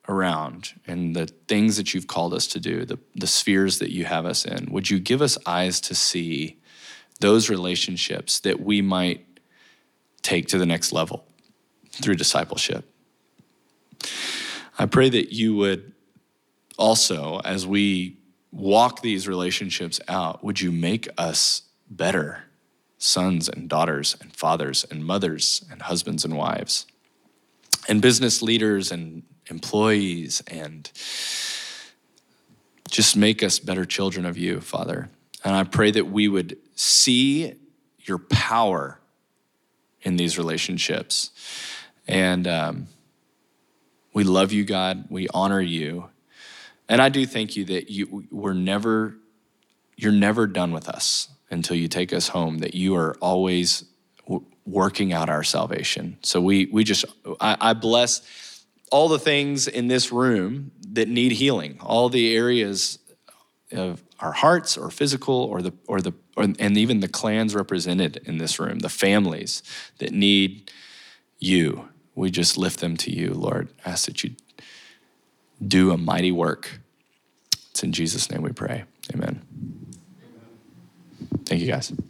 around 0.09 0.73
and 0.89 1.15
the 1.15 1.29
things 1.47 1.77
that 1.77 1.95
you've 1.95 2.09
called 2.09 2.35
us 2.35 2.49
to 2.49 2.59
do, 2.59 2.85
the, 2.85 2.99
the 3.15 3.29
spheres 3.29 3.79
that 3.79 3.93
you 3.93 4.07
have 4.07 4.27
us 4.27 4.45
in, 4.45 4.73
would 4.73 4.91
you 4.91 4.99
give 4.99 5.23
us 5.23 5.39
eyes 5.47 5.81
to 5.83 5.95
see 5.95 6.59
those 7.21 7.49
relationships 7.49 8.41
that 8.41 8.59
we 8.59 8.83
might 8.83 9.25
take 10.23 10.49
to 10.49 10.59
the 10.59 10.67
next 10.67 10.93
level 10.93 11.25
through 11.93 12.17
discipleship? 12.17 12.93
I 14.81 14.87
pray 14.87 15.11
that 15.11 15.33
you 15.33 15.55
would 15.55 15.93
also, 16.77 17.41
as 17.45 17.69
we 17.69 18.17
walk 18.51 19.01
these 19.01 19.29
relationships 19.29 20.01
out, 20.09 20.43
would 20.43 20.61
you 20.61 20.73
make 20.73 21.09
us 21.17 21.63
better 21.89 22.50
sons 23.01 23.49
and 23.49 23.69
daughters 23.69 24.15
and 24.21 24.37
fathers 24.37 24.85
and 24.91 25.05
mothers 25.05 25.65
and 25.73 25.83
husbands 25.83 26.23
and 26.23 26.37
wives 26.37 26.87
and 27.89 28.03
business 28.03 28.43
leaders 28.43 28.93
and 28.93 29.23
employees 29.47 30.43
and 30.47 30.93
just 32.91 33.17
make 33.17 33.43
us 33.43 33.59
better 33.59 33.87
children 33.87 34.27
of 34.27 34.37
you, 34.37 34.61
Father. 34.61 35.09
And 35.43 35.57
I 35.57 35.65
pray 35.65 35.91
that 35.93 36.09
we 36.09 36.29
would 36.29 36.59
see 36.75 37.55
your 38.01 38.19
power 38.19 39.01
in 40.03 40.17
these 40.17 40.37
relationships. 40.37 41.31
And 42.07 42.47
um, 42.47 42.89
we 44.13 44.25
love 44.25 44.53
you, 44.53 44.65
God. 44.65 45.07
We 45.09 45.27
honor 45.33 45.61
you. 45.61 46.11
And 46.87 47.01
I 47.01 47.09
do 47.09 47.25
thank 47.25 47.57
you 47.57 47.65
that 47.67 47.89
you 47.89 48.27
we're 48.31 48.53
never, 48.53 49.17
you're 49.97 50.13
never 50.13 50.47
done 50.47 50.73
with 50.73 50.87
us 50.87 51.29
until 51.51 51.77
you 51.77 51.89
take 51.89 52.13
us 52.13 52.29
home, 52.29 52.59
that 52.59 52.75
you 52.75 52.95
are 52.95 53.17
always 53.21 53.85
w- 54.25 54.45
working 54.65 55.13
out 55.13 55.29
our 55.29 55.43
salvation. 55.43 56.19
So 56.23 56.41
we, 56.41 56.67
we 56.67 56.85
just, 56.85 57.05
I, 57.41 57.57
I 57.61 57.73
bless 57.75 58.65
all 58.91 59.09
the 59.09 59.19
things 59.19 59.69
in 59.69 59.89
this 59.89 60.13
room 60.13 60.73
that 60.93 61.09
need 61.09 61.33
healing, 61.33 61.79
all 61.81 62.09
the 62.09 62.35
areas 62.37 62.99
of 63.73 64.03
our 64.19 64.33
hearts 64.33 64.77
or 64.77 64.91
physical 64.91 65.35
or 65.35 65.63
the 65.63 65.73
or 65.87 66.01
the 66.01 66.13
or, 66.37 66.45
and 66.45 66.77
even 66.77 67.01
the 67.01 67.09
clans 67.09 67.55
represented 67.55 68.19
in 68.25 68.39
this 68.39 68.59
room, 68.59 68.81
the 68.81 68.89
families 68.89 69.63
that 69.99 70.13
need 70.13 70.71
you. 71.39 71.89
We 72.15 72.31
just 72.31 72.59
lift 72.59 72.81
them 72.81 72.97
to 72.99 73.11
you, 73.11 73.33
Lord. 73.33 73.69
Ask 73.85 74.07
that 74.07 74.25
you 74.25 74.35
do 75.67 75.91
a 75.93 75.97
mighty 75.97 76.33
work. 76.33 76.81
It's 77.71 77.83
in 77.83 77.93
Jesus' 77.93 78.31
name 78.31 78.43
we 78.43 78.53
pray. 78.53 78.85
Amen. 79.15 79.41
Thank 81.51 81.63
you 81.63 81.67
guys. 81.67 82.10